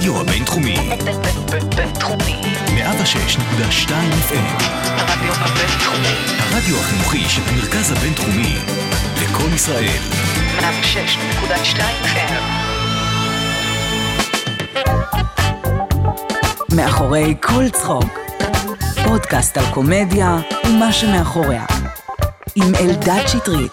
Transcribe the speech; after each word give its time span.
הרדיו 0.00 0.20
הבינתחומי. 0.20 0.76
בינתחומי. 1.76 2.42
106.2 2.66 3.90
FM. 4.28 4.62
הרדיו 4.84 5.32
הבינתחומי. 5.32 6.14
הרדיו 6.38 6.76
החינוכי 6.76 7.24
של 7.28 7.42
המרכז 7.46 7.92
הבינתחומי. 7.92 8.56
לקום 9.22 9.54
ישראל. 9.54 9.98
106.2 10.58 11.80
FM. 12.04 12.32
מאחורי 16.76 17.34
כל 17.42 17.68
צחוק. 17.70 18.18
פודקאסט 19.08 19.58
על 19.58 19.64
קומדיה 19.74 20.38
ומה 20.64 20.92
שמאחוריה. 20.92 21.64
עם 22.56 22.74
אלדד 22.74 23.22
שטרית. 23.26 23.72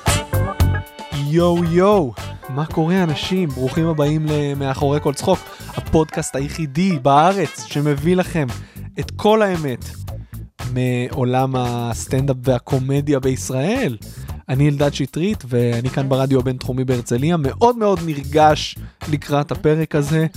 יואו 1.13 1.63
יואו, 1.63 2.13
מה 2.49 2.65
קורה 2.65 3.03
אנשים? 3.03 3.49
ברוכים 3.49 3.87
הבאים 3.87 4.25
ל"מאחורי 4.25 4.99
כל 5.01 5.13
צחוק", 5.13 5.39
הפודקאסט 5.77 6.35
היחידי 6.35 6.99
בארץ 6.99 7.65
שמביא 7.65 8.15
לכם 8.15 8.47
את 8.99 9.11
כל 9.11 9.41
האמת 9.41 9.85
מעולם 10.73 11.55
הסטנדאפ 11.55 12.37
והקומדיה 12.43 13.19
בישראל. 13.19 13.97
אני 14.49 14.69
אלדד 14.69 14.93
שטרית 14.93 15.43
ואני 15.47 15.89
כאן 15.89 16.09
ברדיו 16.09 16.39
הבינתחומי 16.39 16.85
בהרצליה, 16.85 17.37
מאוד 17.37 17.77
מאוד 17.77 17.99
נרגש 18.05 18.75
לקראת 19.11 19.51
הפרק 19.51 19.95
הזה. 19.95 20.27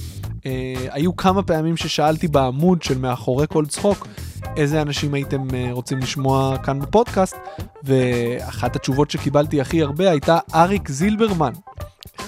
אה, 0.47 0.75
היו 0.91 1.17
כמה 1.17 1.43
פעמים 1.43 1.77
ששאלתי 1.77 2.29
בעמוד 2.29 2.83
של 2.83 2.99
מאחורי 2.99 3.47
כל 3.49 3.67
צחוק 3.67 4.09
איזה 4.57 4.83
אנשים 4.83 5.15
הייתם 5.15 5.55
אה, 5.55 5.69
רוצים 5.73 5.99
לשמוע 5.99 6.59
כאן 6.59 6.81
בפודקאסט, 6.81 7.37
ואחת 7.85 8.77
התשובות 8.77 9.11
שקיבלתי 9.11 9.61
הכי 9.61 9.83
הרבה 9.83 10.11
הייתה 10.11 10.39
אריק 10.55 10.89
זילברמן, 10.89 11.53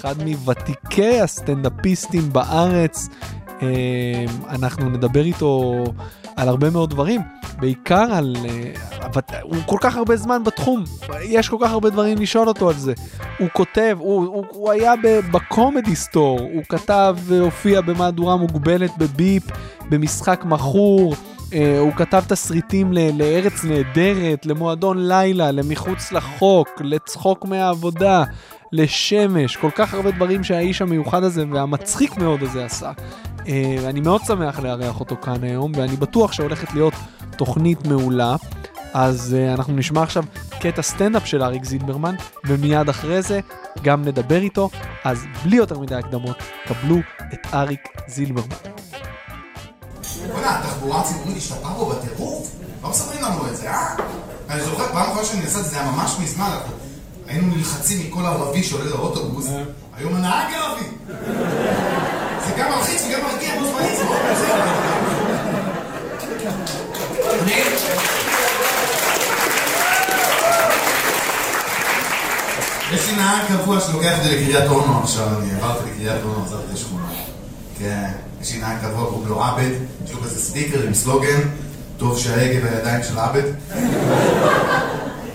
אחד 0.05 0.23
מוותיקי 0.23 1.21
הסטנדאפיסטים 1.21 2.33
בארץ. 2.33 3.07
אה, 3.61 4.25
אנחנו 4.49 4.89
נדבר 4.89 5.23
איתו 5.23 5.83
על 6.35 6.49
הרבה 6.49 6.69
מאוד 6.69 6.89
דברים, 6.89 7.21
בעיקר 7.59 8.07
על... 8.13 8.35
אה, 8.45 9.41
הוא 9.41 9.57
כל 9.65 9.77
כך 9.81 9.95
הרבה 9.97 10.15
זמן 10.15 10.43
בתחום, 10.43 10.83
יש 11.23 11.49
כל 11.49 11.57
כך 11.61 11.71
הרבה 11.71 11.89
דברים 11.89 12.17
לשאול 12.17 12.47
אותו 12.47 12.69
על 12.69 12.75
זה. 12.75 12.93
הוא 13.39 13.47
כותב, 13.53 13.97
הוא, 13.99 14.25
הוא, 14.25 14.45
הוא 14.49 14.71
היה 14.71 14.93
בקומדי 15.31 15.95
סטור, 15.95 16.39
הוא 16.39 16.63
כתב 16.69 17.17
והופיע 17.19 17.81
במהדורה 17.81 18.37
מוגבלת 18.37 18.91
בביפ, 18.97 19.43
במשחק 19.89 20.41
מכור. 20.45 21.15
אה, 21.53 21.79
הוא 21.79 21.91
כתב 21.91 22.23
תסריטים 22.27 22.93
ל- 22.93 23.21
לארץ 23.21 23.63
נהדרת, 23.63 24.45
למועדון 24.45 25.07
לילה, 25.07 25.51
למחוץ 25.51 26.11
לחוק, 26.11 26.69
לצחוק 26.81 27.45
מהעבודה, 27.45 28.23
לשמש, 28.73 29.55
כל 29.57 29.69
כך 29.75 29.93
הרבה 29.93 30.11
דברים 30.11 30.43
שהאיש 30.43 30.81
המיוחד 30.81 31.23
הזה 31.23 31.43
והמצחיק 31.51 32.17
מאוד 32.17 32.43
הזה 32.43 32.65
עשה. 32.65 32.91
אה, 33.47 33.75
אני 33.89 34.01
מאוד 34.01 34.21
שמח 34.27 34.59
לארח 34.59 34.99
אותו 34.99 35.15
כאן 35.21 35.43
היום, 35.43 35.71
ואני 35.75 35.95
בטוח 35.95 36.31
שהולכת 36.31 36.73
להיות 36.73 36.93
תוכנית 37.37 37.87
מעולה. 37.87 38.35
אז 38.93 39.35
uh, 39.35 39.53
אנחנו 39.59 39.73
נשמע 39.73 40.03
עכשיו 40.03 40.23
קטע 40.59 40.81
סטנדאפ 40.81 41.27
של 41.27 41.43
אריק 41.43 41.65
זילברמן, 41.65 42.15
ומיד 42.45 42.89
אחרי 42.89 43.21
זה 43.21 43.39
גם 43.81 44.01
נדבר 44.01 44.41
איתו. 44.41 44.69
אז 45.03 45.23
בלי 45.43 45.57
יותר 45.57 45.79
מדי 45.79 45.95
הקדמות, 45.95 46.37
קבלו 46.65 46.97
את 47.33 47.47
אריק 47.53 47.87
זילברמן. 48.07 48.55
בוא'נה, 50.31 50.59
התחבורה 50.59 51.01
הציבורית 51.01 51.37
השתפרה 51.37 51.73
פה 51.73 51.93
בטירוף? 51.93 52.55
לא 52.83 52.89
מספרים 52.89 53.21
לנו 53.23 53.47
את 53.47 53.55
זה, 53.55 53.71
אה? 53.71 53.95
אני 54.49 54.61
זוכר, 54.61 54.87
פעם 54.87 55.01
אחרונה 55.01 55.25
שאני 55.25 55.43
עשיתי 55.43 55.59
את 55.59 55.65
זה 55.65 55.81
היה 55.81 55.91
ממש 55.91 56.15
מזמן, 56.21 56.49
אנחנו 56.53 56.92
היינו 57.27 57.55
נלחצים 57.55 58.07
מכל 58.07 58.25
ערבי 58.25 58.63
שעולה 58.63 58.89
לאוטובוס, 58.89 59.47
היום 59.97 60.15
הנהג 60.15 60.53
ערבי. 60.53 60.85
זה 62.47 62.53
גם 62.57 62.71
מלחיץ 62.71 63.01
וגם 63.07 63.19
מרגיע 63.23 63.59
בו 63.59 63.65
זמנית, 63.65 63.97
זה 63.97 64.03
מאוד 64.03 64.17
מוזר. 64.29 64.55
יש 72.93 73.07
לי 73.09 73.15
נהג 73.15 73.41
קבוע 73.47 73.79
שלוקח 73.79 74.17
אותי 74.17 74.29
לקריית 74.29 74.69
אונו 74.69 74.99
עכשיו, 75.03 75.27
אני 75.39 75.51
עברתי 75.51 75.89
לקריית 75.91 76.23
אונו, 76.23 76.45
עזרתי 76.45 76.63
את 76.69 76.73
השכונה. 76.73 77.07
כן, 77.79 78.11
יש 78.41 78.51
לי 78.51 78.59
נהג 78.59 78.77
קבוע, 78.81 79.09
קוראים 79.09 79.27
לו 79.27 79.43
עבד, 79.43 79.71
יש 80.05 80.11
לו 80.11 80.21
כזה 80.21 80.39
סטיקר 80.41 80.81
עם 80.87 80.93
סלוגן, 80.93 81.39
טוב 81.97 82.19
שההגה 82.19 82.69
בידיים 82.69 83.03
של 83.03 83.19
עבד. 83.19 83.43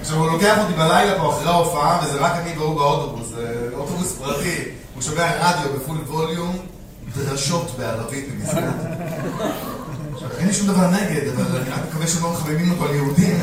עכשיו 0.09 0.23
הוא 0.23 0.31
לוקח 0.33 0.59
אותי 0.59 0.73
בלילה 0.73 1.19
פה 1.19 1.33
אחרי 1.33 1.49
ההופעה, 1.49 2.01
וזה 2.05 2.19
רק 2.19 2.33
אני 2.33 2.59
והוא 2.59 2.77
באוטובוס, 2.77 3.29
זה 3.29 3.69
אוטובוס 3.75 4.19
פרטי. 4.19 4.65
הוא 4.95 5.03
שומע 5.03 5.27
רדיו 5.41 5.73
בפול 5.77 5.97
ווליום, 6.07 6.57
דרשות 7.17 7.71
בערבית 7.79 8.29
במסגרת. 8.33 8.75
אין 10.39 10.47
לי 10.47 10.55
שום 10.55 10.67
דבר 10.67 10.91
נגד, 10.91 11.29
אבל 11.29 11.61
אני 11.61 11.71
רק 11.71 11.81
מקווה 11.89 12.07
שהם 12.07 12.23
לא 12.23 12.33
מחממים 12.33 12.71
אותו 12.71 12.85
על 12.85 12.95
יהודים. 12.95 13.39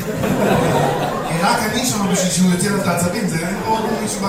כי 1.28 1.34
רק 1.42 1.58
אני 1.72 1.86
שם 1.86 2.12
בשביל 2.12 2.30
שהוא 2.30 2.50
יוציא 2.50 2.70
את 2.82 2.86
העצבים, 2.86 3.28
זה 3.28 3.48
אין 3.48 3.56
עוד 3.66 3.84
מישהו 4.02 4.20
ב... 4.20 4.24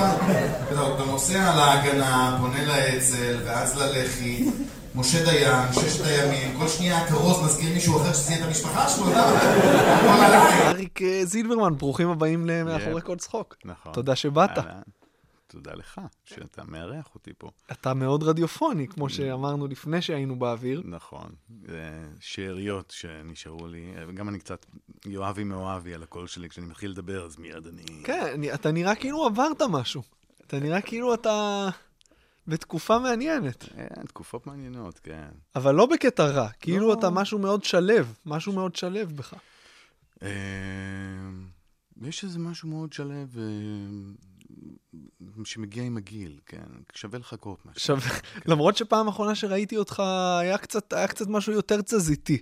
אתה 0.71 1.03
נוסע 1.05 1.55
להגנה, 1.55 2.37
פונה 2.41 2.65
לאצ"ל, 2.65 3.37
ואז 3.45 3.77
ללח"י, 3.77 4.49
משה 4.97 5.25
דיין, 5.25 5.73
ששת 5.73 6.05
הימים, 6.05 6.57
כל 6.59 6.67
שנייה 6.67 6.97
הכרוז 6.97 7.43
מזכיר 7.45 7.73
מישהו 7.73 8.01
אחר 8.01 8.13
שציין 8.13 8.41
את 8.41 8.47
המשפחה 8.47 8.89
שלו, 8.89 9.11
אתה 9.11 9.17
יודע? 9.19 9.99
כל 10.01 10.07
הלילה. 10.07 10.69
אריק 10.69 11.01
אה, 11.01 11.25
זילברמן, 11.25 11.77
ברוכים 11.77 12.09
הבאים 12.09 12.45
למאחורי 12.45 13.01
כל 13.01 13.15
צחוק. 13.15 13.55
נכון. 13.65 13.93
תודה 13.93 14.15
שבאת. 14.15 14.49
תודה 15.47 15.73
לך 15.73 16.01
שאתה 16.25 16.63
מארח 16.67 17.09
אותי 17.15 17.31
פה. 17.37 17.49
אתה 17.71 17.93
מאוד 17.93 18.23
רדיופוני, 18.23 18.87
כמו 18.87 19.09
שאמרנו 19.09 19.67
לפני 19.67 20.01
שהיינו 20.01 20.39
באוויר. 20.39 20.81
נכון. 20.85 21.29
זה 21.67 21.91
שאריות 22.19 22.93
שנשארו 22.95 23.67
לי, 23.67 23.93
וגם 24.07 24.29
אני 24.29 24.39
קצת 24.39 24.65
יואבי 25.05 25.43
מאוהבי 25.43 25.93
על 25.93 26.03
הקול 26.03 26.27
שלי, 26.27 26.49
כשאני 26.49 26.67
מתחיל 26.67 26.91
לדבר, 26.91 27.25
אז 27.25 27.37
מיד 27.39 27.67
אני... 27.67 28.03
כן, 28.03 28.41
אתה 28.53 28.71
נראה 28.71 28.95
כאילו 28.95 29.25
עברת 29.25 29.61
משהו. 29.69 30.01
אתה 30.47 30.59
נראה 30.59 30.81
כאילו 30.81 31.13
אתה 31.13 31.69
בתקופה 32.47 32.99
מעניינת, 32.99 33.65
אה, 33.77 34.03
תקופות 34.07 34.47
מעניינות, 34.47 34.99
כן. 34.99 35.29
אבל 35.55 35.75
לא 35.75 35.85
בקטע 35.85 36.25
רע, 36.25 36.49
כאילו 36.59 36.87
לא. 36.87 36.93
אתה 36.93 37.09
משהו 37.09 37.39
מאוד 37.39 37.63
שלב, 37.63 38.13
משהו 38.25 38.53
מאוד 38.53 38.75
שלב 38.75 39.11
בך. 39.15 39.33
אה, 40.23 40.29
יש 42.01 42.23
איזה 42.23 42.39
משהו 42.39 42.69
מאוד 42.69 42.93
שלב 42.93 43.37
אה, 43.37 43.43
שמגיע 45.45 45.83
עם 45.83 45.97
הגיל, 45.97 46.39
כן. 46.45 46.65
שווה 46.93 47.19
לחכות 47.19 47.65
משהו. 47.65 47.71
עכשיו, 47.71 47.97
למרות 48.45 48.77
שפעם 48.77 49.07
אחרונה 49.07 49.35
שראיתי 49.35 49.77
אותך 49.77 49.99
היה 50.41 50.57
קצת, 50.57 50.93
היה 50.93 51.07
קצת 51.07 51.27
משהו 51.27 51.53
יותר 51.53 51.81
תזזיתי. 51.81 52.41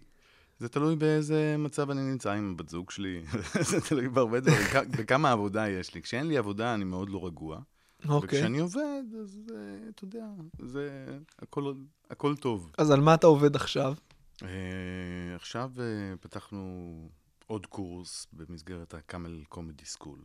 זה 0.59 0.69
תלוי 0.69 0.95
באיזה 0.95 1.55
מצב 1.59 1.91
אני 1.91 2.01
נמצא 2.01 2.31
עם 2.31 2.57
בת 2.57 2.69
זוג 2.69 2.91
שלי, 2.91 3.21
זה 3.69 3.81
תלוי 3.81 4.09
בהרבה 4.09 4.39
דברים, 4.39 4.67
בכמה 4.97 5.31
עבודה 5.31 5.69
יש 5.69 5.93
לי. 5.93 6.01
כשאין 6.01 6.27
לי 6.27 6.37
עבודה 6.37 6.73
אני 6.73 6.83
מאוד 6.83 7.09
לא 7.09 7.25
רגוע. 7.25 7.59
אוקיי. 8.09 8.39
וכשאני 8.39 8.59
עובד, 8.59 9.03
אז 9.21 9.51
אתה 9.89 10.03
יודע, 10.03 10.25
זה 10.59 11.17
הכל, 11.39 11.73
הכל 12.09 12.35
טוב. 12.35 12.71
אז 12.77 12.91
על 12.91 13.01
מה 13.01 13.13
אתה 13.13 13.27
עובד 13.27 13.55
עכשיו? 13.55 13.95
אה, 14.43 15.35
עכשיו 15.35 15.71
אה, 15.79 16.17
פתחנו 16.21 17.09
עוד 17.47 17.65
קורס 17.65 18.27
במסגרת 18.33 18.93
הקאמל 18.93 19.43
קומדי 19.49 19.85
סקול. 19.85 20.19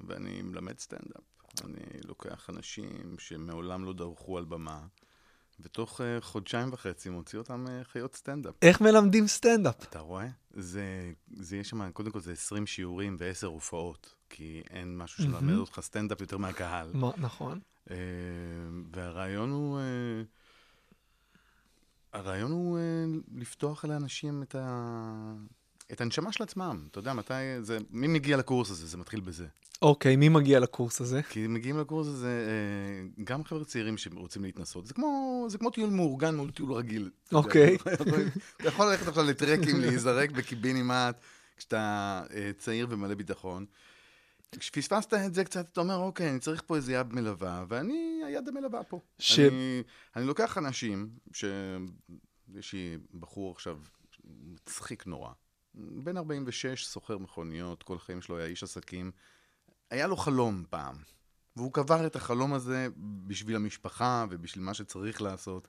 ואני 0.00 0.42
מלמד 0.42 0.78
סטנדאפ. 0.78 1.24
אני 1.64 2.00
לוקח 2.04 2.50
אנשים 2.50 3.16
שמעולם 3.18 3.84
לא 3.84 3.92
דרכו 3.92 4.38
על 4.38 4.44
במה, 4.44 4.86
ותוך 5.62 6.00
אה, 6.00 6.20
חודשיים 6.20 6.72
וחצי 6.72 7.10
מוציא 7.10 7.38
אותם 7.38 7.66
אה, 7.68 7.84
חיות 7.84 8.14
סטנדאפ. 8.14 8.54
איך 8.62 8.80
מלמדים 8.80 9.26
סטנדאפ? 9.26 9.82
אתה 9.82 9.98
רואה? 9.98 10.26
זה, 10.50 11.12
זה 11.36 11.56
יש 11.56 11.68
שם, 11.68 11.90
קודם 11.92 12.10
כל 12.10 12.20
זה 12.20 12.32
20 12.32 12.66
שיעורים 12.66 13.16
ו-10 13.18 13.46
הופעות, 13.46 14.14
כי 14.30 14.62
אין 14.70 14.98
משהו 14.98 15.24
שמלמד 15.24 15.54
אותך 15.54 15.80
סטנדאפ 15.80 16.20
יותר 16.20 16.38
מהקהל. 16.38 16.90
מה, 16.94 17.10
נכון. 17.18 17.60
אה, 17.90 17.96
והרעיון 18.92 19.50
הוא... 19.50 19.78
אה, 19.78 20.22
הרעיון 22.12 22.50
הוא 22.50 22.78
לפתוח 23.34 23.84
לאנשים 23.84 24.42
את, 24.42 24.54
ה... 24.54 25.34
את 25.92 26.00
הנשמה 26.00 26.32
של 26.32 26.42
עצמם. 26.42 26.86
אתה 26.90 26.98
יודע, 26.98 27.12
מתי... 27.12 27.34
זה... 27.60 27.78
מי 27.90 28.06
מגיע 28.06 28.36
לקורס 28.36 28.70
הזה? 28.70 28.86
זה 28.86 28.96
מתחיל 28.96 29.20
בזה. 29.20 29.46
אוקיי, 29.82 30.16
מי 30.16 30.28
מגיע 30.28 30.60
לקורס 30.60 31.00
הזה? 31.00 31.22
כי 31.22 31.46
מגיעים 31.46 31.78
לקורס 31.78 32.06
הזה 32.06 32.46
אה, 32.48 33.24
גם 33.24 33.44
חבר'ה 33.44 33.64
צעירים 33.64 33.98
שרוצים 33.98 34.44
להתנסות. 34.44 34.86
זה 34.86 34.94
כמו, 34.94 35.44
זה 35.48 35.58
כמו 35.58 35.70
טיול 35.70 35.90
מאורגן 35.90 36.34
מול 36.36 36.50
טיול 36.50 36.72
רגיל. 36.72 37.10
אוקיי. 37.32 37.76
אתה 38.56 38.68
יכול 38.68 38.90
ללכת 38.90 39.08
עכשיו 39.08 39.24
לטרקים, 39.24 39.80
להיזרק 39.80 40.30
בקיבינימט, 40.30 41.20
כשאתה 41.56 42.22
אה, 42.34 42.50
צעיר 42.58 42.86
ומלא 42.90 43.14
ביטחון. 43.14 43.66
כשפספסת 44.58 45.14
את 45.14 45.34
זה 45.34 45.44
קצת, 45.44 45.68
אתה 45.72 45.80
אומר, 45.80 45.96
אוקיי, 45.96 46.30
אני 46.30 46.38
צריך 46.38 46.62
פה 46.66 46.76
איזה 46.76 46.92
יד 46.92 47.12
מלווה, 47.12 47.64
ואני 47.68 48.20
היד 48.26 48.48
המלווה 48.48 48.84
פה. 48.84 49.00
ש- 49.18 49.38
אני, 49.38 49.82
אני 50.16 50.26
לוקח 50.26 50.58
אנשים, 50.58 51.08
ש... 51.32 51.44
יש 52.54 52.72
לי 52.72 52.98
בחור 53.20 53.52
עכשיו 53.52 53.78
מצחיק 54.24 55.06
נורא, 55.06 55.32
בן 55.74 56.16
46, 56.16 56.86
סוחר 56.86 57.18
מכוניות, 57.18 57.82
כל 57.82 57.96
החיים 57.96 58.22
שלו 58.22 58.38
היה 58.38 58.46
איש 58.46 58.62
עסקים. 58.62 59.10
היה 59.90 60.06
לו 60.06 60.16
חלום 60.16 60.64
פעם, 60.70 60.94
והוא 61.56 61.72
קבר 61.72 62.06
את 62.06 62.16
החלום 62.16 62.54
הזה 62.54 62.88
בשביל 63.26 63.56
המשפחה 63.56 64.24
ובשביל 64.30 64.64
מה 64.64 64.74
שצריך 64.74 65.22
לעשות. 65.22 65.68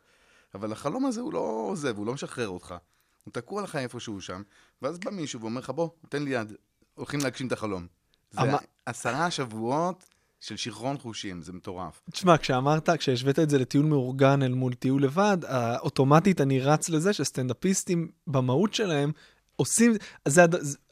אבל 0.54 0.72
החלום 0.72 1.06
הזה 1.06 1.22
הוא 1.22 1.34
לא 1.34 1.66
עוזב, 1.70 1.98
הוא 1.98 2.06
לא 2.06 2.14
משחרר 2.14 2.48
אותך. 2.48 2.76
הוא 3.24 3.34
תקוע 3.34 3.62
לך 3.62 3.76
איפשהו 3.76 4.22
שם, 4.22 4.42
ואז 4.82 5.00
בא 5.00 5.12
מישהו 5.12 5.42
ואומר 5.42 5.62
לך, 5.62 5.70
בוא, 5.70 5.90
תן 6.10 6.24
לי 6.24 6.30
יד, 6.30 6.54
הולכים 6.94 7.20
להגשים 7.20 7.48
את 7.48 7.52
החלום. 7.52 7.88
זה 8.32 8.42
אבל- 8.42 8.58
עשרה 8.86 9.32
שבועות 9.32 10.06
של 10.40 10.58
שיכרון 10.58 10.98
חושים, 10.98 11.42
זה 11.42 11.54
מטורף. 11.54 12.02
תשמע, 12.12 12.38
כשאמרת, 12.38 12.90
כשהשווית 12.90 13.40
את 13.40 13.50
זה 13.50 13.58
לטיול 13.58 13.86
מאורגן 13.86 14.44
אל 14.44 14.54
מול 14.54 14.74
טיול 14.74 15.04
לבד, 15.04 15.38
אוטומטית 15.80 16.42
אני 16.42 16.60
רץ 16.60 16.90
לזה 16.90 17.14
שסטנדאפיסטים 17.14 18.12
במהות 18.28 18.74
שלהם 18.74 19.12
עושים, 19.62 19.94
זה, 20.28 20.46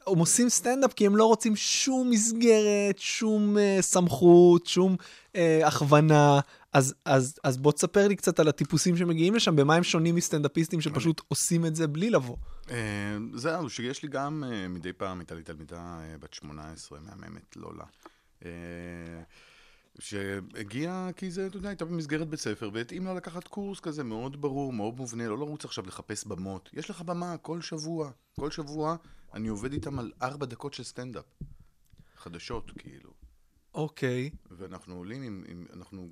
הם 0.06 0.18
עושים 0.18 0.48
סטנדאפ 0.48 0.92
כי 0.92 1.06
הם 1.06 1.16
לא 1.16 1.24
רוצים 1.24 1.56
שום 1.56 2.10
מסגרת, 2.10 2.98
שום 2.98 3.56
uh, 3.56 3.82
סמכות, 3.82 4.66
שום 4.66 4.96
uh, 5.32 5.36
הכוונה. 5.64 6.40
אז, 6.72 6.94
אז, 7.04 7.38
אז 7.44 7.56
בוא 7.56 7.72
תספר 7.72 8.08
לי 8.08 8.16
קצת 8.16 8.40
על 8.40 8.48
הטיפוסים 8.48 8.96
שמגיעים 8.96 9.34
לשם, 9.34 9.56
במה 9.56 9.74
הם 9.74 9.82
שונים 9.82 10.14
מסטנדאפיסטים 10.14 10.80
שפשוט 10.80 11.20
עושים 11.28 11.66
את 11.66 11.76
זה 11.76 11.86
בלי 11.86 12.10
לבוא. 12.10 12.36
אה, 12.70 12.76
זהו, 13.34 13.70
שיש 13.70 14.02
לי 14.02 14.08
גם 14.08 14.44
אה, 14.46 14.68
מדי 14.68 14.92
פעם, 14.92 15.18
הייתה 15.18 15.34
לי 15.34 15.42
תלמידה 15.42 16.00
אה, 16.02 16.18
בת 16.20 16.34
18, 16.34 16.98
מהממת, 17.00 17.56
לולה. 17.56 17.84
שהגיעה 19.98 21.12
כי 21.16 21.30
זה, 21.30 21.46
אתה 21.46 21.56
יודע, 21.56 21.68
הייתה 21.68 21.84
במסגרת 21.84 22.28
בית 22.28 22.40
ספר, 22.40 22.70
והתאים 22.72 23.04
לה 23.04 23.14
לקחת 23.14 23.48
קורס 23.48 23.80
כזה 23.80 24.04
מאוד 24.04 24.40
ברור, 24.40 24.72
מאוד 24.72 24.96
מובנה, 24.96 25.28
לא 25.28 25.38
לרוץ 25.38 25.64
עכשיו 25.64 25.86
לחפש 25.86 26.24
במות. 26.26 26.70
יש 26.72 26.90
לך 26.90 27.02
במה 27.02 27.36
כל 27.36 27.60
שבוע. 27.60 28.10
כל 28.36 28.50
שבוע 28.50 28.96
אני 29.34 29.48
עובד 29.48 29.72
איתם 29.72 29.98
על 29.98 30.12
ארבע 30.22 30.46
דקות 30.46 30.74
של 30.74 30.82
סטנדאפ. 30.82 31.24
חדשות, 32.16 32.70
כאילו. 32.78 33.10
אוקיי. 33.74 34.30
ואנחנו 34.50 34.94
עולים 34.94 35.22
עם, 35.22 35.44
עם... 35.48 35.66
אנחנו 35.72 36.10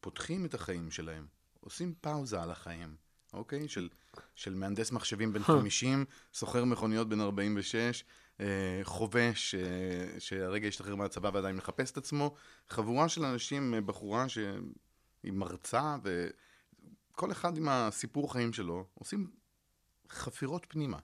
פותחים 0.00 0.44
את 0.44 0.54
החיים 0.54 0.90
שלהם. 0.90 1.26
עושים 1.60 1.94
פאוזה 2.00 2.42
על 2.42 2.50
החיים, 2.50 2.96
אוקיי? 3.32 3.68
של, 3.68 3.88
של 4.34 4.54
מהנדס 4.54 4.92
מחשבים 4.92 5.32
בן 5.32 5.42
50, 5.62 6.04
סוחר 6.34 6.64
מכוניות 6.64 7.08
בן 7.08 7.20
46, 7.20 8.04
אה, 8.40 8.80
חובש 8.82 9.54
אה, 9.54 10.20
שהרגע 10.20 10.68
השתחרר 10.68 10.94
מהצבא 10.94 11.30
ועדיין 11.32 11.56
מחפש 11.56 11.90
את 11.90 11.96
עצמו, 11.96 12.34
חבורה 12.68 13.08
של 13.08 13.24
אנשים, 13.24 13.74
אה, 13.74 13.80
בחורה 13.80 14.28
שהיא 14.28 15.32
מרצה, 15.32 15.96
וכל 16.02 17.32
אחד 17.32 17.56
עם 17.56 17.68
הסיפור 17.68 18.32
חיים 18.32 18.52
שלו, 18.52 18.84
עושים 18.94 19.30
חפירות 20.10 20.66
פנימה. 20.68 20.98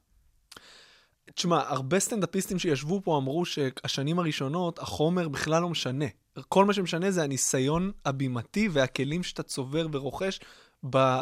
תשמע, 1.35 1.61
הרבה 1.69 2.01
סטנדאפיסטים 2.01 2.59
שישבו 2.59 3.01
פה 3.05 3.19
אמרו 3.19 3.45
שהשנים 3.45 4.19
הראשונות, 4.19 4.79
החומר 4.79 5.29
בכלל 5.29 5.63
לא 5.63 5.69
משנה. 5.69 6.05
כל 6.49 6.65
מה 6.65 6.73
שמשנה 6.73 7.11
זה 7.11 7.23
הניסיון 7.23 7.93
הבימתי 8.05 8.69
והכלים 8.73 9.23
שאתה 9.23 9.43
צובר 9.43 9.87
ורוכש 9.93 10.41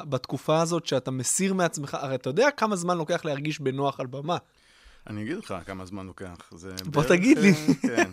בתקופה 0.09 0.61
הזאת 0.61 0.87
שאתה 0.87 1.11
מסיר 1.11 1.55
מעצמך. 1.55 1.95
הרי 1.95 2.15
אתה 2.15 2.31
יודע 2.31 2.51
כמה 2.51 2.77
זמן 2.77 2.99
לוקח 2.99 3.25
להרגיש 3.25 3.61
בנוח 3.61 4.01
על 4.01 4.07
במה. 4.07 4.37
אני 5.07 5.23
אגיד 5.23 5.37
לך 5.37 5.55
כמה 5.67 5.87
זמן 5.87 6.07
לוקח. 6.07 6.51
זה 6.55 6.75
בוא 6.85 7.03
בערך, 7.03 7.13
תגיד 7.13 7.39
לי. 7.39 7.51
אה, 7.51 7.75
כן. 7.83 8.11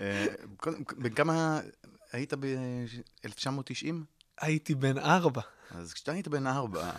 אה, 0.00 0.26
קודם, 0.56 0.82
בן 0.98 1.14
כמה 1.14 1.60
היית 2.12 2.34
ב-1990? 2.34 3.94
הייתי 4.40 4.74
בן 4.74 4.98
ארבע. 4.98 5.40
אז 5.70 5.92
כשאתה 5.92 6.12
היית 6.12 6.28
בן 6.28 6.46
ארבע, 6.46 6.92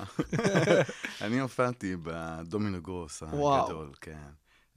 אני 1.22 1.40
הופעתי 1.40 1.96
בדומינו 2.04 2.82
גרוס. 2.82 3.24
הגדול, 3.24 3.92
כן. 4.02 4.20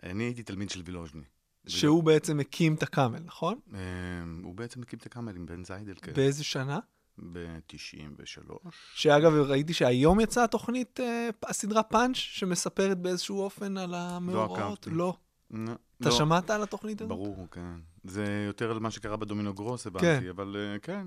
אני 0.03 0.25
הייתי 0.25 0.43
תלמיד 0.43 0.71
של 0.71 0.83
וילוז'ני. 0.85 1.25
שהוא 1.67 2.03
בעצם 2.03 2.41
הקים 2.41 2.75
את 2.75 2.83
הקאמל, 2.83 3.19
נכון? 3.25 3.61
אה, 3.75 3.81
הוא 4.43 4.55
בעצם 4.55 4.83
הקים 4.83 4.99
את 4.99 5.07
הקאמל 5.07 5.37
עם 5.37 5.47
בן 5.47 5.65
זיידל, 5.65 5.95
כן. 6.03 6.13
באיזה 6.13 6.45
שנה? 6.45 6.79
ב-93. 7.33 8.71
שאגב, 8.95 9.33
ראיתי 9.33 9.75
שהיום 9.75 10.21
יצאה 10.21 10.45
התוכנית, 10.45 11.01
אה, 11.01 11.29
הסדרה 11.43 11.83
פאנץ', 11.83 12.17
שמספרת 12.17 12.99
באיזשהו 12.99 13.41
אופן 13.41 13.77
על 13.77 13.95
המאורעות. 13.95 14.59
עקבתי. 14.59 14.91
לא. 14.91 15.17
לא, 15.51 15.73
אתה 16.01 16.09
לא. 16.09 16.15
שמעת 16.15 16.51
על 16.51 16.63
התוכנית 16.63 17.01
הזאת? 17.01 17.09
ברור, 17.09 17.47
כן. 17.51 17.75
זה 18.05 18.45
יותר 18.47 18.71
על 18.71 18.79
מה 18.79 18.91
שקרה 18.91 19.17
בדומינו 19.17 19.55
גרוס, 19.55 19.87
הבנתי, 19.87 20.07
כן. 20.25 20.29
אבל 20.29 20.57
אה, 20.59 20.79
כן. 20.79 21.07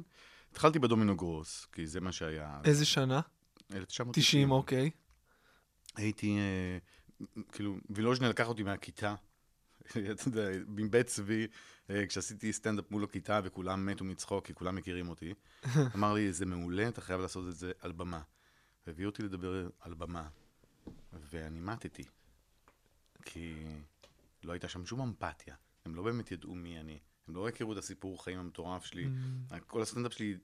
התחלתי 0.51 0.79
בדומינו 0.79 1.15
גרוס, 1.15 1.67
כי 1.71 1.87
זה 1.87 2.01
מה 2.01 2.11
שהיה. 2.11 2.59
איזה 2.63 2.85
שנה? 2.85 3.21
1990. 3.73 4.11
90, 4.13 4.51
אוקיי. 4.51 4.89
הייתי, 5.95 6.37
אה, 6.37 6.77
כאילו, 7.51 7.75
וילוז'נה 7.89 8.29
לקח 8.29 8.47
אותי 8.47 8.63
מהכיתה, 8.63 9.15
אתה 10.11 10.27
יודע, 10.27 10.49
מבית 10.67 11.07
צבי, 11.07 11.47
אה, 11.89 12.07
כשעשיתי 12.07 12.53
סטנדאפ 12.53 12.91
מול 12.91 13.03
הכיתה 13.03 13.39
וכולם 13.43 13.85
מתו 13.85 14.05
מצחוק, 14.05 14.45
כי 14.45 14.53
כולם 14.53 14.75
מכירים 14.75 15.09
אותי. 15.09 15.33
אמר 15.95 16.13
לי, 16.13 16.33
זה 16.33 16.45
מעולה, 16.45 16.87
אתה 16.87 17.01
חייב 17.01 17.21
לעשות 17.21 17.47
את 17.47 17.55
זה 17.55 17.71
על 17.79 17.91
במה. 17.91 18.21
והביא 18.87 19.05
אותי 19.05 19.23
לדבר 19.23 19.69
על 19.79 19.93
במה, 19.93 20.27
ואני 21.13 21.59
מתתי. 21.59 22.03
כי 23.25 23.55
לא 24.43 24.51
הייתה 24.51 24.67
שם 24.67 24.85
שום 24.85 25.01
אמפתיה. 25.01 25.55
הם 25.85 25.95
לא 25.95 26.03
באמת 26.03 26.31
ידעו 26.31 26.55
מי 26.55 26.79
אני. 26.79 26.99
הם 27.27 27.35
לא 27.35 27.47
הכירו 27.47 27.73
את 27.73 27.77
הסיפור 27.77 28.23
חיים 28.23 28.39
המטורף 28.39 28.85
שלי. 28.85 29.09
כל 29.67 29.81
הסטנדאפ 29.81 30.13
שלי, 30.13 30.37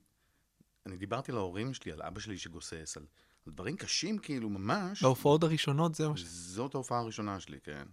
אני 0.86 0.96
דיברתי 0.96 1.32
להורים 1.32 1.74
שלי, 1.74 1.92
על 1.92 2.02
אבא 2.02 2.20
שלי 2.20 2.38
שגוסס, 2.38 2.96
על 2.96 3.06
דברים 3.48 3.76
קשים 3.76 4.18
כאילו, 4.18 4.48
ממש. 4.48 5.02
בהופעות 5.02 5.42
הראשונות 5.42 5.94
זה 5.94 6.08
מה 6.08 6.16
ש... 6.16 6.22
זאת 6.24 6.74
ההופעה 6.74 6.98
הראשונה 6.98 7.40
שלי, 7.40 7.60
כן. 7.60 7.88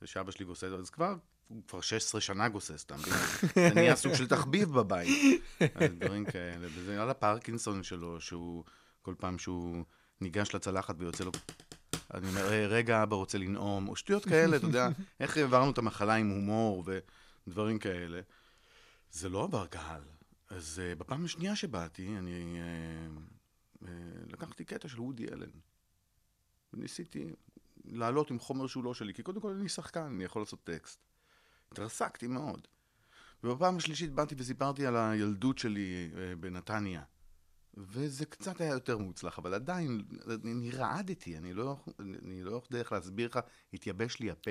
זה 0.00 0.06
שאבא 0.06 0.30
שלי 0.30 0.44
גוסס, 0.44 0.64
אז 0.64 0.90
כבר, 0.90 1.14
הוא 1.48 1.62
כבר 1.68 1.80
16 1.80 2.20
שנה 2.20 2.48
גוסס, 2.48 2.84
אתה 2.84 2.96
מבין? 2.96 3.12
זה 3.54 3.74
נהיה 3.74 3.96
סוג 3.96 4.14
של 4.14 4.28
תחביב 4.28 4.72
בבית. 4.74 5.08
אז 5.74 5.90
דברים 5.98 6.24
כאלה. 6.24 6.66
וזה 6.74 7.02
על 7.02 7.10
הפרקינסון 7.10 7.82
שלו, 7.82 8.20
שהוא, 8.20 8.64
כל 9.02 9.14
פעם 9.18 9.38
שהוא 9.38 9.84
ניגש 10.20 10.54
לצלחת 10.54 10.94
ויוצא 10.98 11.24
לו... 11.24 11.32
אני 12.14 12.28
אומר, 12.28 12.52
"אה, 12.52 12.66
רגע, 12.66 13.02
אבא 13.02 13.16
רוצה 13.16 13.38
לנאום, 13.38 13.88
או 13.88 13.96
שטויות 13.96 14.24
כאלה, 14.24 14.56
אתה 14.56 14.66
יודע, 14.66 14.88
איך 15.20 15.36
העברנו 15.36 15.70
את 15.70 15.78
המחלה 15.78 16.14
עם 16.14 16.28
הומור 16.28 16.84
ודברים 17.46 17.78
כאלה. 17.78 18.20
זה 19.10 19.28
לא 19.28 19.44
עבר 19.44 19.66
קהל. 19.66 20.02
אז 20.50 20.82
uh, 20.92 20.98
בפעם 20.98 21.24
השנייה 21.24 21.56
שבאתי, 21.56 22.18
אני 22.18 22.58
uh, 22.60 23.84
uh, 23.84 23.86
לקחתי 24.32 24.64
קטע 24.64 24.88
של 24.88 25.00
וודי 25.00 25.28
אלן. 25.32 25.50
וניסיתי 26.72 27.24
לעלות 27.92 28.30
עם 28.30 28.38
חומר 28.38 28.66
שהוא 28.66 28.84
לא 28.84 28.94
שלי, 28.94 29.14
כי 29.14 29.22
קודם 29.22 29.40
כל 29.40 29.50
אני 29.50 29.68
שחקן, 29.68 30.02
אני 30.02 30.24
יכול 30.24 30.42
לעשות 30.42 30.64
טקסט. 30.64 31.00
התרסקתי 31.72 32.26
מאוד. 32.26 32.68
ובפעם 33.44 33.76
השלישית 33.76 34.12
באתי 34.12 34.34
וסיפרתי 34.38 34.86
על 34.86 34.96
הילדות 34.96 35.58
שלי 35.58 36.10
uh, 36.12 36.36
בנתניה. 36.40 37.02
וזה 37.76 38.26
קצת 38.26 38.60
היה 38.60 38.70
יותר 38.70 38.98
מוצלח, 38.98 39.38
אבל 39.38 39.54
עדיין, 39.54 40.02
אני 40.44 40.70
רעדתי, 40.70 41.38
אני 41.38 41.52
לא, 41.52 41.76
אני 42.00 42.44
לא 42.44 42.62
איך 42.74 42.92
להסביר 42.92 43.28
לך, 43.28 43.38
התייבש 43.72 44.20
לי 44.20 44.30
הפה, 44.30 44.50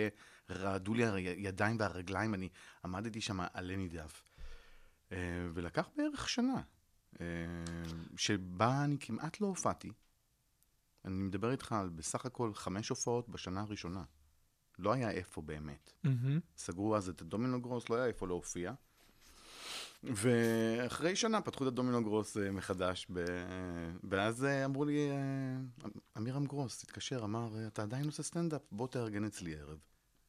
רעדו 0.49 0.93
לי 0.93 1.05
הידיים 1.05 1.77
והרגליים, 1.79 2.33
אני 2.33 2.49
עמדתי 2.85 3.21
שם 3.21 3.39
עלה 3.53 3.75
נידף. 3.75 4.23
אה, 5.11 5.17
ולקח 5.53 5.89
בערך 5.97 6.29
שנה, 6.29 6.61
אה, 7.21 7.25
שבה 8.17 8.83
אני 8.83 8.97
כמעט 8.99 9.41
לא 9.41 9.47
הופעתי. 9.47 9.91
אני 11.07 11.23
מדבר 11.23 11.51
איתך 11.51 11.71
על 11.71 11.89
בסך 11.89 12.25
הכל 12.25 12.53
חמש 12.53 12.89
הופעות 12.89 13.29
בשנה 13.29 13.61
הראשונה. 13.61 14.03
לא 14.79 14.93
היה 14.93 15.11
איפה 15.11 15.41
באמת. 15.41 15.93
מהמם. 16.03 16.39
סגרו 16.57 16.95
אז 16.95 17.09
את 17.09 17.21
הדומינו 17.21 17.61
גרוס, 17.61 17.89
לא 17.89 17.95
היה 17.95 18.05
איפה 18.05 18.27
להופיע. 18.27 18.73
ואחרי 20.03 21.15
שנה 21.15 21.41
פתחו 21.41 21.63
את 21.63 21.67
הדומינו 21.67 22.03
גרוס 22.03 22.37
אה, 22.37 22.51
מחדש, 22.51 23.07
ב... 23.13 23.25
ואז 24.09 24.45
אה, 24.45 24.65
אמרו 24.65 24.85
לי, 24.85 25.09
אה, 25.11 25.15
אמירם 26.17 26.45
גרוס 26.45 26.83
התקשר, 26.83 27.23
אמר, 27.23 27.67
אתה 27.67 27.83
עדיין 27.83 28.05
עושה 28.05 28.23
סטנדאפ, 28.23 28.61
בוא 28.71 28.87
תארגן 28.87 29.23
אצלי 29.23 29.55
ערב. 29.55 29.79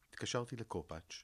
התקשרתי 0.09 0.55
לקופאץ' 0.55 1.23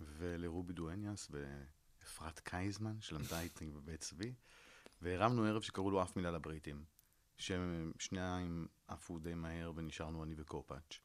ולרובי 0.00 0.72
דואניאס 0.72 1.30
ואפרת 1.30 2.38
קייזמן, 2.38 3.00
שלמדה 3.00 3.40
איתי 3.40 3.70
בבית 3.70 4.00
צבי, 4.00 4.32
והרמנו 5.02 5.44
ערב 5.44 5.62
שקראו 5.62 5.90
לו 5.90 6.02
אף 6.02 6.16
מילה 6.16 6.30
לבריטים, 6.30 6.84
ששניים 7.40 8.66
עפו 8.88 9.18
די 9.18 9.34
מהר 9.34 9.72
ונשארנו 9.76 10.24
אני 10.24 10.34
וקופאץ'. 10.36 10.98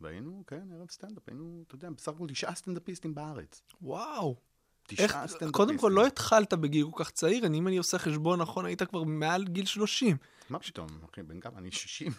והיינו, 0.00 0.44
כן, 0.46 0.68
ערב 0.72 0.90
סטנדאפ, 0.90 1.28
היינו, 1.28 1.64
אתה 1.66 1.74
יודע, 1.74 1.90
בסך 1.90 2.12
הכל 2.12 2.26
תשעה 2.28 2.54
סטנדאפיסטים 2.54 3.14
בארץ. 3.14 3.62
וואו. 3.82 4.36
תשעה 4.86 5.04
איך, 5.04 5.12
סטנדאפיסטים. 5.12 5.52
קודם 5.52 5.78
כל, 5.78 5.92
לא 5.94 6.06
התחלת 6.06 6.54
בגיל 6.54 6.86
כל 6.90 7.04
כך 7.04 7.10
צעיר, 7.10 7.46
אני, 7.46 7.58
אם 7.58 7.68
אני 7.68 7.76
עושה 7.76 7.98
חשבון 7.98 8.40
נכון, 8.40 8.66
היית 8.66 8.82
כבר 8.82 9.02
מעל 9.02 9.44
גיל 9.44 9.66
30. 9.66 10.16
מה 10.52 10.58
פתאום, 10.58 10.86
אחי, 11.12 11.22
בן 11.22 11.40
כמה? 11.40 11.58
אני 11.58 11.70
60. 11.70 12.12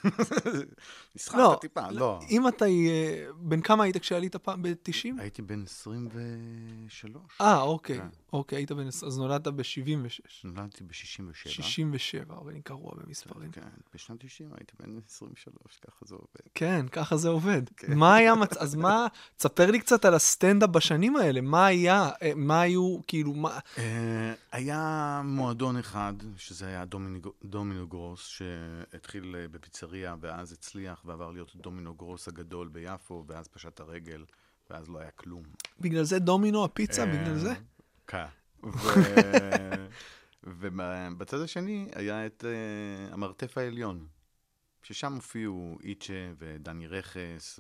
נסחפת 1.16 1.38
לא, 1.38 1.58
טיפה, 1.62 1.92
לא. 1.92 2.20
אם 2.30 2.48
אתה, 2.48 2.66
אה, 2.66 3.26
בן 3.38 3.62
כמה 3.62 3.84
היית 3.84 3.98
כשעלית 3.98 4.36
פעם? 4.36 4.62
ב-90? 4.62 5.08
הייתי 5.20 5.42
בן 5.42 5.64
23. 5.64 7.22
אה, 7.42 7.62
אוקיי. 7.62 7.98
כן. 7.98 8.08
אוקיי, 8.34 8.58
היית 8.58 8.72
בן... 8.72 8.88
אז 8.88 9.18
נולדת 9.18 9.48
ב-76. 9.48 10.20
נולדתי 10.44 10.84
ב-67. 10.84 11.34
67, 11.50 12.36
אבל 12.42 12.52
אני 12.52 12.62
גרוע 12.70 12.92
במספרים. 12.96 13.52
כן, 13.52 13.62
בשנת 13.94 14.26
90 14.26 14.50
הייתי 14.58 14.74
בן 14.80 14.98
23, 15.10 15.80
ככה 15.88 16.06
זה 16.06 16.16
עובד. 16.16 16.28
כן, 16.56 16.86
ככה 16.92 17.18
זה 17.18 17.30
עובד. 17.30 17.62
כן. 17.78 17.94
מה 17.94 18.16
היה, 18.16 18.36
מצ... 18.36 18.58
אז 18.58 18.76
מה, 18.76 19.08
תספר 19.38 19.72
לי 19.72 19.80
קצת 19.80 20.06
על 20.06 20.14
הסטנדאפ 20.14 20.70
בשנים 20.70 21.16
האלה, 21.16 21.42
מה 21.42 21.66
היה, 21.66 22.10
אה, 22.22 22.32
מה 22.36 22.62
היו, 22.62 22.98
כאילו, 23.08 23.34
מה... 23.34 23.60
אה, 23.78 24.34
היה 24.52 25.22
מועדון 25.26 25.78
אחד, 25.78 26.14
שזה 26.38 26.66
היה 26.68 26.86
דומינו- 26.86 27.32
דומינו 27.46 27.88
גרוס, 28.24 28.44
שהתחיל 28.92 29.36
אה, 29.36 29.48
בפיצריה, 29.48 30.16
ואז 30.20 30.52
הצליח, 30.52 31.02
ועבר 31.06 31.32
להיות 31.32 31.56
דומינו 31.56 31.94
גרוס 31.96 32.28
הגדול 32.28 32.68
ביפו, 32.68 33.26
ואז 33.28 33.48
פשט 33.48 33.80
הרגל, 33.80 34.26
ואז 34.70 34.90
לא 34.90 35.00
היה 35.00 35.12
כלום. 35.12 35.44
בגלל 35.80 36.04
זה 36.04 36.20
דומינו 36.20 36.66
הפיצה, 36.66 37.02
אה, 37.02 37.08
בגלל 37.08 37.38
זה? 37.38 37.54
כן. 38.08 38.26
ובצד 40.44 41.40
השני 41.40 41.90
היה 41.96 42.26
את 42.26 42.46
אה, 42.48 43.14
המרתף 43.14 43.58
העליון, 43.58 44.08
ששם 44.84 45.14
הופיעו 45.14 45.78
איצ'ה 45.84 46.32
ודני 46.38 46.88
רכס, 46.88 47.60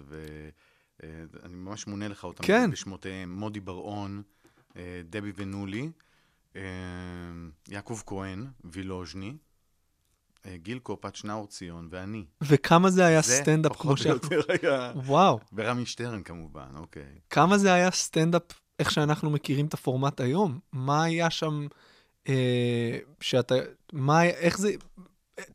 ואני 0.99 1.55
ממש 1.55 1.87
מונה 1.87 2.07
לך 2.07 2.23
אותם 2.23 2.43
כן. 2.43 2.71
בשמותיהם, 2.71 3.33
מודי 3.39 3.59
בר-און, 3.59 4.21
דבי 5.09 5.31
ונולי, 5.35 5.91
יעקב 7.69 8.01
כהן, 8.05 8.47
וילוז'ני, 8.63 9.33
גיל 10.55 10.79
קופת, 10.79 11.15
שנאור 11.15 11.47
ציון 11.47 11.87
ואני. 11.91 12.25
וכמה 12.41 12.89
זה 12.89 13.05
היה 13.05 13.21
זה 13.21 13.33
סטנדאפ 13.33 13.71
פחות 13.71 13.81
כמו 13.81 13.91
או 13.91 13.97
שאנחנו... 13.97 14.35
יותר 14.35 14.53
היה... 14.67 14.91
וואו, 14.95 15.39
ורמי 15.53 15.85
שטרן 15.85 16.23
כמובן, 16.23 16.69
אוקיי. 16.75 17.19
כמה 17.29 17.57
זה 17.57 17.73
היה 17.73 17.91
סטנדאפ 17.91 18.43
איך 18.79 18.91
שאנחנו 18.91 19.29
מכירים 19.29 19.65
את 19.65 19.73
הפורמט 19.73 20.21
היום? 20.21 20.59
מה 20.71 21.03
היה 21.03 21.29
שם, 21.29 21.67
אה, 22.29 22.97
שאתה, 23.21 23.55
מה, 23.93 24.23
איך 24.25 24.57
זה, 24.57 24.71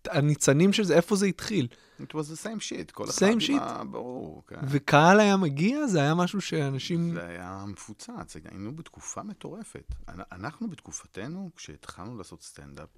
הניצנים 0.06 0.72
של 0.72 0.84
זה, 0.84 0.94
איפה 0.96 1.16
זה 1.16 1.26
התחיל? 1.26 1.68
It 2.00 2.02
was 2.02 2.32
the 2.32 2.44
same 2.44 2.60
shit, 2.60 2.92
כל 2.92 3.04
אחד 3.04 3.26
Same 3.26 3.32
עם 3.32 3.38
shit? 3.38 3.62
ה... 3.62 3.84
ברור, 3.84 4.42
כן. 4.46 4.56
וקהל 4.68 5.20
היה 5.20 5.36
מגיע? 5.36 5.86
זה 5.86 6.00
היה 6.00 6.14
משהו 6.14 6.40
שאנשים... 6.40 7.14
זה 7.14 7.26
היה 7.26 7.64
מפוצץ, 7.66 8.36
היינו 8.50 8.76
בתקופה 8.76 9.22
מטורפת. 9.22 9.94
אנ- 10.08 10.22
אנחנו 10.32 10.70
בתקופתנו, 10.70 11.50
כשהתחלנו 11.56 12.16
לעשות 12.18 12.42
סטנדאפ, 12.42 12.88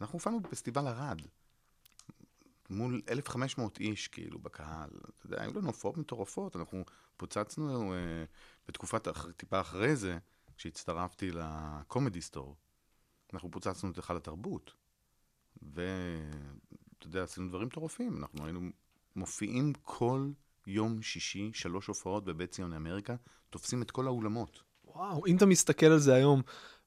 אנחנו 0.00 0.16
הופענו 0.16 0.40
בפסטיבל 0.40 0.86
ערד. 0.86 1.20
מול 2.70 3.02
1,500 3.08 3.80
איש, 3.80 4.08
כאילו, 4.08 4.38
בקהל. 4.38 4.90
אתה 5.18 5.26
יודע, 5.26 5.42
היו 5.42 5.52
לנו 5.58 5.66
הופעות 5.66 5.98
מטורפות, 5.98 6.56
אנחנו 6.56 6.84
פוצצנו 7.16 7.94
אה, 7.94 8.24
בתקופת, 8.68 9.08
אח- 9.08 9.30
טיפה 9.36 9.60
אחרי 9.60 9.96
זה, 9.96 10.18
כשהצטרפתי 10.56 11.30
לקומדי 11.30 12.20
סטור, 12.20 12.56
אנחנו 13.32 13.50
פוצצנו 13.50 13.90
את 13.90 13.96
היכל 13.96 14.16
התרבות. 14.16 14.72
ואתה 15.62 17.06
יודע, 17.06 17.22
עשינו 17.22 17.48
דברים 17.48 17.66
מטורפים. 17.66 18.16
אנחנו 18.18 18.44
היינו 18.44 18.60
מופיעים 19.16 19.72
כל 19.82 20.30
יום 20.66 21.02
שישי, 21.02 21.50
שלוש 21.54 21.86
הופעות 21.86 22.24
בבית 22.24 22.50
ציוני 22.50 22.76
אמריקה, 22.76 23.14
תופסים 23.50 23.82
את 23.82 23.90
כל 23.90 24.06
האולמות. 24.06 24.62
וואו, 24.84 25.26
אם 25.26 25.36
אתה 25.36 25.46
מסתכל 25.46 25.86
על 25.86 25.98
זה 25.98 26.14
היום 26.14 26.42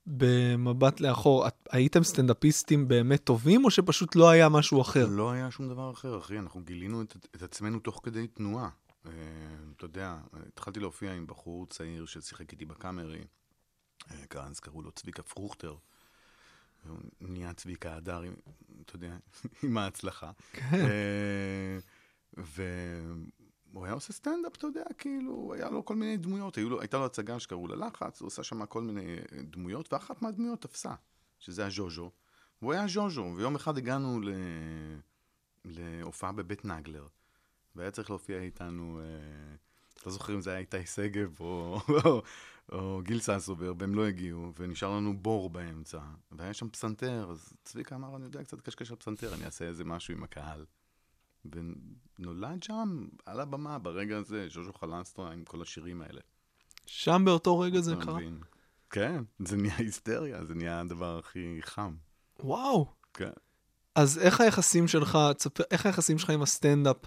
במבט 0.07 0.99
לאחור, 0.99 1.47
את- 1.47 1.67
הייתם 1.71 2.03
סטנדאפיסטים 2.03 2.87
באמת 2.87 3.23
טובים, 3.23 3.65
או 3.65 3.71
שפשוט 3.71 4.15
לא 4.15 4.29
היה 4.29 4.49
משהו 4.49 4.81
אחר? 4.81 5.07
לא 5.09 5.31
היה 5.31 5.51
שום 5.51 5.69
דבר 5.69 5.91
אחר, 5.91 6.17
אחי, 6.17 6.39
אנחנו 6.39 6.61
גילינו 6.63 7.01
את, 7.01 7.15
את 7.35 7.41
עצמנו 7.41 7.79
תוך 7.79 7.99
כדי 8.03 8.27
תנועה. 8.27 8.69
אה, 9.05 9.11
אתה 9.77 9.85
יודע, 9.85 10.17
התחלתי 10.47 10.79
להופיע 10.79 11.13
עם 11.13 11.27
בחור 11.27 11.65
צעיר 11.69 12.05
ששיחק 12.05 12.51
איתי 12.51 12.65
בקאמרי, 12.65 13.23
אה, 14.11 14.17
אז 14.43 14.59
קראו 14.59 14.81
לו 14.81 14.91
צביקה 14.91 15.23
פרוכטר. 15.23 15.75
הוא 16.87 16.97
נהיה 17.21 17.53
צביקה 17.53 17.95
הדר, 17.95 18.21
אתה 18.85 18.95
יודע, 18.95 19.15
עם 19.63 19.77
ההצלחה. 19.77 20.31
כן. 20.53 20.85
אה, 20.85 21.77
והוא 23.75 23.85
היה 23.85 23.93
עושה 23.93 24.13
סטנדאפ, 24.13 24.55
אתה 24.55 24.67
יודע, 24.67 24.83
כאילו, 24.97 25.53
היה 25.53 25.69
לו 25.69 25.85
כל 25.85 25.95
מיני 25.95 26.17
דמויות. 26.17 26.57
לו, 26.57 26.81
הייתה 26.81 26.97
לו 26.97 27.05
הצגה 27.05 27.39
שקראו 27.39 27.67
לה 27.67 27.87
לחץ, 27.87 28.21
הוא 28.21 28.27
עושה 28.27 28.43
שם 28.43 28.65
כל 28.65 28.81
מיני 28.81 29.17
אה, 29.17 29.41
דמויות, 29.43 29.93
ואחת 29.93 30.21
מהדמויות 30.21 30.61
תפסה, 30.61 30.93
שזה 31.39 31.65
הז'וז'ו. 31.65 32.11
והוא 32.61 32.73
היה 32.73 32.87
ז'וז'ו, 32.87 33.33
ויום 33.35 33.55
אחד 33.55 33.77
הגענו 33.77 34.21
ל... 34.21 34.29
להופעה 35.65 36.31
בבית 36.31 36.65
נגלר, 36.65 37.07
והיה 37.75 37.91
צריך 37.91 38.09
להופיע 38.09 38.41
איתנו, 38.41 38.99
אה, 38.99 39.55
לא 40.05 40.11
זוכר 40.11 40.33
אם 40.35 40.41
זה 40.41 40.49
היה 40.49 40.59
איתי 40.59 40.85
שגב 40.85 41.37
או, 41.39 41.81
או 42.71 43.01
גיל 43.03 43.19
ססובר, 43.19 43.73
והם 43.77 43.95
לא 43.95 44.05
הגיעו, 44.07 44.53
ונשאר 44.57 44.89
לנו 44.97 45.17
בור 45.17 45.49
באמצע, 45.49 45.99
והיה 46.31 46.53
שם 46.53 46.69
פסנתר, 46.69 47.27
אז 47.31 47.53
צביקה 47.63 47.95
אמר, 47.95 48.15
אני 48.15 48.25
יודע 48.25 48.43
קצת 48.43 48.61
קשקש 48.61 48.91
על 48.91 48.97
פסנתר, 48.97 49.33
אני 49.33 49.45
אעשה 49.45 49.65
איזה 49.65 49.85
משהו 49.85 50.13
עם 50.13 50.23
הקהל. 50.23 50.65
ונולד 51.51 52.63
שם, 52.63 53.05
על 53.25 53.39
הבמה, 53.39 53.79
ברגע 53.79 54.17
הזה, 54.17 54.47
ז'וז'ו 54.49 54.73
חלנסטרה 54.73 55.31
עם 55.31 55.43
כל 55.43 55.61
השירים 55.61 56.01
האלה. 56.01 56.21
שם 56.85 57.21
באותו 57.25 57.59
רגע 57.59 57.81
זה 57.81 57.95
קרה? 57.95 58.15
מבין? 58.15 58.39
כן, 58.89 59.23
זה 59.39 59.57
נהיה 59.57 59.75
היסטריה, 59.77 60.45
זה 60.45 60.55
נהיה 60.55 60.79
הדבר 60.79 61.17
הכי 61.17 61.57
חם. 61.61 61.95
וואו. 62.39 62.87
כן. 63.13 63.29
אז 63.95 64.17
איך 64.17 64.41
היחסים 64.41 64.87
שלך, 64.87 65.17
תספר, 65.37 65.63
איך 65.71 65.85
היחסים 65.85 66.17
שלך 66.17 66.29
עם 66.29 66.41
הסטנדאפ 66.41 66.97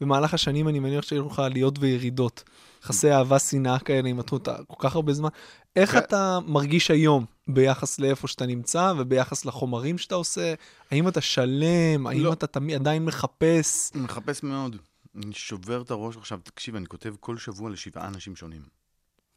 במהלך 0.00 0.34
השנים, 0.34 0.68
אני 0.68 0.78
מניח 0.78 1.04
שהיו 1.04 1.26
לך 1.26 1.38
עליות 1.38 1.78
וירידות. 1.78 2.44
יחסי 2.82 3.12
אהבה, 3.12 3.38
שנאה 3.38 3.78
כאלה, 3.78 4.08
אם 4.08 4.20
אתה 4.20 4.56
כל 4.66 4.76
כך 4.78 4.94
הרבה 4.94 5.12
זמן. 5.12 5.28
איך 5.76 5.92
כן. 5.92 5.98
אתה 5.98 6.38
מרגיש 6.46 6.90
היום 6.90 7.24
ביחס 7.48 7.98
לאיפה 7.98 8.28
שאתה 8.28 8.46
נמצא 8.46 8.92
וביחס 8.98 9.44
לחומרים 9.44 9.98
שאתה 9.98 10.14
עושה? 10.14 10.54
האם 10.90 11.08
אתה 11.08 11.20
שלם? 11.20 12.06
האם 12.06 12.20
לא. 12.24 12.32
אתה 12.32 12.46
תמיד 12.46 12.76
עדיין 12.80 13.04
מחפש? 13.04 13.90
מחפש 13.94 14.42
מאוד. 14.42 14.76
אני 15.14 15.32
שובר 15.32 15.82
את 15.82 15.90
הראש 15.90 16.16
עכשיו, 16.16 16.40
תקשיב, 16.44 16.76
אני 16.76 16.86
כותב 16.86 17.14
כל 17.20 17.38
שבוע 17.38 17.70
לשבעה 17.70 18.08
אנשים 18.08 18.36
שונים, 18.36 18.62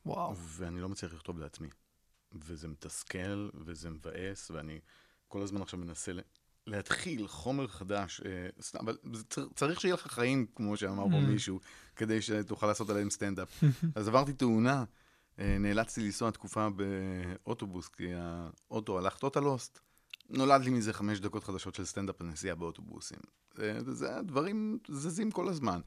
וואו. 0.06 0.36
ואני 0.38 0.82
לא 0.82 0.89
מצליח 0.89 1.13
לכתוב 1.13 1.39
לעצמי. 1.39 1.68
וזה 2.42 2.68
מתסכל, 2.68 3.50
וזה 3.66 3.89
מבאס, 3.89 4.51
ואני 4.51 4.80
כל 5.28 5.42
הזמן 5.42 5.62
עכשיו 5.62 5.80
מנסה 5.80 6.13
ל- 6.13 6.20
להתחיל 6.68 7.28
חומר 7.28 7.68
חדש. 7.68 8.22
אה, 8.25 8.32
סתם, 8.62 8.80
אבל 8.80 8.98
צר- 9.30 9.48
צריך 9.56 9.82
שיהיה 9.82 9.94
לך 9.94 10.08
חיים, 10.08 10.46
כמו 10.56 10.78
שאמר 10.78 11.04
פה 11.04 11.20
מישהו, 11.20 11.60
כדי 11.96 12.22
שתוכל 12.22 12.68
לעשות 12.68 12.89
עליהם 12.89 13.10
סטנדאפ. 13.10 13.63
אז 13.96 14.08
עברתי 14.08 14.34
תאונה, 14.34 14.84
נאלצתי 15.39 16.01
לנסוע 16.01 16.31
תקופה 16.31 16.67
באוטובוס, 16.69 17.88
כי 17.88 18.08
האוטו 18.13 18.98
הלך 18.98 19.17
טוטלוסט. 19.17 19.79
נולד 20.29 20.62
לי 20.62 20.69
מזה 20.69 20.93
חמש 20.93 21.19
דקות 21.19 21.43
חדשות 21.43 21.75
של 21.75 21.86
סטנדאפ 21.86 22.22
לנסיעה 22.22 22.55
באוטובוסים. 22.55 23.19
זה, 23.55 23.93
זה 23.93 24.17
הדברים 24.17 24.79
זזים 24.88 25.31
כל 25.31 25.50
הזמן. 25.50 25.81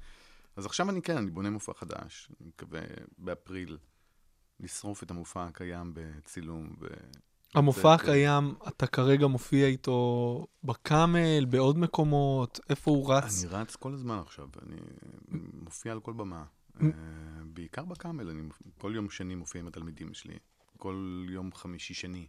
אז 0.57 0.67
עכשיו 0.67 0.91
אני 0.91 1.03
כן, 1.03 1.17
אני 1.17 1.31
בונה 1.31 1.51
מופע 1.51 1.73
חדש. 1.75 2.31
אני 2.41 2.49
מקווה 2.49 2.81
באפריל 3.19 3.79
לשרוף 4.61 5.03
את 5.03 5.11
המופע 5.11 5.45
הקיים 5.45 5.93
בצילום. 5.95 6.75
ו... 6.81 6.87
המופע 7.55 7.95
הקיים, 7.95 8.55
אתה 8.69 8.87
כרגע 8.87 9.27
מופיע 9.27 9.67
איתו 9.67 10.47
בקאמל, 10.65 11.45
בעוד 11.45 11.79
מקומות, 11.79 12.61
איפה 12.71 12.91
הוא 12.91 13.15
רץ? 13.15 13.45
אני 13.45 13.53
רץ 13.53 13.77
כל 13.77 13.95
הזמן 13.95 14.19
עכשיו, 14.19 14.49
אני 14.63 14.77
מופיע 15.53 15.93
על 15.93 16.01
כל 16.01 16.13
במה. 16.13 16.45
אה, 16.81 16.89
בעיקר 17.45 17.85
בקאמל, 17.85 18.29
אני 18.29 18.43
כל 18.79 18.93
יום 18.95 19.11
שני 19.11 19.35
מופיע 19.35 19.61
עם 19.61 19.67
התלמידים 19.67 20.15
שלי. 20.15 20.39
כל 20.79 21.27
יום 21.29 21.53
חמישי 21.55 21.95
שני 21.95 22.27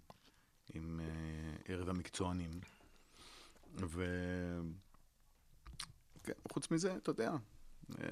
עם 0.73 0.99
אה, 0.99 1.73
ערב 1.73 1.89
המקצוענים. 1.89 2.51
ו... 3.81 4.05
כן, 6.23 6.33
חוץ 6.51 6.71
מזה, 6.71 6.95
אתה 6.95 7.09
יודע, 7.09 7.31
אה, 7.99 8.07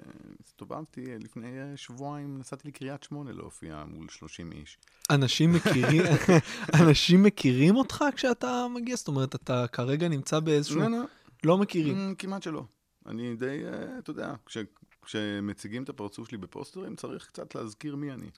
הסתובבתי 0.46 1.20
לפני 1.20 1.48
שבועיים, 1.76 2.38
נסעתי 2.38 2.68
לקריית 2.68 3.04
שמונה 3.04 3.32
להופיע 3.32 3.84
מול 3.88 4.10
30 4.10 4.52
איש. 4.52 4.78
אנשים 5.10 5.52
מכירים, 5.52 6.02
אנשים 6.82 7.24
מכירים 7.24 7.76
אותך 7.76 8.04
כשאתה 8.16 8.66
מגיע? 8.74 8.96
זאת 8.96 9.08
אומרת, 9.08 9.36
אתה 9.36 9.66
כרגע 9.68 10.08
נמצא 10.08 10.40
באיזשהו... 10.40 10.80
לא, 10.80 10.88
לא, 10.90 11.04
לא 11.44 11.58
מכירים. 11.58 12.12
Mm, 12.12 12.16
כמעט 12.16 12.44
שלא. 12.44 12.66
אני 13.06 13.36
די, 13.36 13.62
אתה 14.00 14.12
יודע, 14.12 14.34
כש, 14.46 14.58
כשמציגים 15.02 15.84
את 15.84 15.90
הפרצוף 15.90 16.30
שלי 16.30 16.38
בפוסטרים, 16.38 16.96
צריך 16.96 17.28
קצת 17.28 17.56
להזכיר 17.56 17.96
מי 17.96 18.12
אני. 18.12 18.30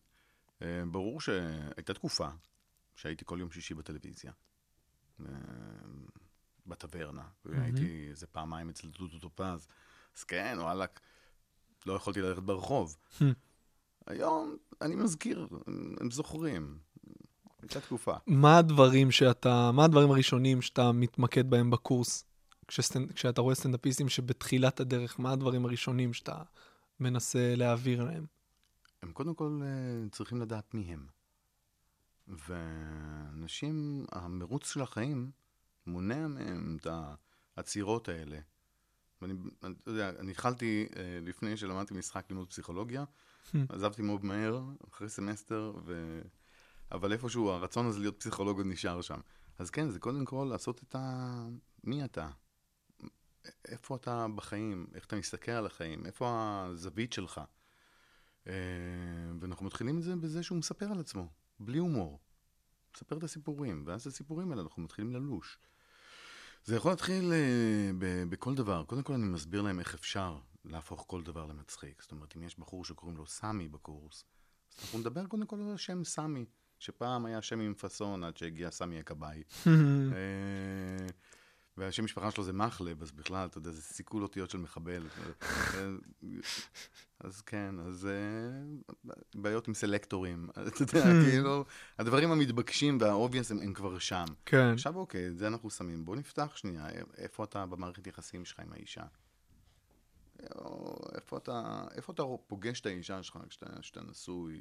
אה, 0.61 0.83
ברור 0.91 1.21
שהייתה 1.21 1.93
תקופה 1.93 2.27
שהייתי 2.95 3.25
כל 3.25 3.37
יום 3.39 3.51
שישי 3.51 3.73
בטלוויזיה, 3.73 4.31
אה, 5.19 5.25
בטברנה, 6.67 7.23
והייתי 7.45 8.07
איזה 8.09 8.27
פעמיים 8.27 8.69
אצל 8.69 8.87
דודו 8.87 9.19
טופז, 9.19 9.67
אז 10.17 10.23
כן, 10.23 10.57
וואלכ, 10.59 10.89
לא 11.85 11.93
יכולתי 11.93 12.21
ללכת 12.21 12.43
ברחוב. 12.43 12.97
היום 14.07 14.57
אני 14.81 14.95
מזכיר, 14.95 15.47
הם 15.99 16.11
זוכרים. 16.11 16.77
הייתה 17.61 17.81
תקופה. 17.81 18.13
מה 18.27 18.57
הדברים 18.57 19.11
שאתה, 19.11 19.71
מה 19.73 19.85
הדברים 19.85 20.11
הראשונים 20.11 20.61
שאתה 20.61 20.91
מתמקד 20.91 21.49
בהם 21.49 21.71
בקורס? 21.71 22.25
כשסטנד, 22.73 23.11
כשאתה 23.11 23.41
רואה 23.41 23.55
סטנדאפיסטים 23.55 24.09
שבתחילת 24.09 24.79
הדרך, 24.79 25.19
מה 25.19 25.31
הדברים 25.31 25.65
הראשונים 25.65 26.13
שאתה 26.13 26.41
מנסה 26.99 27.55
להעביר 27.55 28.03
להם? 28.03 28.25
הם 29.01 29.11
קודם 29.11 29.35
כל 29.35 29.59
אה, 29.63 30.09
צריכים 30.09 30.41
לדעת 30.41 30.73
מי 30.73 30.81
הם. 30.81 31.07
ואנשים, 32.27 34.05
המרוץ 34.11 34.73
של 34.73 34.81
החיים 34.81 35.31
מונע 35.87 36.27
מהם 36.27 36.77
את 36.81 36.87
העצירות 37.57 38.09
האלה. 38.09 38.39
ואני, 39.21 39.33
אני, 39.63 39.73
אתה 39.81 39.91
יודע, 39.91 40.09
אני 40.09 40.31
התחלתי 40.31 40.87
אה, 40.95 41.19
לפני 41.21 41.57
שלמדתי 41.57 41.93
משחק 41.93 42.25
לימוד 42.29 42.49
פסיכולוגיה, 42.49 43.03
עזבתי 43.69 44.01
מאוד 44.01 44.25
מהר, 44.25 44.61
אחרי 44.89 45.09
סמסטר, 45.09 45.73
ו... 45.85 46.21
אבל 46.91 47.13
איפשהו 47.13 47.49
הרצון 47.49 47.85
הזה 47.85 47.99
להיות 47.99 48.19
פסיכולוג 48.19 48.57
עוד 48.57 48.67
נשאר 48.67 49.01
שם. 49.01 49.19
אז 49.59 49.69
כן, 49.69 49.89
זה 49.89 49.99
קודם 49.99 50.25
כל 50.25 50.47
לעשות 50.49 50.83
את 50.83 50.95
ה... 50.95 51.47
מי 51.83 52.05
אתה? 52.05 52.29
איפה 53.67 53.95
אתה 53.95 54.25
בחיים, 54.35 54.87
איך 54.95 55.05
אתה 55.05 55.15
מסתכל 55.15 55.51
על 55.51 55.65
החיים, 55.65 56.05
איפה 56.05 56.27
הזווית 56.67 57.13
שלך. 57.13 57.41
אה, 58.47 58.53
ואנחנו 59.39 59.65
מתחילים 59.65 59.97
את 59.97 60.03
זה 60.03 60.15
בזה 60.15 60.43
שהוא 60.43 60.57
מספר 60.57 60.91
על 60.91 60.99
עצמו, 60.99 61.27
בלי 61.59 61.77
הומור. 61.77 62.19
מספר 62.95 63.17
את 63.17 63.23
הסיפורים, 63.23 63.83
ואז 63.87 64.07
הסיפורים 64.07 64.51
האלה 64.51 64.61
אנחנו 64.61 64.81
מתחילים 64.81 65.13
ללוש. 65.13 65.59
זה 66.65 66.75
יכול 66.75 66.91
להתחיל 66.91 67.33
אה, 67.33 67.91
ב- 67.97 68.23
בכל 68.29 68.55
דבר. 68.55 68.83
קודם 68.87 69.03
כל 69.03 69.13
אני 69.13 69.23
מסביר 69.23 69.61
להם 69.61 69.79
איך 69.79 69.93
אפשר 69.93 70.39
להפוך 70.65 71.05
כל 71.07 71.23
דבר 71.23 71.45
למצחיק. 71.45 72.01
זאת 72.01 72.11
אומרת, 72.11 72.37
אם 72.37 72.43
יש 72.43 72.59
בחור 72.59 72.85
שקוראים 72.85 73.17
לו 73.17 73.25
סמי 73.27 73.67
בקורס, 73.67 74.25
אז 74.77 74.83
אנחנו 74.83 74.99
נדבר 74.99 75.25
קודם 75.25 75.45
כל 75.45 75.55
על 75.55 75.73
השם 75.73 76.03
סמי, 76.03 76.45
שפעם 76.79 77.25
היה 77.25 77.41
שם 77.41 77.59
עם 77.59 77.73
פאסון 77.73 78.23
עד 78.23 78.37
שהגיע 78.37 78.71
סמי 78.71 78.99
הכבאי. 78.99 79.43
והשם 81.77 82.03
משפחה 82.03 82.31
שלו 82.31 82.43
זה 82.43 82.53
מחלב, 82.53 83.01
אז 83.01 83.11
בכלל, 83.11 83.45
אתה 83.45 83.57
יודע, 83.57 83.71
זה 83.71 83.81
סיכול 83.81 84.23
אותיות 84.23 84.49
של 84.49 84.57
מחבל. 84.57 85.07
אז 87.19 87.41
כן, 87.41 87.75
אז 87.79 88.05
אה, 88.05 89.11
בעיות 89.35 89.67
עם 89.67 89.73
סלקטורים. 89.73 90.49
אתה 90.67 90.83
יודע, 90.83 91.03
כאילו, 91.29 91.65
הדברים 91.99 92.31
המתבקשים 92.31 92.97
והאובייס 93.01 93.51
הם, 93.51 93.59
הם 93.59 93.73
כבר 93.73 93.99
שם. 93.99 94.25
כן. 94.45 94.73
עכשיו 94.73 94.95
אוקיי, 94.95 95.27
את 95.27 95.37
זה 95.37 95.47
אנחנו 95.47 95.69
שמים. 95.69 96.05
בוא 96.05 96.15
נפתח 96.15 96.55
שנייה, 96.55 96.87
איפה 97.17 97.43
אתה 97.43 97.65
במערכת 97.65 98.07
יחסים 98.07 98.45
שלך 98.45 98.59
עם 98.59 98.73
האישה? 98.73 99.03
איפה 101.15 101.37
אתה, 101.37 101.83
איפה 101.95 102.13
אתה 102.13 102.23
פוגש 102.47 102.81
את 102.81 102.85
האישה 102.85 103.23
שלך 103.23 103.37
כשאתה 103.49 104.01
נשוי 104.01 104.59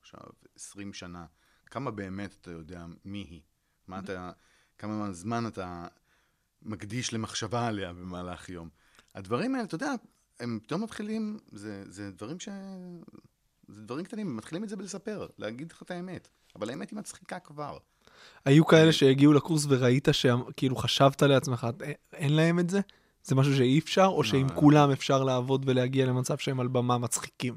עכשיו 0.00 0.20
20 0.56 0.92
שנה? 0.92 1.26
כמה 1.66 1.90
באמת 1.90 2.36
אתה 2.40 2.50
יודע 2.50 2.86
מי 3.04 3.18
היא? 3.18 3.40
מה 3.88 3.98
אתה, 3.98 4.32
כמה 4.78 5.12
זמן 5.12 5.46
אתה 5.46 5.86
מקדיש 6.62 7.12
למחשבה 7.12 7.66
עליה 7.66 7.92
במהלך 7.92 8.48
יום? 8.48 8.68
הדברים 9.14 9.54
האלה, 9.54 9.64
אתה 9.64 9.74
יודע, 9.74 9.92
הם 10.40 10.58
פתאום 10.62 10.82
מתחילים, 10.82 11.38
זה, 11.52 11.84
זה 11.88 12.10
דברים 12.10 12.40
ש... 12.40 12.48
זה 13.68 13.82
דברים 13.82 14.04
קטנים, 14.04 14.26
הם 14.26 14.36
מתחילים 14.36 14.64
את 14.64 14.68
זה 14.68 14.76
בלספר, 14.76 15.26
להגיד 15.38 15.72
לך 15.72 15.82
את 15.82 15.90
האמת. 15.90 16.28
אבל 16.56 16.70
האמת 16.70 16.90
היא 16.90 16.98
מצחיקה 16.98 17.38
כבר. 17.38 17.78
היו 18.44 18.66
כאלה 18.66 18.92
שהגיעו 18.92 19.32
לקורס 19.32 19.66
וראית 19.68 20.08
שכאילו 20.12 20.76
חשבת 20.76 21.22
לעצמך, 21.22 21.64
"א- 21.64 21.84
אין 22.12 22.36
להם 22.36 22.58
את 22.58 22.70
זה? 22.70 22.80
זה 23.24 23.34
משהו 23.34 23.56
שאי 23.56 23.78
אפשר, 23.78 24.06
או 24.06 24.24
שעם 24.24 24.46
לא. 24.50 24.54
כולם 24.60 24.90
אפשר 24.90 25.24
לעבוד 25.24 25.62
ולהגיע 25.68 26.06
למצב 26.06 26.38
שהם 26.38 26.60
על 26.60 26.68
במה 26.68 26.98
מצחיקים? 26.98 27.56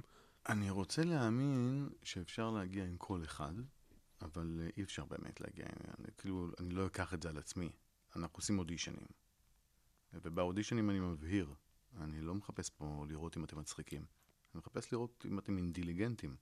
אני 0.49 0.69
רוצה 0.69 1.03
להאמין 1.03 1.89
שאפשר 2.03 2.49
להגיע 2.51 2.83
עם 2.83 2.95
כל 2.97 3.23
אחד, 3.23 3.53
אבל 4.21 4.59
אה, 4.61 4.67
אי 4.77 4.83
אפשר 4.83 5.05
באמת 5.05 5.41
להגיע. 5.41 5.65
אני, 5.99 6.07
כאילו, 6.17 6.47
אני 6.59 6.69
לא 6.69 6.85
אקח 6.85 7.13
את 7.13 7.23
זה 7.23 7.29
על 7.29 7.37
עצמי. 7.37 7.69
אנחנו 8.15 8.37
עושים 8.37 8.59
אודישנים. 8.59 9.05
ובאודישנים 10.13 10.89
אני 10.89 10.99
מבהיר, 10.99 11.53
אני 12.01 12.21
לא 12.21 12.35
מחפש 12.35 12.69
פה 12.69 13.05
לראות 13.09 13.37
אם 13.37 13.43
אתם 13.43 13.59
מצחיקים. 13.59 14.01
אני 14.01 14.59
מחפש 14.59 14.91
לראות 14.93 15.25
אם 15.27 15.39
אתם 15.39 15.57
אינטליגנטים. 15.57 16.35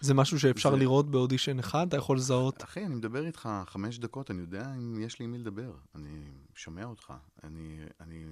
זה 0.00 0.14
משהו 0.14 0.40
שאפשר 0.40 0.70
זה- 0.70 0.76
לראות 0.76 1.10
באודישן 1.10 1.58
אחד? 1.58 1.86
אתה 1.88 1.96
יכול 1.96 2.16
לזהות? 2.16 2.64
אחי, 2.64 2.86
אני 2.86 2.94
מדבר 2.94 3.26
איתך 3.26 3.48
חמש 3.66 3.98
דקות, 3.98 4.30
אני 4.30 4.40
יודע 4.40 4.74
אם 4.74 5.00
יש 5.00 5.18
לי 5.18 5.24
עם 5.24 5.32
מי 5.32 5.38
לדבר. 5.38 5.76
אני 5.94 6.30
שומע 6.54 6.84
אותך. 6.84 7.12
אני, 7.44 7.78
אני... 8.00 8.24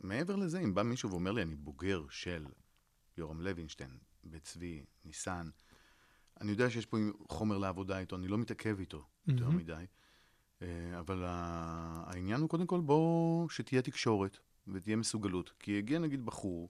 מעבר 0.00 0.36
לזה, 0.36 0.60
אם 0.60 0.74
בא 0.74 0.82
מישהו 0.82 1.10
ואומר 1.10 1.32
לי, 1.32 1.42
אני 1.42 1.54
בוגר 1.56 2.02
של 2.10 2.46
יורם 3.16 3.40
לוינשטיין, 3.40 3.98
בית 4.24 4.42
צבי, 4.42 4.84
ניסן, 5.04 5.50
אני 6.40 6.50
יודע 6.50 6.70
שיש 6.70 6.86
פה 6.86 6.96
חומר 7.28 7.58
לעבודה 7.58 7.98
איתו, 7.98 8.16
אני 8.16 8.28
לא 8.28 8.38
מתעכב 8.38 8.76
איתו 8.78 9.06
יותר 9.26 9.44
מהמם. 9.44 9.56
מדי. 9.56 9.84
אה, 10.62 10.98
אבל 10.98 11.24
העניין 11.26 12.40
הוא 12.40 12.48
קודם 12.48 12.66
כל, 12.66 12.80
בוא, 12.80 13.48
שתהיה 13.48 13.82
תקשורת 13.82 14.38
ותהיה 14.68 14.96
מסוגלות. 14.96 15.52
כי 15.58 15.78
הגיע 15.78 15.98
נגיד 15.98 16.26
בחור 16.26 16.68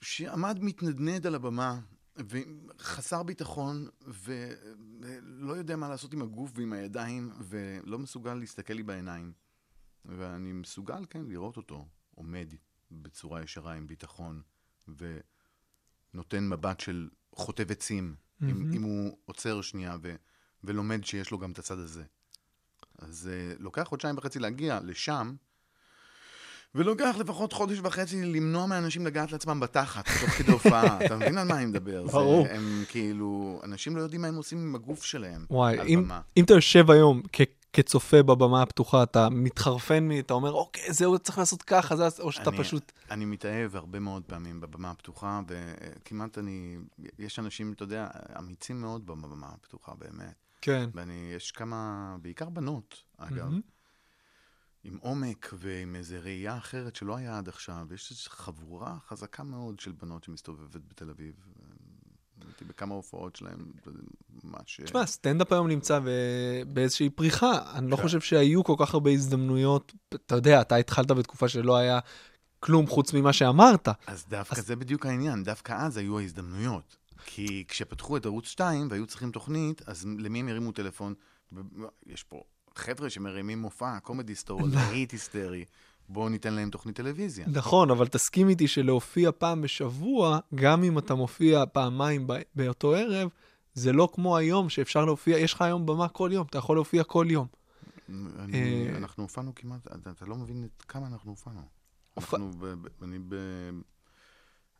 שעמד 0.00 0.58
מתנדנד 0.62 1.26
על 1.26 1.34
הבמה 1.34 1.80
וחסר 2.16 3.22
ביטחון 3.22 3.88
ולא 4.06 5.52
יודע 5.52 5.76
מה 5.76 5.88
לעשות 5.88 6.12
עם 6.12 6.22
הגוף 6.22 6.52
ועם 6.54 6.72
הידיים 6.72 7.32
ולא 7.40 7.98
מסוגל 7.98 8.34
להסתכל 8.34 8.74
לי 8.74 8.82
בעיניים. 8.82 9.32
ואני 10.04 10.52
מסוגל, 10.52 11.04
כן, 11.10 11.24
לראות 11.24 11.56
אותו 11.56 11.86
עומד 12.14 12.54
בצורה 12.90 13.42
ישרה 13.42 13.72
עם 13.72 13.86
ביטחון 13.86 14.42
ונותן 14.88 16.48
מבט 16.48 16.80
של 16.80 17.08
חוטב 17.32 17.70
עצים, 17.70 18.14
אם, 18.42 18.46
מהמם. 18.46 18.72
אם 18.72 18.82
הוא 18.82 19.18
עוצר 19.24 19.60
שנייה 19.60 19.96
ו, 20.02 20.14
ולומד 20.64 21.04
שיש 21.04 21.30
לו 21.30 21.38
גם 21.38 21.52
את 21.52 21.58
הצד 21.58 21.78
הזה. 21.78 22.04
אז 22.98 23.30
uh, 23.32 23.62
לוקח 23.62 23.82
חודשיים 23.82 24.18
וחצי 24.18 24.38
להגיע 24.38 24.80
לשם, 24.84 25.34
ולוקח 26.74 27.16
לפחות 27.18 27.52
חודש 27.52 27.78
וחצי 27.82 28.24
למנוע 28.24 28.66
מאנשים 28.66 29.06
לגעת 29.06 29.32
לעצמם 29.32 29.60
בתחת, 29.60 30.04
תוך 30.20 30.30
כדי 30.30 30.52
הופעה. 30.52 30.98
אתה 31.06 31.16
מבין 31.16 31.38
על 31.38 31.48
מה 31.48 31.56
אני 31.56 31.66
מדבר? 31.66 32.06
ברור. 32.06 32.44
זה, 32.46 32.54
הם 32.54 32.84
כאילו, 32.88 33.60
אנשים 33.64 33.96
לא 33.96 34.02
יודעים 34.02 34.20
מה 34.22 34.28
הם 34.28 34.34
עושים 34.36 34.58
עם 34.58 34.74
הגוף 34.74 35.02
שלהם. 35.04 35.46
וואי, 35.50 35.80
אם, 35.94 36.02
במה. 36.04 36.20
אם 36.36 36.44
אתה 36.44 36.54
יושב 36.54 36.90
היום 36.90 37.22
כ- 37.32 37.40
כצופה 37.72 38.22
בבמה 38.22 38.62
הפתוחה, 38.62 39.02
אתה 39.02 39.28
מתחרפן 39.30 40.08
מ... 40.08 40.18
אתה 40.18 40.34
אומר, 40.34 40.52
אוקיי, 40.52 40.92
זהו, 40.92 41.18
צריך 41.18 41.38
לעשות 41.38 41.62
ככה, 41.62 41.96
זה... 41.96 42.08
או 42.20 42.32
שאתה 42.32 42.50
אני- 42.50 42.58
פשוט... 42.58 42.92
אני 43.10 43.24
מתאהב 43.24 43.76
הרבה 43.76 43.98
מאוד 44.00 44.22
פעמים 44.26 44.60
בבמה 44.60 44.90
הפתוחה, 44.90 45.40
וכמעט 45.48 46.38
אני... 46.38 46.76
יש 47.18 47.38
אנשים, 47.38 47.72
אתה 47.72 47.82
יודע, 47.82 48.06
אמיצים 48.38 48.80
מאוד 48.80 49.06
בבמה 49.06 49.46
הפתוחה, 49.54 49.92
באמת. 49.98 50.45
כן. 50.66 50.90
ואני, 50.94 51.32
יש 51.36 51.50
כמה, 51.52 52.16
בעיקר 52.22 52.48
בנות, 52.48 53.02
אגב, 53.16 53.44
מהמם. 53.44 53.60
עם 54.84 54.96
עומק 55.00 55.54
ועם 55.58 55.96
איזו 55.96 56.16
ראייה 56.22 56.56
אחרת 56.56 56.96
שלא 56.96 57.16
היה 57.16 57.38
עד 57.38 57.48
עכשיו. 57.48 57.86
יש 57.94 58.10
איזו 58.10 58.22
חבורה 58.28 58.96
חזקה 59.08 59.42
מאוד 59.42 59.80
של 59.80 59.92
בנות 59.92 60.24
שמסתובבת 60.24 60.76
בתל 60.88 61.10
אביב. 61.10 61.34
הייתי 62.46 62.64
בכמה 62.64 62.94
הופעות 62.94 63.36
שלהם, 63.36 63.72
ממש... 64.44 64.80
תשמע, 64.84 65.06
סטנדאפ 65.06 65.52
היום 65.52 65.68
נמצא 65.68 66.00
באיזושהי 66.72 67.10
פריחה. 67.10 67.72
אני 67.78 67.90
לא 67.90 67.96
כן. 67.96 68.02
חושב 68.02 68.20
שהיו 68.20 68.64
כל 68.64 68.74
כך 68.78 68.94
הרבה 68.94 69.10
הזדמנויות. 69.10 69.92
אתה 70.14 70.34
יודע, 70.34 70.60
אתה 70.60 70.76
התחלת 70.76 71.10
בתקופה 71.10 71.48
שלא 71.48 71.76
היה 71.76 71.98
כלום 72.60 72.86
חוץ 72.86 73.12
ממה 73.12 73.32
שאמרת. 73.32 73.88
אז 74.06 74.24
דווקא 74.28 74.54
אז- 74.60 74.66
זה 74.66 74.76
בדיוק 74.76 75.06
העניין, 75.06 75.42
דווקא 75.44 75.72
אז 75.72 75.96
היו 75.96 76.18
ההזדמנויות. 76.18 76.96
כי 77.24 77.64
כשפתחו 77.68 78.16
את 78.16 78.26
ערוץ 78.26 78.46
2 78.46 78.86
והיו 78.90 79.06
צריכים 79.06 79.30
תוכנית, 79.30 79.82
אז 79.88 80.06
למי 80.18 80.40
הם 80.40 80.48
הרימו 80.48 80.72
טלפון? 80.72 81.14
יש 82.06 82.22
פה 82.22 82.42
חבר'ה 82.74 83.10
שמרימים 83.10 83.58
מופע, 83.62 83.98
קומדי 84.00 84.34
סטור, 84.34 84.60
להיט 84.68 85.12
היסטרי, 85.12 85.64
בואו 86.08 86.28
ניתן 86.28 86.54
להם 86.54 86.70
תוכנית 86.70 86.96
טלוויזיה. 86.96 87.46
נכון, 87.48 87.90
אבל 87.90 88.06
תסכים 88.08 88.48
איתי 88.48 88.68
שלהופיע 88.68 89.30
פעם 89.38 89.62
בשבוע, 89.62 90.38
גם 90.54 90.84
אם 90.84 90.98
אתה 90.98 91.14
מופיע 91.14 91.64
פעמיים 91.72 92.26
באותו 92.54 92.94
ערב, 92.94 93.28
זה 93.74 93.92
לא 93.92 94.08
כמו 94.12 94.36
היום 94.36 94.68
שאפשר 94.68 95.04
להופיע, 95.04 95.38
יש 95.38 95.52
לך 95.52 95.62
היום 95.62 95.86
במה 95.86 96.08
כל 96.08 96.30
יום, 96.32 96.46
אתה 96.50 96.58
יכול 96.58 96.76
להופיע 96.76 97.04
כל 97.04 97.26
יום. 97.30 97.46
אה, 98.54 98.96
אנחנו 98.96 99.22
הופענו 99.22 99.54
כמעט, 99.54 99.86
אתה, 99.86 100.26
לא 100.26 100.36
מבין 100.36 100.68
כמה 100.88 101.06
אנחנו 101.06 101.30
הופענו. 101.30 101.60
הופ- 102.14 102.34
אנחנו, 102.34 102.50
אני 103.02 103.18
ב... 103.28 103.34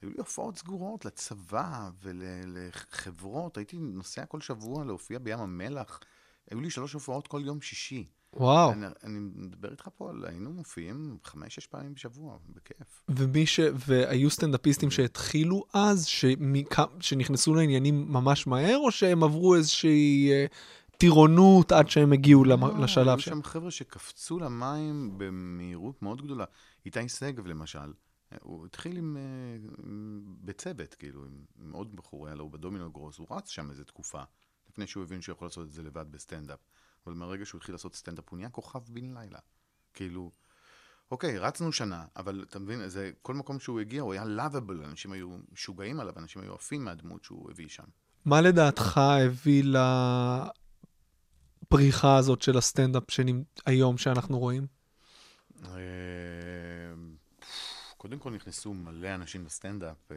היו 0.02 0.10
לי 0.10 0.16
הופעות 0.18 0.58
סגורות 0.58 1.04
לצבא 1.04 1.90
ולחברות, 2.02 3.56
הייתי 3.56 3.76
נוסע 3.78 4.26
כל 4.26 4.40
שבוע 4.40 4.84
להופיע 4.84 5.18
בים 5.18 5.38
המלח. 5.38 6.00
היו 6.50 6.60
לי 6.60 6.70
שלוש 6.70 6.92
הופעות 6.92 7.26
כל 7.26 7.42
יום 7.44 7.60
שישי. 7.60 8.04
וואו. 8.32 8.72
אני, 8.72 8.86
אני 9.04 9.18
מדבר 9.18 9.70
איתך 9.70 9.88
פה 9.96 10.10
על, 10.10 10.24
היינו 10.28 10.50
מופיעים 10.50 11.18
חמש-שש 11.24 11.66
פעמים 11.66 11.94
בשבוע, 11.94 12.38
בכיף. 12.48 13.02
ומי 13.08 13.46
ש... 13.46 13.60
והיו 13.74 14.30
סטנדאפיסטים 14.30 14.90
שהתחילו 14.90 15.64
אז, 15.72 16.06
שמכ... 16.06 16.82
שנכנסו 17.00 17.54
לעניינים 17.54 18.12
ממש 18.12 18.46
מהר, 18.46 18.76
או 18.76 18.90
שהם 18.90 19.24
עברו 19.24 19.54
איזושהי 19.54 20.30
אה, 20.32 20.46
טירונות 20.98 21.72
עד 21.72 21.88
שהם 21.90 22.12
הגיעו 22.12 22.44
למ... 22.44 22.60
לא, 22.60 22.78
לשלב 22.78 23.08
היו 23.08 23.18
שם? 23.18 23.30
שם 23.30 23.42
חבר'ה 23.42 23.70
שקפצו 23.70 24.38
למים 24.38 25.14
במהירות 25.16 26.02
מאוד 26.02 26.22
גדולה. 26.22 26.44
איתי 26.86 27.08
שגב, 27.08 27.46
למשל, 27.46 27.92
הוא 28.40 28.66
התחיל 28.66 28.96
עם, 28.96 29.16
אה, 29.16 29.22
בצוות, 30.44 30.94
כאילו, 30.94 31.24
עם, 31.24 31.72
עוד 31.72 31.96
בחור, 31.96 32.26
היה 32.26 32.36
לו 32.36 32.50
בדומינו 32.50 32.92
גרוס, 32.92 33.18
הוא 33.18 33.26
רץ 33.30 33.48
שם 33.48 33.70
איזה 33.70 33.84
תקופה, 33.84 34.22
לפני 34.70 34.86
שהוא 34.86 35.02
הבין 35.02 35.20
שהוא 35.20 35.32
יכול 35.32 35.46
לעשות 35.46 35.66
את 35.66 35.72
זה 35.72 35.82
לבד 35.82 36.12
בסטנדאפ. 36.12 36.58
אבל 37.06 37.14
מהרגע 37.14 37.46
שהוא 37.46 37.58
התחיל 37.58 37.74
לעשות 37.74 37.94
סטנדאפ, 37.94 38.28
הוא 38.28 38.36
נהיה 38.36 38.50
כוכב 38.50 38.80
בן 38.88 39.18
לילה. 39.18 39.38
כאילו, 39.94 40.30
אוקיי, 41.10 41.38
רצנו 41.38 41.72
שנה, 41.72 42.04
אבל 42.16 42.44
אתה 42.48 42.58
מבין, 42.58 42.88
זה, 42.88 43.10
כל 43.22 43.34
מקום 43.34 43.58
שהוא 43.58 43.80
הגיע, 43.80 44.02
הוא 44.02 44.12
היה 44.12 44.24
lovable, 44.24 44.84
אנשים 44.84 45.12
היו 45.12 45.36
משוגעים 45.52 46.00
עליו, 46.00 46.14
אנשים 46.16 46.42
היו 46.42 46.54
עפים 46.54 46.84
מהדמות 46.84 47.24
שהוא 47.24 47.50
הביא 47.50 47.68
שם. 47.68 47.84
מה 48.24 48.40
לדעתך 48.40 48.98
הביא 48.98 49.64
לפריחה 51.62 52.16
הזאת 52.16 52.42
של 52.42 52.58
הסטנדאפ 52.58 53.10
שנמ... 53.10 53.42
היום 53.66 53.98
שאנחנו 53.98 54.38
רואים? 54.38 54.66
קודם 57.96 58.18
כל 58.18 58.30
נכנסו 58.30 58.74
מלא 58.74 59.14
אנשים 59.14 59.44
לסטנדאפ, 59.46 60.12
אה, 60.12 60.16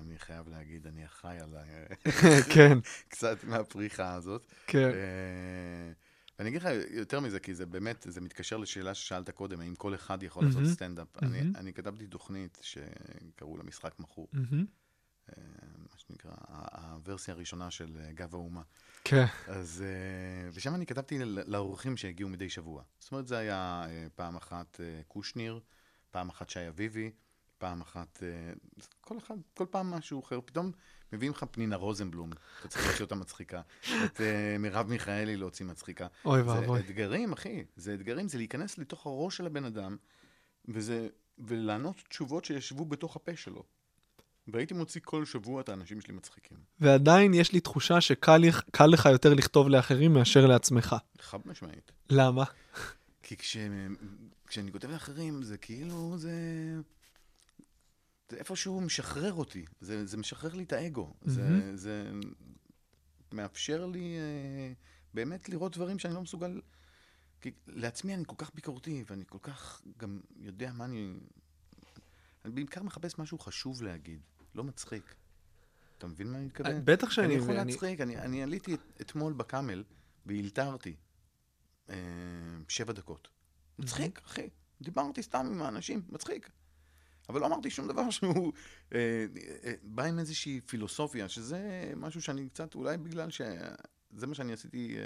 אני 0.00 0.18
חייב 0.18 0.48
להגיד, 0.48 0.86
אני 0.86 1.04
אחראי 1.06 1.38
על 1.40 1.56
ה- 1.56 1.94
כן, 2.54 2.78
קצת 3.08 3.44
מהפריחה 3.44 4.14
הזאת. 4.14 4.46
כן. 4.66 4.88
אה, 4.90 5.92
ואני 6.38 6.50
אגיד 6.50 6.62
לך 6.62 6.68
יותר 6.90 7.20
מזה, 7.20 7.40
כי 7.40 7.54
זה 7.54 7.66
באמת, 7.66 8.06
זה 8.08 8.20
מתקשר 8.20 8.56
לשאלה 8.56 8.94
ששאלת 8.94 9.30
קודם, 9.30 9.60
האם 9.60 9.74
כל 9.74 9.94
אחד 9.94 10.22
יכול 10.22 10.44
לעשות. 10.44 10.62
סטנדאפ. 10.66 11.22
אני, 11.56 11.72
כתבתי 11.72 12.06
תוכנית 12.06 12.58
שקראו 12.62 13.56
לה 13.56 13.62
משחק 13.64 13.98
מכור. 13.98 14.28
אה, 15.28 15.42
מה 15.78 15.98
שנקרא, 15.98 16.32
הוורסיה 16.72 17.34
הראשונה 17.34 17.70
של 17.70 17.98
גב 18.14 18.34
האומה. 18.34 18.62
כן. 19.04 19.24
אז, 19.48 19.84
ושם 20.52 20.74
אני 20.74 20.86
כתבתי 20.86 21.18
לאורחים 21.46 21.96
שהגיעו 21.96 22.28
מדי 22.28 22.50
שבוע. 22.50 22.82
זאת 22.98 23.12
אומרת, 23.12 23.26
זה 23.26 23.38
היה 23.38 23.84
פעם 24.14 24.36
אחת 24.36 24.80
קושניר, 25.08 25.60
פעם 26.12 26.28
אחת 26.28 26.50
שי 26.50 26.68
אביבי, 26.68 27.10
פעם 27.58 27.80
אחת, 27.80 28.22
אה, 28.22 28.52
כל 29.00 29.18
אחד, 29.18 29.34
כל 29.54 29.66
פעם 29.70 29.90
משהו 29.90 30.20
אחר. 30.20 30.40
פתאום 30.44 30.70
מביאים 31.12 31.32
לך 31.32 31.44
פנינה 31.50 31.76
רוזנבלום, 31.76 32.30
אתה 32.60 32.68
צריך 32.68 32.86
להוציא 32.86 33.04
אותה 33.04 33.14
מצחיקה. 33.14 33.60
את 34.04 34.20
אה, 34.20 34.56
מרב 34.58 34.88
מיכאלי 34.88 35.36
להוציא 35.36 35.66
מצחיקה. 35.66 36.06
אוי 36.24 36.42
זה 36.42 36.48
ואבוי. 36.48 36.80
אתגרים, 36.80 37.32
אחי. 37.32 37.64
זה 37.76 37.94
אתגרים, 37.94 38.28
זה 38.28 38.38
להיכנס 38.38 38.78
לתוך 38.78 39.06
הראש 39.06 39.36
של 39.36 39.46
הבן 39.46 39.64
אדם, 39.64 39.96
וזה, 40.68 41.08
ולענות 41.38 41.96
תשובות 42.08 42.44
שישבו 42.44 42.84
בתוך 42.84 43.16
הפה 43.16 43.36
שלו. 43.36 43.62
והייתי 44.48 44.74
מוציא 44.74 45.00
כל 45.04 45.24
שבוע 45.24 45.60
את 45.60 45.68
האנשים 45.68 46.00
שלי 46.00 46.14
מצחיקים. 46.14 46.58
ועדיין 46.80 47.34
יש 47.34 47.52
לי 47.52 47.60
תחושה 47.60 48.00
שקל 48.00 48.36
לך- 48.36 48.62
קל 48.70 48.86
לך 48.86 49.08
יותר 49.12 49.34
לכתוב 49.34 49.68
לאחרים 49.68 50.12
מאשר 50.14 50.46
לעצמך. 50.46 50.96
חד 51.20 51.38
משמעית. 51.44 51.92
למה? 52.10 52.44
כי 53.22 53.36
כש... 53.36 53.56
כשאני 54.46 54.72
כותב 54.72 54.88
לאחרים, 54.90 55.42
זה 55.42 55.58
כאילו, 55.58 56.18
זה... 56.18 56.32
זה 58.30 58.36
איפשהו 58.36 58.80
משחרר 58.80 59.32
אותי. 59.32 59.64
זה, 59.80 60.06
זה 60.06 60.16
משחרר 60.16 60.54
לי 60.54 60.62
את 60.64 60.72
האגו. 60.72 61.14
זה, 61.24 61.42
מהמם. 61.42 61.76
זה 61.76 62.10
מאפשר 63.32 63.86
לי 63.86 64.16
אה, 64.18 64.72
באמת 65.14 65.48
לראות 65.48 65.76
דברים 65.76 65.98
שאני 65.98 66.14
לא 66.14 66.22
מסוגל... 66.22 66.60
כי 67.40 67.50
לעצמי 67.66 68.14
אני 68.14 68.24
כל 68.26 68.34
כך 68.38 68.54
ביקורתי, 68.54 69.04
ואני 69.10 69.24
כל 69.28 69.38
כך 69.42 69.82
גם 69.98 70.20
יודע 70.36 70.72
מה 70.72 70.84
אני... 70.84 71.14
אני 72.44 72.52
בעיקר 72.54 72.82
מחפש 72.82 73.18
משהו 73.18 73.38
חשוב 73.38 73.82
להגיד, 73.82 74.20
לא 74.54 74.64
מצחיק. 74.64 75.14
אתה 75.98 76.06
מבין 76.06 76.30
מה 76.32 76.38
אני 76.38 76.46
מתכוון? 76.46 76.84
בטח 76.84 77.10
שאני 77.10 77.26
אני 77.26 77.34
יכול 77.34 77.56
אני- 77.56 77.72
להצחיק, 77.72 78.00
אני, 78.00 78.18
אני 78.18 78.42
עליתי 78.42 78.74
את- 78.74 79.00
אתמול 79.00 79.32
בקאמל 79.32 79.84
והילתרתי 80.26 80.94
שבע 82.68 82.92
דקות. 82.92 83.28
מצחיק, 83.78 84.20
אחי. 84.24 84.48
דיברתי 84.80 85.22
סתם 85.22 85.46
עם 85.46 85.62
האנשים, 85.62 86.02
מצחיק. 86.08 86.50
אבל 87.28 87.40
לא 87.40 87.46
אמרתי 87.46 87.70
שום 87.70 87.88
דבר 87.88 88.10
שהוא 88.16 88.52
אה, 88.94 88.98
אה, 89.64 89.72
בא 89.82 90.04
עם 90.04 90.18
איזושהי 90.18 90.60
פילוסופיה, 90.66 91.28
שזה 91.28 91.92
משהו 91.96 92.22
שאני 92.22 92.48
קצת, 92.48 92.74
אולי 92.74 92.96
בגלל 92.98 93.30
שזה 93.30 94.26
מה 94.26 94.34
שאני 94.34 94.52
עשיתי 94.52 94.96
אה, 94.98 95.02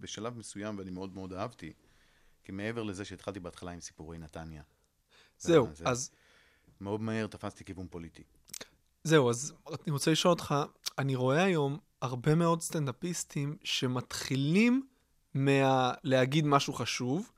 בשלב 0.00 0.38
מסוים 0.38 0.78
ואני 0.78 0.90
מאוד 0.90 1.14
מאוד 1.14 1.32
אהבתי. 1.32 1.72
כי 2.44 2.52
מעבר 2.52 2.82
לזה 2.82 3.04
שהתחלתי 3.04 3.40
בהתחלה 3.40 3.70
עם 3.70 3.80
סיפורי 3.80 4.18
נתניה. 4.18 4.62
זהו, 5.38 5.68
זה- 5.74 5.84
אז 5.88 6.10
מאוד 6.80 7.00
מהר 7.00 7.26
תפסתי 7.26 7.64
כיוון 7.64 7.86
פוליטי. 7.90 8.22
זהו, 9.04 9.30
אז 9.30 9.54
אני 9.66 9.92
רוצה 9.92 10.10
לשאול 10.10 10.30
אותך, 10.32 10.54
אני 10.98 11.14
רואה 11.14 11.44
היום 11.44 11.78
הרבה 12.02 12.34
מאוד 12.34 12.60
סטנדאפיסטים 12.62 13.56
שמתחילים 13.64 14.86
מה... 15.34 15.92
להגיד 16.04 16.46
משהו 16.46 16.72
חשוב, 16.72 17.30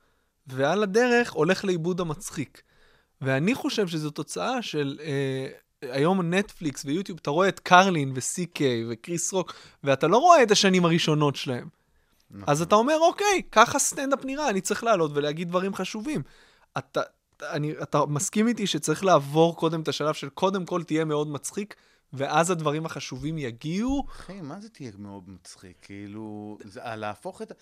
ועל 0.46 0.82
הדרך 0.82 1.32
הולך 1.32 1.64
לאיבוד 1.64 2.00
המצחיק. 2.00 2.62
ואני 3.20 3.54
חושב 3.54 3.88
שזו 3.88 4.10
תוצאה 4.10 4.62
של... 4.62 4.98
אה, 5.02 5.46
היום 5.82 6.34
נטפליקס 6.34 6.84
ויוטיוב, 6.84 7.18
אתה 7.22 7.30
רואה 7.30 7.48
את 7.48 7.60
קרלין 7.60 8.12
וסי-קיי 8.14 8.84
וקריס 8.88 9.32
רוק, 9.32 9.54
ואתה 9.84 10.06
לא 10.06 10.18
רואה 10.18 10.42
את 10.42 10.50
השנים 10.50 10.84
הראשונות 10.84 11.36
שלהם. 11.36 11.68
אז 12.46 12.62
אתה 12.62 12.74
אומר, 12.74 12.98
אוקיי, 13.00 13.42
ככה 13.52 13.78
סטנדאפ 13.78 14.24
נראה, 14.24 14.48
אני 14.48 14.60
צריך 14.60 14.84
לעלות 14.84 15.10
ולהגיד 15.14 15.48
דברים 15.48 15.74
חשובים. 15.74 16.22
אתה, 16.78 17.00
אני, 17.42 17.72
אתה 17.82 18.06
מסכים 18.06 18.48
איתי 18.48 18.66
שצריך 18.66 19.04
לעבור 19.04 19.56
קודם 19.56 19.80
את 19.80 19.88
השלב 19.88 20.14
של 20.14 20.28
קודם 20.28 20.66
כל 20.66 20.82
תהיה 20.82 21.04
מאוד 21.04 21.28
מצחיק, 21.28 21.74
ואז 22.12 22.50
הדברים 22.50 22.86
החשובים 22.86 23.38
יגיעו? 23.38 24.06
אחי, 24.08 24.40
מה 24.40 24.60
זה 24.60 24.68
תהיה 24.68 24.92
מאוד 24.98 25.30
מצחיק? 25.30 25.76
כאילו, 25.82 26.58
זה, 26.64 26.84
ה- 26.84 26.96
להפוך 26.96 27.42
את... 27.42 27.52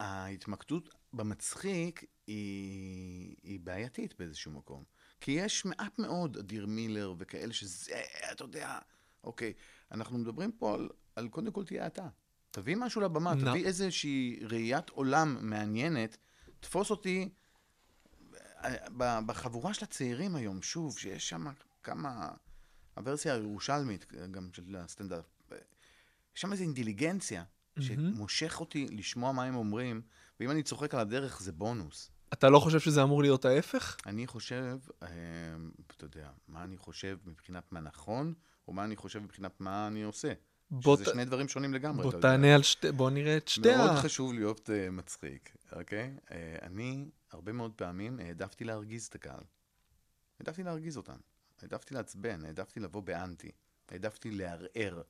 ההתמקדות 0.00 0.94
במצחיק 1.12 2.04
היא, 2.26 3.36
היא 3.42 3.60
בעייתית 3.60 4.14
באיזשהו 4.18 4.52
מקום. 4.52 4.84
כי 5.20 5.30
יש 5.30 5.64
מעט 5.64 5.98
מאוד 5.98 6.36
אדיר 6.36 6.66
מילר 6.66 7.14
וכאלה 7.18 7.52
שזה, 7.52 8.00
אתה 8.32 8.44
יודע, 8.44 8.78
אוקיי, 9.24 9.52
אנחנו 9.92 10.18
מדברים 10.18 10.52
פה 10.52 10.74
על, 10.74 10.88
על 11.16 11.28
קודם 11.28 11.52
כל 11.52 11.64
תהיה 11.64 11.86
אתה. 11.86 12.08
תביא 12.50 12.76
משהו 12.76 13.00
לבמה, 13.00 13.34
נא. 13.34 13.50
תביא 13.50 13.66
איזושהי 13.66 14.40
ראיית 14.42 14.90
עולם 14.90 15.36
מעניינת, 15.40 16.16
תפוס 16.60 16.90
אותי 16.90 17.28
אה, 18.64 19.20
בחבורה 19.26 19.74
של 19.74 19.84
הצעירים 19.84 20.36
היום, 20.36 20.62
שוב, 20.62 20.98
שיש 20.98 21.28
שם 21.28 21.46
כמה... 21.82 22.30
הוורסיה 22.94 23.34
הירושלמית, 23.34 24.12
גם 24.30 24.48
של 24.52 24.76
הסטנדאפ, 24.76 25.24
אה, 25.52 25.56
יש 26.36 26.40
שם 26.40 26.52
איזו 26.52 26.62
אינטליגנציה 26.62 27.44
שמושך 27.80 28.60
אותי 28.60 28.86
לשמוע 28.90 29.32
מה 29.32 29.44
הם 29.44 29.54
אומרים, 29.54 30.02
ואם 30.40 30.50
אני 30.50 30.62
צוחק 30.62 30.94
על 30.94 31.00
הדרך 31.00 31.40
זה 31.42 31.52
בונוס. 31.52 32.10
אתה 32.32 32.48
לא 32.48 32.58
חושב 32.58 32.80
שזה 32.80 33.02
אמור 33.02 33.22
להיות 33.22 33.44
ההפך? 33.44 33.96
אני 34.06 34.26
חושב, 34.26 34.78
אה, 35.02 35.08
אתה 35.96 36.04
יודע, 36.04 36.30
מה 36.48 36.64
אני 36.64 36.76
חושב 36.76 37.18
מבחינת 37.24 37.72
מה 37.72 37.80
נכון, 37.80 38.34
או 38.68 38.72
מה 38.72 38.84
אני 38.84 38.96
חושב 38.96 39.18
מבחינת 39.18 39.60
מה 39.60 39.86
אני 39.86 40.02
עושה. 40.02 40.32
בוא 40.70 40.96
שזה 40.96 41.04
ת- 41.04 41.08
שני 41.08 41.24
דברים 41.24 41.48
שונים 41.48 41.74
לגמרי, 41.74 42.02
בוא 42.02 42.10
אתה 42.10 42.18
יודע. 42.18 42.28
תענה 42.28 42.54
על 42.54 42.62
שתי... 42.62 42.92
בוא 42.92 43.10
נראה 43.10 43.36
את 43.36 43.48
שתי 43.48 43.76
מאוד 43.76 43.90
ה... 43.90 44.02
חשוב 44.02 44.32
להיות 44.32 44.70
uh, 44.70 44.90
מצחיק, 44.90 45.56
אוקיי? 45.72 46.16
Uh, 46.26 46.32
אני 46.62 47.10
הרבה 47.32 47.52
מאוד 47.52 47.72
פעמים 47.76 48.20
העדפתי 48.20 48.64
להרגיז 48.64 49.06
את 49.06 49.14
הקהל. 49.14 49.42
העדפתי 50.40 50.62
להרגיז 50.62 50.96
אותם. 50.96 51.16
העדפתי 51.62 51.94
לעצבן, 51.94 52.44
העדפתי 52.44 52.80
לבוא 52.80 53.02
באנטי. 53.02 53.50
העדפתי 53.88 54.30
לערער. 54.30 55.02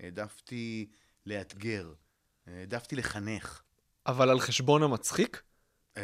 העדפתי 0.00 0.90
לאתגר. 1.26 1.92
העדפתי 2.46 2.96
לחנך. 2.96 3.62
אבל 4.06 4.30
על 4.30 4.40
חשבון 4.40 4.82
המצחיק? 4.82 5.42
Uh, 5.94 6.00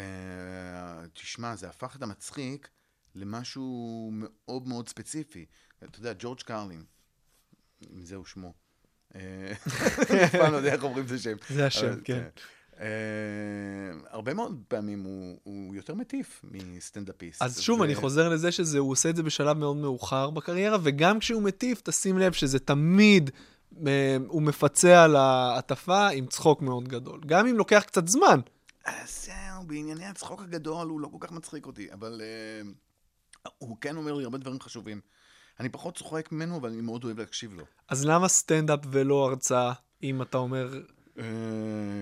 תשמע, 1.12 1.56
זה 1.56 1.68
הפך 1.68 1.96
את 1.96 2.02
המצחיק 2.02 2.68
למשהו 3.14 4.10
מאוד 4.12 4.68
מאוד 4.68 4.88
ספציפי. 4.88 5.46
אתה 5.84 5.98
יודע, 5.98 6.12
ג'ורג' 6.18 6.40
קרלין, 6.40 6.84
זהו 8.02 8.24
שמו. 8.24 8.54
אה, 9.14 9.52
אני 10.10 10.24
אף 10.24 10.32
פעם 10.32 10.52
לא 10.52 10.56
יודע 10.56 10.72
איך 10.72 10.82
אומרים 10.82 11.06
את 11.06 11.10
השם. 11.10 11.36
זה 11.48 11.66
השם, 11.66 11.86
אבל, 11.86 12.00
כן. 12.04 12.28
אה, 12.80 12.86
הרבה 14.10 14.34
מאוד 14.34 14.62
פעמים 14.68 15.02
הוא, 15.02 15.38
הוא 15.42 15.74
יותר 15.74 15.94
מטיף 15.94 16.40
מסטנדאפיסט. 16.50 17.42
אז 17.42 17.60
שוב, 17.60 17.80
ו- 17.80 17.84
אני 17.84 17.94
חוזר 17.94 18.28
לזה 18.28 18.52
שזה, 18.52 18.78
הוא 18.78 18.92
עושה 18.92 19.10
את 19.10 19.16
זה 19.16 19.22
בשלב 19.22 19.56
מאוד 19.56 19.76
מאוחר 19.76 20.30
בקריירה, 20.30 20.78
וגם 20.82 21.18
כשהוא 21.18 21.42
מטיף, 21.42 21.80
תשים 21.80 22.18
לב 22.18 22.32
שזה 22.32 22.58
תמיד, 22.58 23.30
אה, 23.86 24.16
הוא 24.28 24.42
מפצה 24.42 25.04
על 25.04 25.16
ההטפה 25.16 26.08
עם 26.08 26.26
צחוק 26.26 26.62
מאוד 26.62 26.88
גדול. 26.88 27.20
גם 27.26 27.46
אם 27.46 27.56
לוקח 27.56 27.84
קצת 27.86 28.08
זמן. 28.08 28.40
אז 28.84 29.24
זהו, 29.24 29.66
בענייני 29.66 30.06
הצחוק 30.06 30.42
הגדול 30.42 30.88
הוא 30.88 31.00
לא 31.00 31.08
כל 31.08 31.18
כך 31.20 31.32
מצחיק 31.32 31.66
אותי, 31.66 31.92
אבל 31.92 32.20
אה, 32.24 32.70
הוא 33.58 33.76
כן 33.80 33.96
אומר 33.96 34.14
לי 34.14 34.24
הרבה 34.24 34.38
דברים 34.38 34.60
חשובים. 34.60 35.00
אני 35.60 35.68
פחות 35.68 35.96
צוחק 35.96 36.32
ממנו, 36.32 36.56
אבל 36.56 36.68
אני 36.68 36.80
מאוד 36.80 37.04
אוהב 37.04 37.18
להקשיב 37.18 37.54
לו. 37.54 37.64
אז 37.88 38.04
למה 38.04 38.28
סטנדאפ 38.28 38.80
ולא 38.90 39.24
הרצאה, 39.24 39.72
אם 40.02 40.22
אתה 40.22 40.38
אומר, 40.38 40.74
אה, 40.74 40.80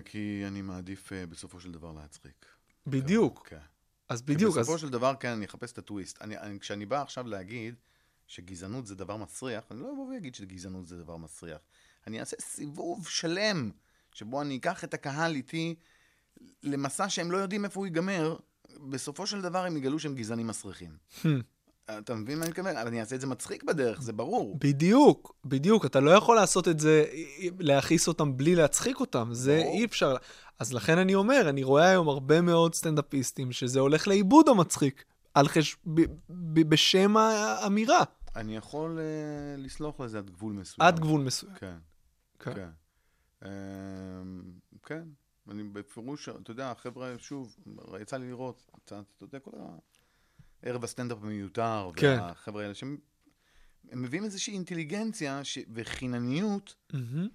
כי 0.04 0.44
אני 0.46 0.62
מעדיף 0.62 1.12
אה, 1.12 1.26
בסופו 1.26 1.60
של 1.60 1.72
דבר 1.72 1.92
להצחיק. 1.92 2.46
בדיוק. 2.86 3.46
כן. 3.48 3.58
אז 4.08 4.22
בדיוק, 4.22 4.56
אז... 4.56 4.62
בסופו 4.62 4.78
של 4.78 4.88
דבר, 4.88 5.14
כן, 5.20 5.28
אני 5.28 5.44
אחפש 5.44 5.72
את 5.72 5.78
הטוויסט. 5.78 6.22
אני, 6.22 6.38
אני, 6.38 6.60
כשאני 6.60 6.86
בא 6.86 7.02
עכשיו 7.02 7.26
להגיד 7.26 7.74
שגזענות 8.26 8.86
זה 8.86 8.94
דבר 8.94 9.16
מסריח, 9.16 9.64
אני 9.70 9.80
לא 9.80 9.92
אבוא 9.92 10.14
ואגיד 10.14 10.34
שגזענות 10.34 10.86
זה 10.86 10.98
דבר 10.98 11.16
מסריח. 11.16 11.60
אני 12.06 12.20
אעשה 12.20 12.36
סיבוב 12.40 13.08
שלם, 13.08 13.70
שבו 14.12 14.42
אני 14.42 14.56
אקח 14.56 14.84
את 14.84 14.94
הקהל 14.94 15.34
איתי 15.34 15.74
למסע 16.62 17.08
שהם 17.08 17.30
לא 17.30 17.36
יודעים 17.36 17.64
איפה 17.64 17.80
הוא 17.80 17.86
ייגמר, 17.86 18.36
בסופו 18.90 19.26
של 19.26 19.42
דבר 19.42 19.64
הם 19.64 19.76
יגלו 19.76 19.98
שהם 19.98 20.14
גזענים 20.14 20.46
מסריחים. 20.46 20.96
אתה 21.90 22.14
מבין 22.14 22.38
מה 22.38 22.44
אני 22.44 22.50
מתכוון? 22.50 22.76
אבל 22.76 22.86
אני 22.86 23.00
אעשה 23.00 23.16
את 23.16 23.20
זה 23.20 23.26
מצחיק 23.26 23.62
בדרך, 23.62 24.02
זה 24.02 24.12
ברור. 24.12 24.58
בדיוק, 24.60 25.34
בדיוק. 25.44 25.86
אתה 25.86 26.00
לא 26.00 26.10
יכול 26.10 26.36
לעשות 26.36 26.68
את 26.68 26.80
זה, 26.80 27.04
להכעיס 27.58 28.08
אותם 28.08 28.36
בלי 28.36 28.54
להצחיק 28.54 29.00
אותם. 29.00 29.28
זה 29.32 29.60
ברור. 29.62 29.74
אי 29.74 29.84
אפשר. 29.84 30.16
אז 30.58 30.72
לכן 30.72 30.98
אני 30.98 31.14
אומר, 31.14 31.48
אני 31.48 31.62
רואה 31.62 31.90
היום 31.90 32.08
הרבה 32.08 32.40
מאוד 32.40 32.74
סטנדאפיסטים 32.74 33.52
שזה 33.52 33.80
הולך 33.80 34.08
לאיבוד 34.08 34.48
המצחיק, 34.48 35.04
על 35.34 35.48
חש... 35.48 35.76
ב... 35.94 36.00
ב... 36.30 36.68
בשם 36.68 37.16
האמירה, 37.16 38.04
אני 38.36 38.56
יכול 38.56 38.98
uh, 38.98 39.60
לסלוח 39.60 40.00
לזה 40.00 40.18
עד 40.18 40.30
גבול 40.30 40.52
מסוים. 40.52 40.88
עד 40.88 41.00
גבול 41.00 41.20
מסוים. 41.20 41.54
כן. 41.54 41.76
כן. 42.38 42.54
כן. 42.54 42.68
אמ, 43.44 44.42
כן, 44.82 45.04
אני 45.50 45.62
בפירוש, 45.62 46.28
אתה 46.28 46.50
יודע, 46.50 46.70
החבר'ה, 46.70 47.14
שוב, 47.18 47.56
יצא 48.00 48.16
לי 48.16 48.28
לראות 48.28 48.70
אתה 48.84 49.02
יודע, 49.20 49.38
כל 49.38 49.50
הערב 50.62 50.84
הסטנדאפ 50.84 51.18
המיותר, 51.22 51.90
כן. 51.96 52.16
והחבר'ה 52.20 52.62
האלה, 52.62 52.74
שהם 52.74 52.96
הם 53.90 54.02
מביאים 54.02 54.24
איזושהי 54.24 54.54
אינטליגנציה 54.54 55.44
ש... 55.44 55.58
וחינניות, 55.74 56.74
מהמם. 56.92 57.28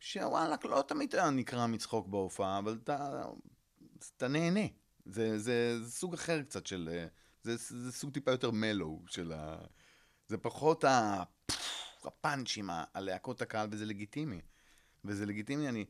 שוואלה, 0.00 0.56
לא 0.64 0.84
תמיד 0.88 1.14
אתה 1.14 1.30
נקרע 1.30 1.66
מצחוק 1.66 2.06
בהופעה, 2.08 2.58
אבל 2.58 2.78
אתה, 2.84 3.24
אתה 4.16 4.28
נהנה. 4.28 4.66
זה, 5.04 5.38
זה, 5.38 5.78
זה 5.82 5.90
סוג 5.90 6.14
אחר 6.14 6.42
קצת 6.42 6.66
של... 6.66 6.88
אה, 6.92 7.06
זה, 7.42 7.56
זה 7.56 7.92
סוג 7.92 8.12
טיפה 8.12 8.30
יותר 8.30 8.50
מלו 8.50 9.02
של 9.06 9.32
ה... 9.32 9.58
זה 10.28 10.38
פחות 10.38 10.84
ה... 10.84 11.22
הפאנצ'ים, 12.04 12.70
הלהקות 12.94 13.42
הקהל, 13.42 13.68
וזה 13.72 13.86
לגיטימי. 13.86 14.40
וזה 15.04 15.26
לגיטימי, 15.26 15.68
אני... 15.68 15.84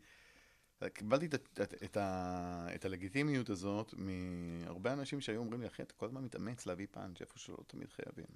קיבלתי 0.88 1.26
את, 1.26 1.34
את, 1.34 1.60
את, 1.60 1.74
את, 1.84 1.96
ה, 1.96 2.66
את 2.74 2.84
הלגיטימיות 2.84 3.50
הזאת 3.50 3.94
מהרבה 3.96 4.92
אנשים 4.92 5.20
שהיו 5.20 5.40
אומרים 5.40 5.60
לי, 5.60 5.66
אחי, 5.66 5.82
אתה 5.82 5.94
כל 5.94 6.06
הזמן 6.06 6.24
מתאמץ 6.24 6.66
להביא 6.66 6.86
פאנץ' 6.90 7.20
איפה 7.20 7.38
שלא 7.38 7.56
תמיד 7.66 7.88
חייבים. 7.90 8.26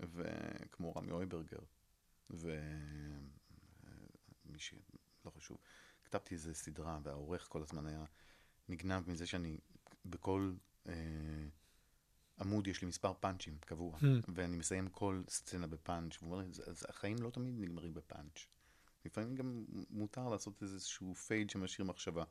וכמו 0.00 0.92
רמי 0.96 1.10
אויברגר, 1.12 1.58
ומי 2.30 2.48
ש... 4.58 4.74
לא 5.24 5.30
חשוב. 5.30 5.58
כתבתי 6.04 6.34
איזה 6.34 6.54
סדרה, 6.54 6.98
והעורך 7.02 7.46
כל 7.48 7.62
הזמן 7.62 7.86
היה 7.86 8.04
נגנב 8.68 9.10
מזה 9.10 9.26
שאני 9.26 9.58
בכל 10.06 10.52
אה, 10.88 10.92
עמוד 12.40 12.66
יש 12.66 12.82
לי 12.82 12.88
מספר 12.88 13.12
פאנצ'ים 13.20 13.58
קבוע, 13.60 13.98
הממ. 13.98 14.04
ואני 14.34 14.56
מסיים 14.56 14.88
כל 14.88 15.22
סצנה 15.28 15.66
בפאנץ', 15.66 16.16
והוא 16.22 16.32
אומר 16.32 16.44
לי, 16.46 16.52
"זה- 16.52 16.62
אז 16.66 16.86
החיים 16.88 17.16
לא 17.22 17.30
תמיד 17.30 17.54
נגמרים 17.58 17.94
בפאנץ'. 17.94 18.46
לפעמים 19.04 19.34
גם 19.34 19.64
מותר 19.90 20.28
לעשות 20.28 20.62
איזשהו 20.62 21.14
fade 21.14 21.50
שמשאיר 21.50 21.86
מחשבה. 21.86 22.24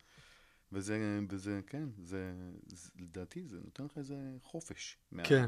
וזה, 0.72 1.20
וזה, 1.30 1.62
כן, 1.68 1.90
זה, 2.04 2.34
זה, 2.68 2.90
לדעתי 3.00 3.44
זה 3.48 3.58
נותן 3.64 3.86
לך 3.86 3.98
איזה 3.98 4.16
חופש. 4.42 4.98
מה- 5.12 5.24
כן. 5.26 5.46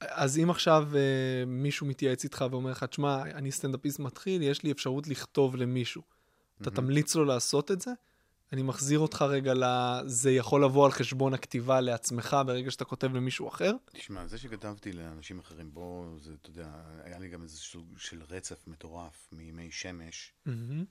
אז 0.00 0.38
אם 0.38 0.50
עכשיו 0.50 0.88
אה, 0.96 1.44
מישהו 1.46 1.86
מתייעץ 1.86 2.24
איתך 2.24 2.44
ואומר 2.50 2.70
לך, 2.70 2.84
תשמע, 2.84 3.22
אני 3.22 3.52
סטנדאפיסט 3.52 3.98
מתחיל, 3.98 4.42
יש 4.42 4.62
לי 4.62 4.72
אפשרות 4.72 5.08
לכתוב 5.08 5.56
למישהו. 5.56 6.02
אתה 6.60 6.70
מהמם. 6.70 6.76
תמליץ 6.76 7.14
לו 7.14 7.24
לעשות 7.24 7.70
את 7.70 7.80
זה? 7.80 7.90
אני 8.52 8.62
מחזיר 8.62 8.98
אותך 8.98 9.22
רגע 9.22 9.54
ל... 9.54 9.64
זה 10.06 10.30
יכול 10.30 10.64
לבוא 10.64 10.84
על 10.86 10.92
חשבון 10.92 11.34
הכתיבה 11.34 11.80
לעצמך 11.80 12.36
ברגע 12.46 12.70
שאתה 12.70 12.84
כותב 12.84 13.14
למישהו 13.14 13.48
אחר? 13.48 13.72
תשמע, 13.92 14.26
זה 14.26 14.38
שכתבתי 14.38 14.92
לאנשים 14.92 15.38
אחרים, 15.38 15.74
בוא, 15.74 16.18
זה, 16.20 16.34
אתה 16.40 16.50
יודע, 16.50 16.70
היה 17.04 17.18
לי 17.18 17.28
גם 17.28 17.42
איזה 17.42 17.56
סוג 17.56 17.98
של 17.98 18.22
רצף 18.22 18.66
מטורף 18.66 19.28
מימי 19.32 19.70
שמש. 19.70 20.32
מהמם. 20.46 20.84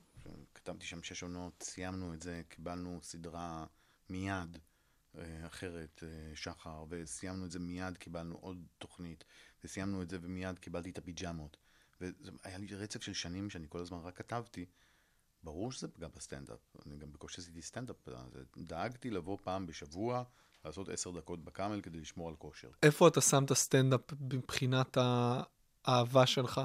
כתבתי 0.53 0.85
שם 0.85 1.03
שש 1.03 1.23
עונות, 1.23 1.63
סיימנו 1.63 2.13
את 2.13 2.21
זה, 2.21 2.41
קיבלנו 2.49 2.99
סדרה 3.01 3.65
מיד 4.09 4.57
אה, 5.17 5.47
אחרת, 5.47 6.03
אה, 6.03 6.35
שחר, 6.35 6.83
וסיימנו 6.89 7.45
את 7.45 7.51
זה 7.51 7.59
מיד, 7.59 7.97
קיבלנו 7.97 8.35
עוד 8.35 8.65
תוכנית, 8.77 9.23
וסיימנו 9.63 10.01
את 10.01 10.09
זה 10.09 10.17
ומיד 10.21 10.59
קיבלתי 10.59 10.89
את 10.89 10.97
הפיג'מות. 10.97 11.57
והיה 12.01 12.57
לי 12.57 12.67
רצף 12.75 13.01
של 13.01 13.13
שנים 13.13 13.49
שאני 13.49 13.65
כל 13.69 13.79
הזמן 13.79 13.97
רק 14.03 14.17
כתבתי. 14.17 14.65
ברור 15.43 15.71
שזה 15.71 15.87
פגע 15.87 16.07
בסטנדאפ, 16.15 16.59
אני 16.85 16.97
גם 16.97 17.11
בקושי 17.11 17.41
עשיתי 17.41 17.61
סטנדאפ, 17.61 17.95
דאגתי 18.57 19.09
לבוא 19.09 19.37
פעם 19.43 19.65
בשבוע, 19.65 20.23
לעשות 20.65 20.89
עשר 20.89 21.11
דקות 21.11 21.43
בקאמל 21.43 21.81
כדי 21.81 21.99
לשמור 21.99 22.29
על 22.29 22.35
כושר. 22.35 22.69
איפה 22.83 23.07
אתה 23.07 23.21
שם 23.21 23.43
את 23.43 23.51
הסטנדאפ 23.51 24.01
מבחינת 24.19 24.97
האהבה 25.85 26.25
שלך? 26.25 26.61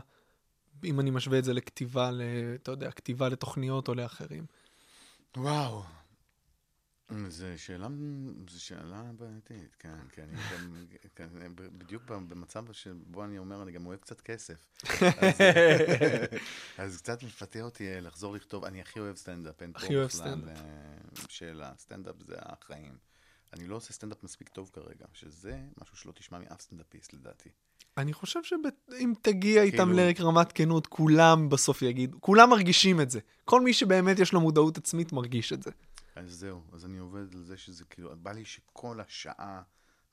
אם 0.85 1.01
אני 1.01 1.11
משווה 1.11 1.39
את 1.39 1.45
זה 1.45 1.53
לכתיבה, 1.53 2.11
ל... 2.11 2.23
אתה 2.55 2.71
יודע, 2.71 2.91
כתיבה 2.91 3.29
לתוכניות 3.29 3.89
או 3.89 3.95
לאחרים. 3.95 4.47
וואו. 5.37 5.83
זו 7.29 7.47
שאלה, 7.57 7.88
זו 8.51 8.64
שאלה 8.64 9.03
בעייתית, 9.19 9.77
כן, 9.79 9.95
כן, 10.12 10.23
אני 10.23 10.42
גם, 10.53 10.85
כן, 11.16 11.29
בדיוק 11.79 12.03
במצב 12.07 12.73
שבו 12.73 13.25
אני 13.25 13.38
אומר, 13.38 13.62
אני 13.62 13.73
גם 13.73 13.87
אוהב 13.87 14.01
קצת 14.01 14.21
כסף. 14.21 14.66
אז, 15.19 15.40
אז 16.79 17.01
קצת 17.03 17.23
מפתה 17.23 17.61
אותי 17.61 18.01
לחזור 18.01 18.35
לכתוב, 18.35 18.64
אני 18.64 18.81
הכי 18.81 19.01
אוהב 19.01 19.16
סטנדאפ, 19.16 19.62
אין 19.62 19.73
פה 19.73 19.79
בכלל. 19.79 20.49
אה, 20.49 20.55
שאלה, 21.29 21.73
סטנדאפ 21.79 22.14
זה 22.27 22.35
החיים. 22.38 22.99
אני 23.53 23.69
לא 23.69 23.77
עושה 23.77 23.92
סטנדאפ 23.92 24.23
מספיק 24.23 24.49
טוב 24.49 24.71
כרגע, 24.73 25.07
שזה 25.12 25.59
משהו 25.83 25.97
שלא 25.97 26.12
תשמע 26.12 26.38
מאף 26.38 26.61
סטנדאפיסט 26.61 27.12
לדעתי. 27.12 27.49
אני 27.97 28.12
חושב 28.12 28.42
שאם 28.42 29.12
תגיע 29.23 29.62
איתם 29.62 29.77
כאילו- 29.77 29.92
לרמת 30.19 30.53
כנות, 30.53 30.87
כולם 30.87 31.49
בסוף 31.49 31.83
יגידו, 31.83 32.21
כולם 32.21 32.51
מרגישים 32.51 33.01
את 33.01 33.11
זה. 33.11 33.21
כל 33.45 33.61
מי 33.61 33.73
שבאמת 33.73 34.19
יש 34.19 34.33
לו 34.33 34.40
מודעות 34.40 34.77
עצמית 34.79 35.12
מרגיש 35.12 35.53
את 35.53 35.62
זה. 35.62 35.71
אז 36.16 36.31
זהו, 36.33 36.62
אז 36.72 36.85
אני 36.85 36.98
עובד 36.98 37.35
על 37.35 37.42
זה 37.42 37.57
שזה 37.57 37.85
כאילו, 37.85 38.11
בא 38.16 38.33
לי 38.33 38.44
שכל 38.44 39.00
השעה 39.00 39.62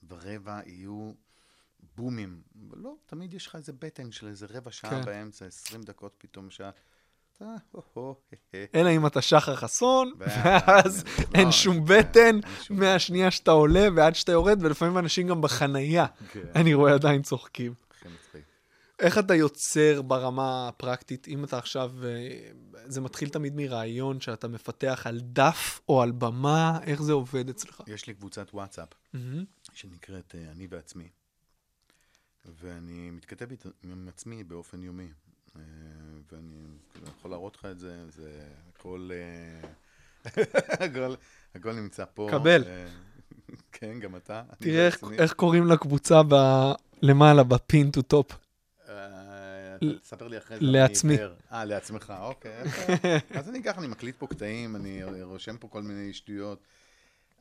ורבע 0.10 0.60
יהיו 0.66 1.12
בומים. 1.96 2.42
לא, 2.74 2.96
תמיד 3.06 3.34
יש 3.34 3.48
לך 3.48 3.56
איזה 3.56 3.74
בטן 3.74 4.12
של 4.12 4.28
איזה 4.28 4.46
רבע 4.50 4.72
שעה 4.72 4.90
כן. 4.92 5.06
באמצע, 5.06 5.46
20 5.46 5.84
דקות 5.84 6.16
פתאום 6.18 6.50
שעה. 6.50 6.70
אלא 8.76 8.90
אם 8.90 9.08
אתה 9.08 9.22
שחר 9.22 9.56
חסון, 9.56 10.14
ואז- 10.18 10.64
ואז 10.68 11.04
לא, 11.20 11.24
אין 11.36 11.52
שום 11.52 11.88
כן, 11.88 12.00
בטן 12.00 12.40
מהשנייה 12.70 13.32
שאתה 13.32 13.52
עולה 13.52 13.88
ועד 13.96 14.16
שאתה 14.16 14.32
יורד, 14.32 14.58
ולפעמים 14.64 14.98
אנשים 14.98 15.28
גם 15.28 15.42
בחנייה, 15.42 16.06
כן. 16.32 16.42
אני 16.56 16.74
רואה 16.74 16.94
עדיין 16.94 17.22
צוחקים. 17.22 17.74
איך 19.04 19.18
אתה 19.18 19.36
יוצר 19.36 20.02
ברמה 20.02 20.68
הפרקטית, 20.68 21.28
אם 21.28 21.44
אתה 21.44 21.58
עכשיו, 21.58 21.92
אה, 22.04 22.52
זה 22.86 23.02
מתחיל 23.02 23.30
תמיד 23.30 23.56
מרעיון 23.56 24.22
שאתה 24.22 24.48
מפתח 24.48 25.04
על 25.06 25.20
דף 25.24 25.80
או 25.90 26.02
על 26.02 26.12
במה, 26.12 26.80
איך 26.84 27.02
זה 27.02 27.14
עובד 27.14 27.50
אצלך? 27.50 27.82
יש 27.88 28.08
לי 28.08 28.14
קבוצת 28.14 28.48
וואטסאפ 28.54 28.90
מהמם. 29.14 29.44
שנקראת 29.74 30.36
אה, 30.36 30.52
אני 30.52 30.68
ועצמי, 30.70 31.10
ואני 32.62 33.10
מתכתב 33.12 33.48
עם 33.84 34.08
עצמי 34.08 34.44
באופן 34.44 34.84
יומי. 34.84 35.08
אה, 35.56 35.62
ואני 36.32 36.56
כאילו, 36.94 37.08
יכול 37.18 37.32
להראות 37.32 37.56
לך 37.56 37.66
את 37.66 37.80
זה, 37.80 38.10
זה 38.10 38.44
הכל, 38.70 39.10
הכל, 40.86 41.14
הכל 41.56 41.74
נמצא 41.74 42.06
פה. 42.14 42.28
קבל. 42.32 42.64
כן, 43.72 44.00
גם 44.00 44.16
אתה. 44.16 44.44
תראה 44.60 44.86
איך-. 44.88 45.04
איך 45.18 45.34
קוראים 45.34 45.68
לקבוצה 45.68 46.22
ב- 46.28 46.72
למעלה, 47.02 47.44
ב 47.44 47.56
pin 47.56 47.92
to 47.92 48.02
top. 48.02 48.43
תספר 50.02 50.28
לי 50.28 50.38
אחרי 50.38 50.58
זה. 50.60 50.66
לעצמי. 50.66 51.18
אה, 51.52 51.66
לעצמך, 51.66 52.14
אוקיי. 52.20 52.64
אז 53.40 53.50
אני 53.50 53.64
ככה, 53.64 53.80
אני 53.80 53.88
מקליט 53.88 54.16
פה 54.20 54.28
קטעים, 54.28 54.76
אני 54.76 55.04
רושם 55.24 55.58
פה 55.58 55.68
כל 55.68 55.82
מיני 55.82 56.14
שטויות. 56.14 56.64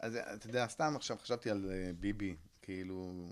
אז 0.00 0.16
אתה 0.16 0.46
יודע, 0.46 0.68
סתם 0.68 0.92
עכשיו 0.96 1.16
חשבתי 1.22 1.50
על 1.50 1.70
אה, 1.70 1.90
ביבי, 2.00 2.36
כאילו... 2.62 3.28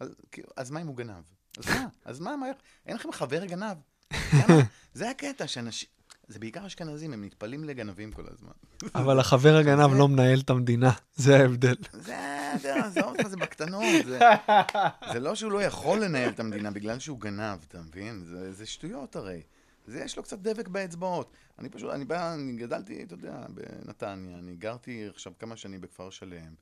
אז, 0.00 0.14
כאילו, 0.32 0.48
מה 0.70 0.80
אם 0.80 0.86
הוא 0.86 0.96
גנב? 0.96 1.22
אז 1.58 1.68
מה? 1.68 1.86
אז 2.04 2.20
מה, 2.20 2.36
מה, 2.36 2.46
אין 2.86 2.96
לכם 2.96 3.12
חבר 3.12 3.44
גנב? 3.44 3.76
זה 4.94 5.10
הקטע 5.10 5.46
שאנשים... 5.46 5.88
זה 6.28 6.38
בעיקר 6.38 6.66
אשכנזים, 6.66 7.12
הם 7.12 7.24
נטפלים 7.24 7.64
לגנבים 7.64 8.12
כל 8.12 8.24
הזמן. 8.30 8.52
אבל 8.94 9.20
החבר 9.20 9.56
הגנב 9.56 9.94
לא 9.94 10.08
מנהל 10.08 10.40
את 10.40 10.50
המדינה, 10.50 10.92
זה 11.14 11.36
ההבדל. 11.36 11.74
זה, 11.92 12.16
זה, 12.60 12.84
עזוב 12.84 13.04
אותך, 13.04 13.28
זה 13.28 13.36
בקטנות. 13.36 13.84
זה, 14.06 14.18
זה 15.12 15.20
לא 15.20 15.34
שהוא 15.34 15.52
לא 15.52 15.62
יכול 15.62 16.04
לנהל 16.04 16.28
את 16.28 16.40
המדינה 16.40 16.70
בגלל 16.70 16.98
שהוא 16.98 17.20
גנב, 17.20 17.58
אתה 17.68 17.80
מבין? 17.80 18.24
זה, 18.24 18.52
זה 18.52 18.66
שטויות 18.66 19.16
הרי. 19.16 19.42
זה, 19.86 20.00
יש 20.00 20.16
לו 20.16 20.22
קצת 20.22 20.38
דבק 20.38 20.68
באצבעות. 20.68 21.32
אני 21.58 21.68
פשוט, 21.68 21.90
אני 21.92 22.04
בא, 22.04 22.34
אני 22.34 22.52
גדלתי, 22.52 23.02
אתה 23.02 23.14
יודע, 23.14 23.46
בנתניה, 23.48 24.38
אני 24.38 24.56
גרתי 24.56 25.08
עכשיו 25.08 25.32
כמה 25.38 25.56
שנים 25.56 25.80
בכפר 25.80 26.10
שלם. 26.10 26.54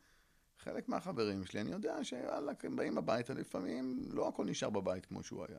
חלק 0.64 0.88
מהחברים 0.88 1.44
שלי, 1.44 1.60
אני 1.60 1.70
יודע 1.72 1.96
שוואלה, 2.02 2.52
הם 2.62 2.76
באים 2.76 2.98
הביתה, 2.98 3.34
לפעמים 3.34 3.98
לא 4.10 4.28
הכל 4.28 4.44
נשאר 4.44 4.70
בבית 4.70 5.06
כמו 5.06 5.22
שהוא 5.22 5.44
היה. 5.48 5.58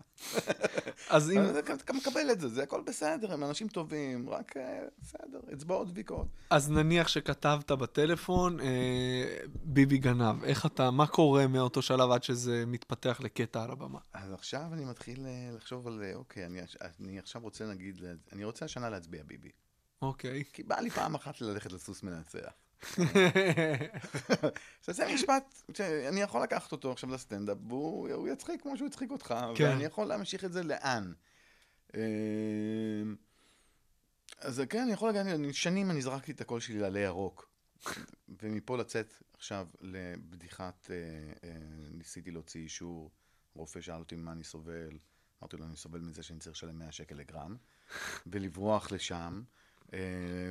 אז 1.09 1.31
אם... 1.31 1.41
אתה 1.59 1.93
מקבל 1.93 2.31
את 2.31 2.39
זה, 2.39 2.47
זה 2.47 2.63
הכל 2.63 2.81
בסדר, 2.85 3.33
הם 3.33 3.43
אנשים 3.43 3.67
טובים, 3.67 4.29
רק 4.29 4.57
אה, 4.57 4.79
בסדר, 5.01 5.39
אצבעות 5.53 5.87
דביקות. 5.87 6.27
אז 6.49 6.71
נניח 6.71 7.07
שכתבת 7.07 7.71
בטלפון, 7.71 8.59
אה, 8.59 9.37
ביבי 9.63 9.97
גנב, 9.97 10.43
איך 10.43 10.65
אתה, 10.65 10.91
מה 10.91 11.07
קורה 11.07 11.47
מאותו 11.47 11.81
שלב 11.81 12.11
עד 12.11 12.23
שזה 12.23 12.63
מתפתח 12.67 13.19
לקטע 13.23 13.63
על 13.63 13.71
הבמה? 13.71 13.99
אז 14.13 14.33
עכשיו 14.33 14.69
אני 14.73 14.85
מתחיל 14.85 15.25
אה, 15.25 15.49
לחשוב 15.55 15.87
על, 15.87 16.03
אוקיי, 16.15 16.45
אני, 16.45 16.59
אני 17.01 17.19
עכשיו 17.19 17.41
רוצה 17.41 17.65
נגיד, 17.65 17.99
לה- 17.99 18.13
אני 18.33 18.43
רוצה 18.45 18.65
השנה 18.65 18.89
להצביע 18.89 19.23
ביבי. 19.23 19.51
אוקיי. 20.01 20.43
כי 20.53 20.63
בא 20.63 20.79
לי 20.79 20.89
פעם 20.89 21.15
אחת 21.15 21.41
ללכת 21.41 21.71
לסוס 21.71 22.03
מנצח. 22.03 22.51
עכשיו 24.79 24.95
זה 24.95 25.13
משפט 25.13 25.61
שאני 25.77 26.21
יכול 26.21 26.43
לקחת 26.43 26.71
אותו 26.71 26.91
עכשיו 26.91 27.09
לסטנדאפ, 27.11 27.57
והוא 27.67 28.09
הוא 28.09 28.27
יצחיק 28.27 28.61
כמו 28.61 28.77
שהוא 28.77 28.87
הצחיק 28.87 29.11
אותך, 29.11 29.35
כן. 29.55 29.63
ואני 29.63 29.83
יכול 29.83 30.05
להמשיך 30.07 30.45
את 30.45 30.53
זה 30.53 30.63
לאן. 30.63 31.13
אה, 31.95 32.01
אז 34.39 34.61
כן, 34.69 34.81
אני 34.81 34.93
יכול 34.93 35.11
להגיד, 35.11 35.33
אני- 35.33 35.53
שנים 35.53 35.91
אני 35.91 36.01
זרקתי 36.01 36.31
את 36.31 36.41
הקול 36.41 36.59
שלי 36.59 36.79
לעלי 36.79 36.99
ירוק. 36.99 37.49
ומפה 38.41 38.77
לצאת 38.77 39.13
עכשיו 39.37 39.67
לבדיחת, 39.81 40.89
אה, 40.91 40.95
אה, 41.49 41.57
ניסיתי 41.91 42.31
להוציא 42.31 42.61
אישור, 42.61 43.11
רופא 43.55 43.81
שאל 43.81 43.99
אותי 43.99 44.15
ממה 44.15 44.31
אני 44.31 44.43
סובל, 44.43 44.97
אמרתי 45.41 45.57
לו, 45.57 45.65
אני 45.65 45.75
סובל 45.75 45.99
מזה 45.99 46.23
שאני 46.23 46.39
צריך 46.39 46.55
לשלם 46.55 46.79
100 46.79 46.91
שקל 46.91 47.15
לגרם, 47.15 47.55
ולברוח 48.27 48.91
לשם, 48.91 49.41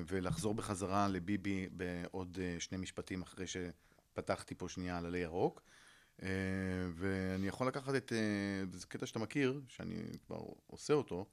ולחזור 0.07 0.55
בחזרה 0.55 1.09
לביבי 1.09 1.68
בעוד 1.72 2.38
אה, 2.40 2.57
שני 2.59 2.78
משפטים 2.78 3.22
אחרי 3.22 3.44
שפתחתי 3.46 4.55
פה 4.55 4.68
שנייה 4.68 4.98
על 4.98 5.07
עלי 5.07 5.18
ירוק. 5.18 5.62
אה, 6.22 6.28
ואני 6.94 7.48
יכול 7.48 7.68
לקחת 7.68 7.94
את, 7.94 8.12
אה, 8.12 8.64
זה 8.72 8.87
קטע 8.87 9.07
שאתה 9.07 9.18
מכיר, 9.18 9.61
שאני 9.68 10.02
כבר 10.26 10.40
עושה 10.66 10.94
אותו, 10.94 11.26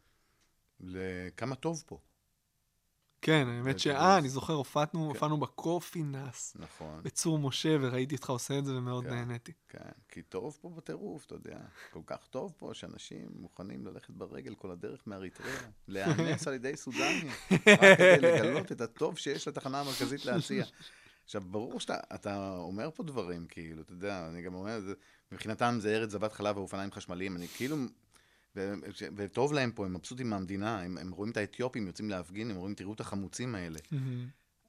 לכמה 0.79 1.55
טוב 1.55 1.83
פה. 1.87 1.99
כן, 3.21 3.47
האמת 3.47 3.73
זה 3.73 3.83
ש... 3.83 3.87
אה, 3.87 4.17
אני 4.17 4.29
זוכר, 4.29 4.53
הופענו 4.53 5.07
הופענו 5.07 5.37
בקופינס, 5.37 6.55
נכון. 6.59 7.03
בצור 7.03 7.39
משה, 7.39 7.77
וראיתי 7.81 8.15
אותך 8.15 8.29
עושה 8.29 8.59
את 8.59 8.65
זה 8.65 8.75
ומאוד 8.75 9.03
כן. 9.03 9.09
נהניתי. 9.09 9.51
כן, 9.69 9.91
כי 10.09 10.21
טוב 10.21 10.57
פה 10.61 10.69
בטירוף, 10.69 11.25
אתה 11.25 11.35
יודע. 11.35 11.59
כל 11.91 12.01
כך 12.05 12.27
טוב 12.29 12.53
פה, 12.57 12.69
שאנשים 12.73 13.29
מוכנים 13.35 13.85
ללכת 13.85 14.09
ברגל 14.09 14.55
כל 14.55 14.71
הדרך 14.71 15.07
מאריתריאה, 15.07 15.59
להיאנס 15.87 16.47
על 16.47 16.53
ידי 16.53 16.77
סודנים, 16.77 17.27
רק 17.51 17.59
כדי 17.97 18.17
לגלות 18.21 18.71
את 18.71 18.81
הטוב 18.81 19.17
שיש 19.17 19.47
לתחנה 19.47 19.79
המרכזית 19.79 20.25
להציע. 20.25 20.65
עכשיו, 21.23 21.41
ברור 21.41 21.79
שאתה 21.79 21.97
אתה 22.15 22.57
אומר 22.57 22.89
פה 22.91 23.03
דברים, 23.03 23.45
כאילו, 23.49 23.81
אתה 23.81 23.93
יודע, 23.93 24.27
אני 24.29 24.41
גם 24.41 24.53
אומר, 24.53 24.79
זה, 24.79 24.93
מבחינתם 25.31 25.77
זה 25.79 25.95
ארץ 25.95 26.09
זבת 26.11 26.33
חלב 26.33 26.57
ואופניים 26.57 26.91
חשמליים, 26.91 27.35
אני 27.35 27.47
כאילו... 27.47 27.77
וטוב 29.15 29.53
להם 29.53 29.71
פה, 29.71 29.85
הם 29.85 29.93
מבסוטים 29.93 30.29
מהמדינה, 30.29 30.81
הם, 30.81 30.97
הם 30.97 31.11
רואים 31.11 31.31
את 31.31 31.37
האתיופים 31.37 31.87
יוצאים 31.87 32.09
להפגין, 32.09 32.51
הם 32.51 32.57
רואים, 32.57 32.75
תראו 32.75 32.93
את 32.93 32.99
החמוצים 32.99 33.55
האלה. 33.55 33.79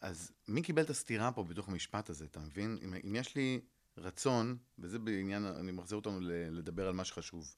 אז 0.01 0.33
מי 0.49 0.63
קיבל 0.63 0.83
את 0.83 0.91
הסתירה 0.91 1.33
פה 1.33 1.45
בתוך 1.45 1.69
המשפט 1.69 2.11
הזה, 2.11 2.25
אתה 2.25 2.41
מבין? 2.41 2.79
אם, 2.85 2.95
אם 3.05 3.15
יש 3.15 3.35
לי 3.37 3.61
רצון, 3.99 4.57
וזה 4.79 4.99
בעניין, 4.99 5.45
אני 5.45 5.73
מחזיר 5.73 5.97
אותנו 5.97 6.19
לדבר 6.51 6.89
על 6.89 6.95
מה 6.95 7.05
שחשוב. 7.05 7.55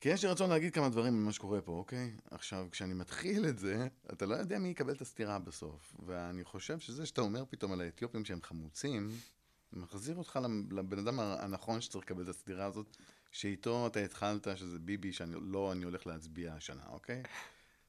כי 0.00 0.08
יש 0.08 0.24
לי 0.24 0.30
רצון 0.30 0.50
להגיד 0.50 0.74
כמה 0.74 0.88
דברים 0.88 1.14
על 1.14 1.20
מה 1.20 1.32
שקורה 1.32 1.60
פה, 1.60 1.72
אוקיי? 1.72 2.12
עכשיו, 2.30 2.66
כשאני 2.70 2.94
מתחיל 2.94 3.46
את 3.46 3.58
זה, 3.58 3.88
אתה 4.12 4.26
לא 4.26 4.34
יודע 4.34 4.58
מי 4.58 4.68
יקבל 4.68 4.92
את 4.92 5.00
הסתירה 5.00 5.38
בסוף. 5.38 5.94
ואני 6.06 6.44
חושב 6.44 6.78
שזה 6.78 7.06
שאתה 7.06 7.20
אומר 7.20 7.44
פתאום 7.50 7.72
על 7.72 7.80
האתיופים 7.80 8.24
שהם 8.24 8.42
חמוצים, 8.42 9.10
מחזיר 9.72 10.16
אותך 10.16 10.38
לבן 10.70 10.98
אדם 10.98 11.20
הנכון 11.20 11.80
שצריך 11.80 12.04
לקבל 12.04 12.22
את 12.22 12.28
הסתירה 12.28 12.64
הזאת, 12.64 12.96
שאיתו 13.34 13.86
אתה 13.86 14.00
התחלת, 14.00 14.46
שזה 14.56 14.78
ביבי, 14.78 15.12
שאני 15.12 15.36
לא, 15.40 15.72
אני 15.72 15.84
הולך 15.84 16.06
להצביע 16.06 16.54
השנה, 16.54 16.82
אוקיי? 16.88 17.22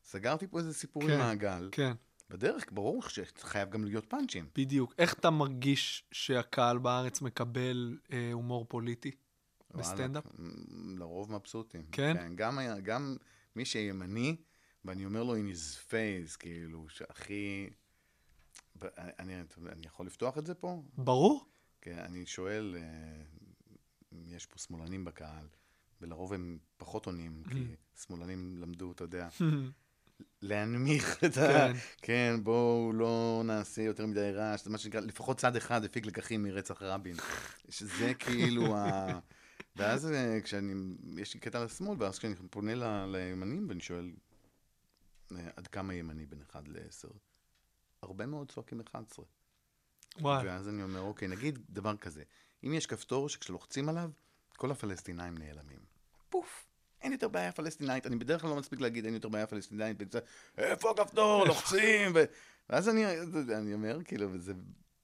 סגרתי 0.04 0.48
פה 0.48 0.58
איזה 0.60 0.74
סיפור 0.74 1.04
כן, 1.04 1.12
עם 1.14 1.20
מעגל. 1.20 1.70
כן, 1.72 1.92
בדרך, 2.30 2.66
ברור 2.72 3.02
שחייב 3.10 3.70
גם 3.70 3.86
להיות 3.86 4.06
פאנצ'ים. 4.06 4.46
בדיוק. 4.56 4.94
איך 4.98 5.14
אתה 5.14 5.30
מרגיש 5.30 6.04
שהקהל 6.12 6.78
בארץ 6.78 7.22
מקבל 7.22 7.98
אה, 8.14 8.30
הומור 8.34 8.66
פוליטי 8.70 9.12
בסטנדאפ? 9.76 10.24
לרוב 10.98 11.32
מבסוטים. 11.32 11.86
כן? 11.92 12.36
גם, 12.36 12.58
היה- 12.58 12.80
גם 12.80 13.18
מי 13.56 13.66
שימני, 13.66 14.36
ואני 14.86 15.06
אומר 15.06 15.24
לו 15.24 15.36
in 15.36 15.54
his 15.54 15.92
face, 15.92 16.38
כאילו, 16.40 16.90
שהכי... 16.90 17.70
אני, 18.96 19.34
אני 19.72 19.86
יכול 19.86 20.06
לפתוח 20.06 20.38
את 20.38 20.46
זה 20.46 20.54
פה? 20.56 20.82
ברור. 20.98 21.46
כן, 21.82 21.98
אני 22.00 22.26
שואל, 22.26 22.76
אה, 22.80 23.24
יש 24.28 24.46
פה 24.46 24.58
שמאלנים 24.58 25.06
בקהל, 25.06 25.48
ולרוב 26.02 26.34
הם 26.34 26.58
פחות 26.78 27.06
עונים, 27.06 27.44
כי 27.52 27.66
שמאלנים 28.02 28.58
למדו, 28.58 28.92
אתה 28.92 29.04
יודע, 29.04 29.28
להנמיך 30.42 31.24
את 31.24 31.38
ה... 31.38 31.48
כן. 31.48 31.74
כן, 32.02 32.36
בואו 32.44 32.94
לא 32.94 33.42
נעשה 33.46 33.82
יותר 33.82 34.06
מדי 34.06 34.32
רעש, 34.32 34.64
זה 34.64 34.70
מה 34.70 34.78
שנקרא, 34.78 35.00
לפחות 35.00 35.38
צד 35.38 35.56
אחד 35.56 35.84
הפיק 35.84 36.06
לקחים 36.06 36.44
מרצח 36.44 36.82
רבין. 36.82 37.16
שזה 37.70 38.14
כאילו 38.20 38.78
ה... 38.78 39.08
ואז 39.76 40.12
אה, 40.12 40.42
כשאני, 40.44 40.74
יש 41.18 41.34
לי 41.34 41.40
קטע 41.40 41.64
לשמאל, 41.66 41.96
ואז 42.00 42.20
כשאני 42.20 42.36
פונה 42.50 42.76
ל- 42.76 43.06
לימנים 43.16 43.66
ואני 43.70 43.82
שואל, 43.82 44.12
אה, 45.32 45.50
עד 45.56 45.68
כמה 45.68 45.94
ימני 45.94 46.26
בין 46.26 46.42
1 46.52 46.68
ל-10? 46.68 47.10
הרבה 48.02 48.26
מאוד 48.26 48.52
צועקים 48.52 48.80
11. 48.80 49.26
וואי. 50.20 50.48
ואז 50.48 50.70
אני 50.70 50.84
אומר, 50.84 51.00
אוקיי, 51.02 51.28
נגיד 51.28 51.60
דבר 51.70 51.98
כזה, 51.98 52.24
אם 52.66 52.74
יש 52.74 52.86
כפתור 52.86 53.30
שכשלוחצים 53.30 53.90
עליו, 53.90 54.10
כל 54.58 54.72
הפלסטינאים 54.72 55.38
נעלמים. 55.38 55.80
פוף, 56.30 56.66
אין 57.02 57.12
יותר 57.12 57.28
בעיה 57.28 57.52
פלסטינאית, 57.52 58.08
אני 58.08 58.16
בדרך 58.16 58.42
כלל 58.42 58.50
לא 58.50 58.56
מספיק 58.56 58.80
להגיד 58.82 59.06
אין 59.06 59.14
יותר 59.14 59.30
בעיה 59.30 59.48
פלסטינאית, 59.48 59.98
וזה, 60.00 60.20
איפה 60.58 60.92
הכפתור, 60.92 61.44
לוחצים, 61.48 62.12
ו... 62.16 62.24
ואז 62.70 62.90
אני, 62.90 63.06
אני 63.58 63.74
אומר, 63.74 64.00
כאילו, 64.04 64.28
וזה 64.32 64.54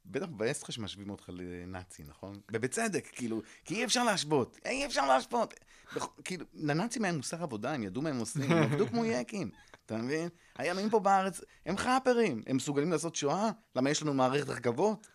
בטח 0.06 0.26
מבאס 0.28 0.58
אותך 0.62 0.72
שמשווים 0.72 1.10
אותך 1.10 1.30
לנאצי, 1.34 2.04
נכון? 2.04 2.40
ובצדק, 2.52 3.08
כאילו, 3.12 3.42
כי 3.66 3.76
אי 3.76 3.86
אפשר 3.86 4.04
להשוות, 4.04 4.58
אי 4.66 4.86
אפשר 4.86 5.08
להשוות. 5.08 5.54
בכ- 5.96 6.20
כאילו, 6.24 6.46
לנאצים 6.54 7.04
היה 7.04 7.14
מוסר 7.14 7.44
עבודה, 7.44 7.74
הם 7.74 7.84
ידעו 7.84 8.02
מה 8.02 8.10
הם 8.10 8.20
עושים, 8.20 8.52
הם 8.52 8.64
עבדו 8.64 8.88
כמו 8.88 9.06
יקים, 9.06 9.52
אתה 9.86 9.98
מבין? 9.98 10.30
הימים 10.58 10.90
פה 10.90 11.00
בארץ, 11.00 11.42
הם 11.66 11.78
חאפרים, 11.78 12.44
הם 12.48 12.56
מסוגלים 12.58 12.92
לעשות 12.92 13.16
שואה? 13.16 13.50
למה 13.76 13.90
יש 13.90 14.02
לנו 14.02 14.14
מערכת 14.14 14.50
רכבות? 14.50 15.08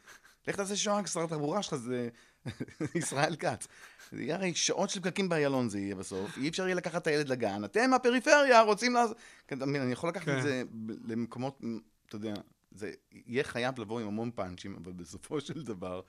לך 0.48 0.56
תעשה 0.56 0.76
שואה, 0.76 1.02
כי 1.02 1.08
שר 1.08 1.24
התחבורה 1.24 1.62
שלך 1.62 1.74
זה 1.74 2.08
ישראל 2.94 3.36
כץ. 3.36 3.66
זה 4.12 4.22
יהיה 4.22 4.34
הרי 4.34 4.54
שעות 4.54 4.90
של 4.90 5.00
פקקים 5.00 5.28
באיילון 5.28 5.68
זה 5.68 5.78
יהיה 5.78 5.94
בסוף, 5.94 6.38
אי 6.38 6.48
אפשר 6.48 6.62
יהיה 6.64 6.74
לקחת 6.74 7.02
את 7.02 7.06
הילד 7.06 7.28
לגן, 7.28 7.64
אתם 7.64 7.90
הפריפריה 7.94 8.60
רוצים 8.60 8.94
לעשות... 8.94 9.16
כן, 9.48 9.62
אני 9.62 9.92
יכול 9.92 10.08
לקחת 10.08 10.24
כן. 10.24 10.38
את 10.38 10.42
זה 10.42 10.62
ב- 10.70 11.12
למקומות, 11.12 11.60
אתה 12.06 12.16
יודע, 12.16 12.34
זה 12.70 12.92
יהיה 13.12 13.44
חייב 13.44 13.80
לבוא 13.80 14.00
עם 14.00 14.06
המון 14.06 14.30
פאנצ'ים, 14.34 14.76
אבל 14.82 14.92
בסופו 14.92 15.40
של 15.40 15.62
דבר, 15.62 16.00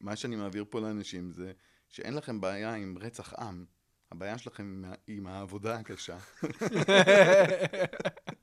מה 0.00 0.16
שאני 0.16 0.36
מעביר 0.36 0.64
פה 0.70 0.80
לאנשים 0.80 1.30
זה 1.30 1.52
שאין 1.88 2.14
לכם 2.14 2.40
בעיה 2.40 2.74
עם 2.74 2.98
רצח 3.00 3.34
עם, 3.38 3.64
הבעיה 4.12 4.38
שלכם 4.38 4.62
עם 4.62 4.84
ה- 4.84 4.94
עם 5.06 5.26
העבודה 5.26 5.74
הקשה. 5.74 6.16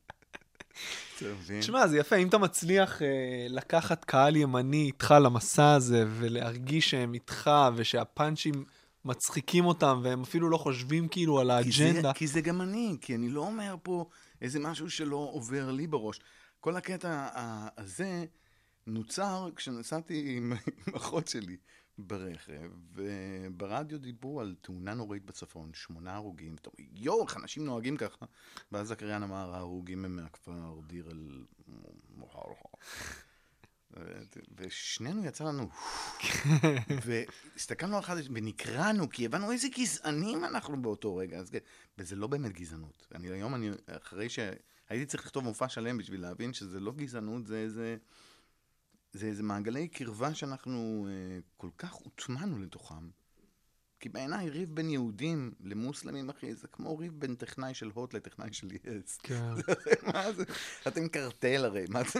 תשמע, 1.59 1.87
זה 1.87 1.97
יפה, 1.97 2.15
אם 2.15 2.27
אתה 2.27 2.37
מצליח 2.37 3.01
אה, 3.01 3.07
לקחת 3.49 4.03
קהל 4.05 4.35
ימני 4.35 4.83
איתך 4.85 5.15
למסע 5.23 5.73
הזה, 5.73 6.05
ולהרגיש 6.19 6.89
שהם 6.89 7.13
איתך, 7.13 7.51
ושהפאנצ'ים 7.75 8.65
מצחיקים 9.05 9.65
אותם, 9.65 9.99
והם 10.03 10.21
אפילו 10.21 10.49
לא 10.49 10.57
חושבים 10.57 11.07
כאילו 11.07 11.39
על 11.39 11.63
כי 11.63 11.71
זה- 11.71 11.85
האג'נדה. 11.85 12.13
כי 12.13 12.27
זה 12.27 12.41
גם 12.41 12.61
אני, 12.61 12.97
כי 13.01 13.15
אני 13.15 13.29
לא 13.29 13.41
אומר 13.41 13.75
פה 13.83 14.05
איזה 14.41 14.59
משהו 14.59 14.89
שלא 14.89 15.29
עובר 15.33 15.71
לי 15.71 15.87
בראש. 15.87 16.19
כל 16.59 16.75
הקטע 16.75 17.27
הזה 17.77 18.25
נוצר 18.87 19.49
כשנסעתי 19.55 20.33
עם 20.37 20.53
עם 20.87 20.93
אחות 20.95 21.27
שלי 21.27 21.57
ברכב, 21.97 22.71
וברדיו 22.93 23.99
דיברו 23.99 24.41
על 24.41 24.55
תאונה 24.61 24.93
נוראית 24.93 25.25
בצפון, 25.25 25.73
שמונה 25.73 26.15
הרוגים. 26.15 26.55
אתה 26.55 26.69
אומר, 26.69 26.89
יואו, 26.95 27.23
איך 27.23 27.37
אנשים 27.37 27.65
נוהגים 27.65 27.97
ככה? 27.97 28.25
ואז 28.71 28.91
הקריין 28.91 29.23
אמר, 29.23 29.53
ההרוגים 29.53 30.05
הם 30.05 30.15
מהכפר 30.15 30.79
דיר 30.87 31.11
אל. 31.11 31.43
ושנינו 34.57 35.25
יצא 35.25 35.43
לנו, 35.43 35.69
והסתכלנו 37.05 37.99
אחד 37.99 38.15
ונקרענו, 38.33 39.09
כי 39.09 39.25
הבנו 39.25 39.51
איזה 39.51 39.67
גזענים 39.77 40.45
אנחנו 40.45 40.81
באותו 40.81 41.15
רגע. 41.15 41.37
אז, 41.37 41.49
כן, 41.49 41.59
וזה 41.97 42.15
לא 42.15 42.27
באמת 42.27 42.53
גזענות. 42.53 43.07
אני 43.15 43.27
היום, 43.27 43.55
אני, 43.55 43.69
אחרי 43.87 44.29
שהייתי 44.29 45.05
צריך 45.05 45.23
לכתוב 45.23 45.43
מופע 45.43 45.69
שלם 45.69 45.97
בשביל 45.97 46.21
להבין 46.21 46.53
שזה 46.53 46.79
לא 46.79 46.91
גזענות, 46.91 47.45
זה 47.45 47.57
איזה, 47.57 47.97
זה 49.13 49.25
איזה 49.25 49.43
מעגלי 49.43 49.87
קרבה 49.87 50.33
שאנחנו 50.33 51.07
אה, 51.09 51.39
כל 51.57 51.69
כך 51.77 51.93
הוטמענו 51.93 52.59
לתוכם. 52.59 53.09
כי 53.99 54.09
בעיניי 54.09 54.49
ריב 54.49 54.75
בין 54.75 54.89
יהודים 54.89 55.51
למוסלמים, 55.63 56.29
אחי, 56.29 56.55
זה 56.55 56.67
כמו 56.67 56.97
ריב 56.97 57.13
בין 57.19 57.35
טכנאי 57.35 57.73
של 57.73 57.91
הוט 57.93 58.13
לטכנאי 58.13 58.53
של 58.53 58.67
יס. 58.71 59.17
כן. 59.23 59.51
מה 60.13 60.33
זה? 60.33 60.43
אתם 60.87 61.07
קרטל 61.07 61.65
הרי, 61.65 61.85
מה 61.89 62.01
זה? 62.03 62.19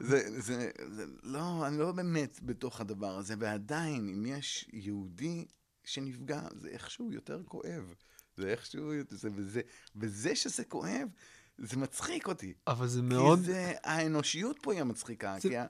זה, 0.00 0.40
זה, 0.40 0.70
זה, 0.90 1.04
לא, 1.22 1.66
אני 1.66 1.78
לא 1.78 1.92
באמת 1.92 2.40
בתוך 2.42 2.80
הדבר 2.80 3.16
הזה, 3.18 3.34
ועדיין, 3.38 4.08
אם 4.08 4.26
יש 4.26 4.68
יהודי 4.72 5.44
שנפגע, 5.84 6.42
זה 6.56 6.68
איכשהו 6.68 7.12
יותר 7.12 7.42
כואב. 7.44 7.94
זה 8.36 8.48
איכשהו, 8.48 8.92
זה, 9.10 9.28
וזה, 9.34 9.60
וזה 9.96 10.36
שזה 10.36 10.64
כואב, 10.64 11.08
זה 11.58 11.76
מצחיק 11.76 12.26
אותי. 12.28 12.54
אבל 12.66 12.86
זה 12.88 13.02
מאוד, 13.02 13.38
כי 13.38 13.44
זה, 13.44 13.72
האנושיות 13.84 14.58
פה 14.62 14.72
היא 14.72 14.80
המצחיקה, 14.80 15.36
זה- 15.40 15.48
כי 15.48 15.56
ה... 15.56 15.66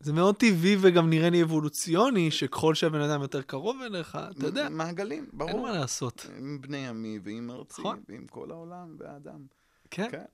זה 0.00 0.12
מאוד 0.12 0.36
טבעי 0.36 0.76
וגם 0.80 1.10
נראה 1.10 1.30
לי 1.30 1.42
אבולוציוני, 1.42 2.30
שככל 2.30 2.74
שהבן 2.74 3.00
אדם 3.00 3.22
יותר 3.22 3.42
קרוב 3.42 3.82
אליך, 3.82 4.18
אתה 4.30 4.46
יודע, 4.46 4.68
מעגלים, 4.68 5.22
אין 5.22 5.38
ברור. 5.38 5.62
מה 5.62 5.72
לעשות. 5.72 6.26
עם 6.38 6.60
בני 6.60 6.88
עמי 6.88 7.18
ועם 7.22 7.50
ארצי 7.50 7.80
נכון. 7.80 8.02
ועם 8.08 8.26
כל 8.26 8.50
העולם 8.50 8.96
והאדם. 8.98 9.46
כן. 9.90 10.08
כן. 10.10 10.24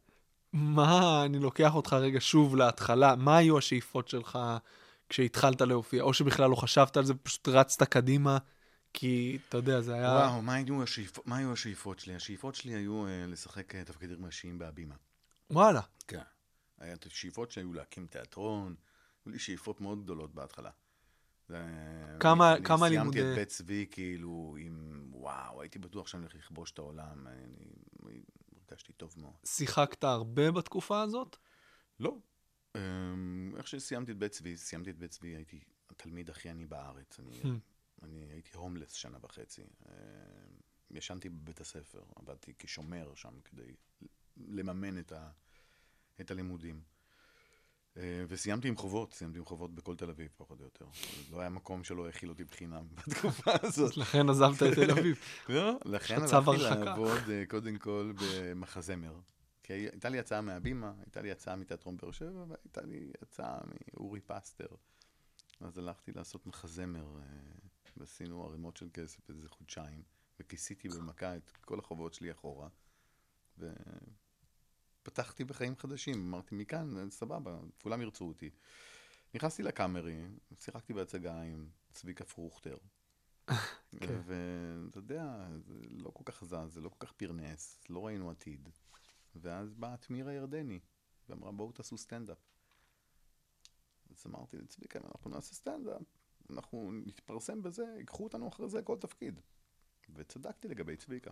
מה, 0.53 1.25
אני 1.25 1.39
לוקח 1.39 1.75
אותך 1.75 1.93
רגע 1.93 2.21
שוב 2.21 2.57
להתחלה, 2.57 3.17
מה 3.17 3.37
היו 3.37 3.59
השאיפות 3.59 4.09
שלך 4.09 4.39
כשהתחלת 5.09 5.61
להופיע? 5.61 6.03
או 6.03 6.15
שבכלל 6.15 6.51
לא 6.51 6.57
חשבת 6.57 6.97
על 6.97 7.05
זה, 7.05 7.15
פשוט 7.15 7.49
רצת 7.49 7.83
קדימה, 7.83 8.39
כי, 8.93 9.39
אתה 9.49 9.57
יודע, 9.57 9.81
זה 9.81 9.95
היה... 9.95 10.09
וואו, 10.09 10.43
מה 10.43 10.55
היו, 10.55 10.83
השאיפ... 10.83 11.19
מה 11.27 11.37
היו 11.37 11.53
השאיפות 11.53 11.99
שלי? 11.99 12.15
השאיפות 12.15 12.55
שלי 12.55 12.75
היו 12.75 13.07
uh, 13.07 13.31
לשחק 13.31 13.75
uh, 13.75 13.79
תפקידים 13.85 14.27
ראשיים 14.27 14.59
בהבימה. 14.59 14.95
וואלה. 15.51 15.81
כן. 16.09 16.21
השאיפות 17.07 17.51
שהיו 17.51 17.73
להקים 17.73 18.07
תיאטרון, 18.07 18.75
היו 19.27 19.33
לי 19.33 19.39
שאיפות 19.39 19.81
מאוד 19.81 20.03
גדולות 20.03 20.35
בהתחלה. 20.35 20.71
כמה- 22.21 22.55
אני- 22.55 22.65
כמה 22.65 22.87
אני 22.87 22.95
סיימתי 22.95 23.19
לימודי- 23.19 23.33
את 23.33 23.39
בית 23.39 23.49
צבי, 23.49 23.87
כאילו, 23.91 24.57
עם... 24.61 25.09
וואו, 25.13 25.61
הייתי 25.63 25.79
בטוח 25.79 26.07
שאני 26.07 26.23
הולך 26.23 26.35
לכבוש 26.35 26.71
את 26.73 26.79
העולם. 26.79 27.27
אני 27.27 28.23
הרגשתי 28.69 28.93
טוב 28.93 29.15
מאוד. 29.19 29.35
שיחקת 29.45 30.05
הרבה 30.05 30.51
בתקופה 30.51 31.03
הזאת? 31.03 31.37
לא. 32.01 32.17
אמ, 32.77 33.53
איך 33.57 33.69
שסיימתי 33.69 34.13
את 34.13 34.19
בית 34.19 34.33
צבי, 34.33 34.57
סיימתי 34.57 34.91
את 34.91 34.99
בית 34.99 35.11
צבי, 35.11 35.29
הייתי 35.29 35.61
התלמיד 35.91 36.31
הכי 36.31 36.49
עני 36.49 36.67
בארץ. 36.67 37.19
אני, 37.21 37.41
Hmm. 37.43 37.47
אני 38.03 38.27
הייתי 38.33 38.51
הומלס 38.57 38.93
שנה 38.93 39.19
וחצי. 39.23 39.63
אמ, 39.63 39.93
ישנתי 40.91 41.29
בבית 41.29 41.61
הספר, 41.61 42.03
עבדתי 42.17 42.53
כשומר 42.59 43.15
שם 43.15 43.41
כדי 43.45 43.75
לממן 44.37 44.99
את, 44.99 45.13
ה, 45.13 45.31
את 46.21 46.31
הלימודים. 46.31 46.83
אה, 47.97 48.25
וסיימתי 48.29 48.69
עם 48.69 48.77
חובות, 48.77 49.13
סיימתי 49.13 49.39
עם 49.39 49.45
חובות 49.45 49.75
בכל 49.75 49.97
תל 49.97 50.11
אביב, 50.11 50.29
פחות 50.37 50.61
או 50.61 50.65
יותר. 50.65 50.87
לא 51.33 51.41
היה 51.41 51.49
מקום 51.49 51.85
שלא 51.85 52.09
הכיל 52.09 52.29
אותי 52.29 52.45
בחינם 52.45 52.87
בתקופה 52.95 53.53
הזאת. 53.63 53.97
לכן 53.97 54.29
עזבת 54.29 54.63
את 54.63 54.75
תל 54.75 54.91
אביב. 54.91 55.19
לא, 55.49 55.79
לכן 55.85 56.23
הלכתי. 56.23 56.57
לעבוד 56.57 57.31
אה, 57.31 57.45
קודם 57.49 57.79
כל 57.79 58.13
במחזמר. 58.21 59.21
כי 59.63 59.73
הייתה 59.73 60.09
לי 60.09 60.19
הצעה 60.19 60.41
מהבימה, 60.41 60.93
הייתה 61.01 61.23
לי 61.23 61.31
הצעה 61.31 61.57
מתיאטרון 61.57 61.97
באר 61.97 62.11
שבע, 62.11 62.45
והייתה 62.49 62.83
לי 62.83 63.13
הצעה 63.23 63.59
מאורי 63.67 64.21
פסטר. 64.21 64.67
אז 65.61 65.79
הלכתי 65.79 66.13
לעשות 66.13 66.47
מחזמר, 66.47 67.17
אה, 67.19 67.23
ועשינו 67.97 68.45
ערימות 68.45 68.77
של 68.77 68.89
כסף 68.93 69.31
איזה 69.31 69.49
חודשיים, 69.49 70.03
וכיסיתי 70.41 70.89
במכה 70.89 71.37
את 71.37 71.51
כל 71.61 71.79
החובות 71.79 72.15
שלי 72.15 72.33
אחורה, 72.33 72.69
ופתחתי 75.05 75.45
בחיים 75.45 75.77
חדשים. 75.77 76.27
אמרתי, 76.29 76.55
מכאן, 76.55 76.97
אה, 76.97 77.11
סבבה, 77.11 77.59
כולם 77.83 78.03
ירצו 78.03 78.25
אותי. 78.25 78.51
נכנסתי 79.35 79.63
לקאמרי, 79.63 80.27
שיחקתי 80.61 80.93
בהצגה 80.93 81.43
עם 81.43 81.69
צביקה 81.93 82.25
פרוכטר. 82.25 82.77
כן. 84.01 84.21
ואתה 84.25 84.99
יודע, 84.99 85.47
זה 85.59 85.75
לא 85.91 86.11
כל 86.11 86.23
כך 86.25 86.45
זז, 86.45 86.73
זה 86.75 86.81
לא 86.81 86.89
כל 86.89 87.07
כך 87.07 87.13
פרנס, 87.13 87.81
לא 87.89 88.07
ראינו 88.07 88.31
עתיד. 88.31 88.69
ואז 89.37 89.75
באה 89.75 89.97
תמירה 89.97 90.33
ירדני, 90.33 90.81
ואמרה, 91.29 91.53
בואו 91.53 91.73
תעשו 91.73 91.99
סטנדאפ. 91.99 92.39
אז 94.11 94.23
אמרתי 94.27 94.57
לצביקה, 94.57 94.99
אנחנו 95.05 95.31
נעשה 95.31 95.55
סטנדאפ, 95.55 96.03
אנחנו 96.51 96.93
נתפרסם 96.93 97.63
בזה, 97.63 97.85
ייקחו 97.99 98.25
אותנו 98.25 98.49
אחרי 98.49 98.69
זה 98.69 98.83
כל 98.83 98.97
תפקיד. 98.97 99.41
וצדקתי 100.17 100.69
לגבי 100.69 100.97
צביקה. 100.97 101.31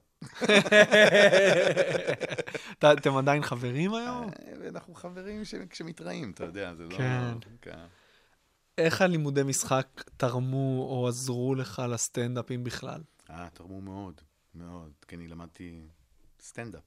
אתם 2.92 3.16
עדיין 3.16 3.42
חברים 3.42 3.94
היום? 3.94 4.24
אה, 4.24 4.52
ואנחנו 4.60 4.94
חברים 4.94 5.42
כשמתראים, 5.70 6.30
אתה 6.30 6.44
יודע, 6.44 6.74
זה 6.74 6.84
לא... 6.84 6.96
כן. 6.96 7.34
כן. 7.62 7.86
איך 8.78 9.02
הלימודי 9.02 9.42
משחק 9.42 9.86
תרמו 10.16 10.86
או 10.90 11.08
עזרו 11.08 11.54
לך 11.54 11.82
לסטנדאפים 11.88 12.64
בכלל? 12.64 13.02
אה, 13.30 13.48
תרמו 13.54 13.80
מאוד, 13.80 14.20
מאוד, 14.54 14.92
כי 15.08 15.16
אני 15.16 15.28
למדתי 15.28 15.80
סטנדאפ. 16.40 16.82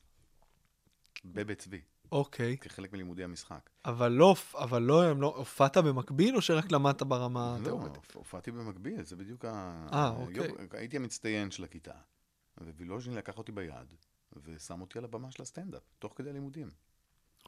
בבית 1.26 1.60
צבי, 1.60 1.82
אוקיי, 2.12 2.58
כחלק 2.58 2.94
מלימודי 2.94 3.24
המשחק. 3.24 3.70
אבל 3.86 4.12
לא, 4.12 4.36
אבל 4.54 4.82
לא, 4.82 5.04
הם 5.04 5.22
לא, 5.22 5.34
הופעת 5.38 5.78
במקביל 5.78 6.36
או 6.36 6.42
שרק 6.42 6.72
למדת 6.72 7.02
ברמה 7.02 7.58
לא, 7.60 7.68
הטובה? 7.68 7.90
הופעתי 8.14 8.52
במקביל, 8.52 9.04
זה 9.04 9.16
בדיוק 9.16 9.46
ה... 9.46 9.86
אה, 9.94 10.10
אוקיי. 10.10 10.50
הייתי 10.72 10.98
המצטיין 10.98 11.52
של 11.52 11.64
הכיתה, 11.64 11.96
ווילוז'ני 12.62 13.16
לקח 13.16 13.38
אותי 13.38 13.52
ביד, 13.52 13.94
ושם 14.44 14.82
אותי 14.82 14.98
על 14.98 15.04
הבמה 15.04 15.32
של 15.32 15.42
הסטנדאפ, 15.42 15.84
תוך 16.00 16.14
כדי 16.16 16.30
הלימודים. 16.30 16.70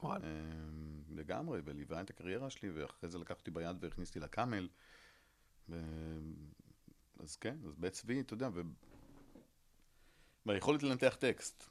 וואלה. 0.03 0.25
אמ, 0.25 1.01
לגמרי, 1.09 1.61
וליווה 1.65 2.01
את 2.01 2.09
הקריירה 2.09 2.49
שלי, 2.49 2.69
ואחרי 2.69 3.09
זה 3.09 3.19
לקח 3.19 3.35
אותי 3.35 3.51
ביד 3.51 3.77
והכניס 3.79 4.09
אותי 4.09 4.19
לקאמל. 4.19 4.67
ו... 5.69 5.79
אז 7.19 7.35
כן, 7.35 7.57
אז 7.67 7.75
בית 7.75 7.93
צבי, 7.93 8.21
אתה 8.21 8.33
יודע, 8.33 8.49
ו... 8.53 8.61
והיכולת 10.45 10.83
לנתח 10.83 11.15
טקסט, 11.19 11.69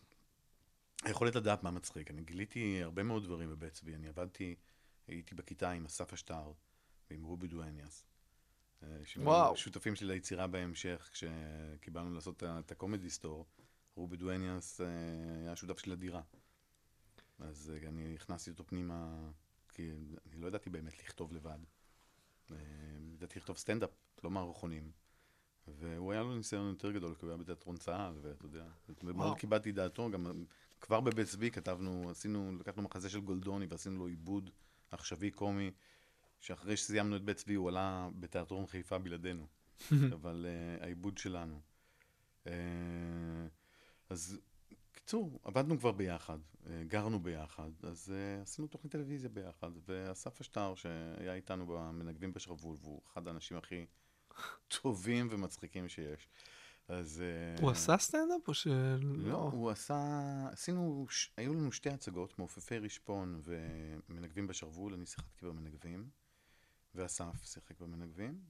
היכולת 1.05 1.35
לדעת 1.35 1.63
מה 1.63 1.71
מצחיק. 1.71 2.11
אני 2.11 2.23
גיליתי 2.23 2.83
הרבה 2.83 3.03
מאוד 3.03 3.25
דברים 3.25 3.51
בבית 3.51 3.73
צבי. 3.73 3.95
אני 3.95 4.09
עבדתי, 4.09 4.55
הייתי 5.07 5.35
בכיתה 5.35 5.71
עם 5.71 5.85
אסף 5.85 6.13
אשתר 6.13 6.53
ועם 7.11 7.25
רובי 7.25 7.49
דואניאס. 7.49 8.05
אה, 8.83 8.89
וואו. 9.17 9.57
שותפים 9.57 9.97
שלי 9.97 10.09
ליצירה 10.09 10.47
בהמשך, 10.47 11.11
כשקיבלנו 11.13 12.15
לעשות 12.15 12.43
את 12.43 12.71
הקומדי 12.71 13.11
סטור. 13.11 13.47
רובי 13.95 14.17
דואניאס 14.17 14.81
אה, 14.81 14.87
היה 15.43 15.57
שותף 15.57 15.79
שלי 15.79 15.93
לדירה. 15.93 16.23
אז 17.39 17.73
אה, 17.75 17.89
אני 17.89 18.15
הכנסתי 18.15 18.51
אותו 18.51 18.67
פנימה, 18.67 19.31
כי 19.69 19.91
אני 20.27 20.41
לא 20.41 20.47
ידעתי 20.47 20.71
באמת 20.71 20.99
לכתוב 20.99 21.33
לבד. 21.33 21.59
ידעתי 23.13 23.39
לכתוב 23.39 23.57
סטנדאפ, 23.57 23.91
לא 24.25 24.31
מערכונים. 24.31 24.91
והוא 25.67 26.13
היה 26.13 26.23
לו 26.23 26.37
ניסיון 26.37 26.69
יותר 26.69 26.93
גדול, 26.93 27.15
כי 27.15 27.21
הוא 27.25 27.31
היה 27.31 27.39
בתיאטרון 27.39 27.77
צה"ל, 27.77 28.19
ואתה 28.23 28.45
יודע, 28.45 28.67
ומאוד 29.05 29.39
כיבדתי 29.39 29.73
דעתו, 29.73 30.11
גם 30.11 30.45
כבר 30.81 31.01
בבית 31.01 31.27
צבי 31.27 31.51
כתבנו, 31.51 32.11
עשינו, 32.11 32.53
לקחנו 32.61 32.83
מחזה 32.83 33.11
של 33.11 33.21
גולדוני 33.21 33.67
ועשינו 33.69 33.99
לו 33.99 34.07
עיבוד 34.07 34.51
עכשווי 34.91 35.31
קומי, 35.31 35.71
שאחרי 36.41 36.77
שסיימנו 36.77 37.17
את 37.17 37.23
בית 37.23 37.37
צבי 37.37 37.55
הוא 37.55 37.69
עלה 37.69 38.09
בתיאטרון 38.21 38.67
חיפה 38.67 38.99
בלעדינו, 38.99 39.47
אבל 40.15 40.47
uh, 40.47 40.85
העיבוד 40.85 41.19
שלנו. 41.19 41.61
Uh, 42.45 42.49
אז 44.11 44.39
קיצור, 44.93 45.41
עבדנו 45.45 45.79
כבר 45.79 45.93
ביחד, 45.93 46.39
uh, 46.39 46.69
גרנו 46.89 47.21
ביחד, 47.21 47.71
אז 47.83 48.13
uh, 48.13 48.43
עשינו 48.43 48.69
תוכנית 48.69 48.93
טלוויזיה 48.93 49.31
ביחד, 49.31 49.71
ואסף 49.89 50.41
אשטר 50.41 50.75
שהיה 50.75 51.35
איתנו 51.35 51.67
במנגבים 51.67 52.33
בשרוול, 52.33 52.77
והוא 52.81 53.01
אחד 53.07 53.29
האנשים 53.29 53.57
הכי 53.57 53.87
טובים 54.83 55.29
ומצחיקים 55.31 55.89
שיש. 55.89 56.29
אז... 56.89 57.23
אה, 57.23 57.63
הוא 57.63 57.71
עשה 57.71 57.99
סטנדאפ 57.99 58.49
או 58.49 58.55
שלא? 58.55 58.99
לא, 59.03 59.37
הוא 59.37 59.71
עשה... 59.71 59.99
עשינו... 60.53 61.07
היו 61.37 61.55
לנו 61.55 61.73
שתי 61.73 61.91
הצגות, 61.91 62.39
מעופפי 62.39 62.79
רשפון 62.79 63.41
ומנגבים 63.45 64.47
בשרוול, 64.47 64.95
אני 64.95 65.07
שיחקתי 65.07 65.47
במנגבים, 65.47 66.11
ואסף 66.95 67.45
שיחק 67.45 67.81
במנגבים, 67.81 68.41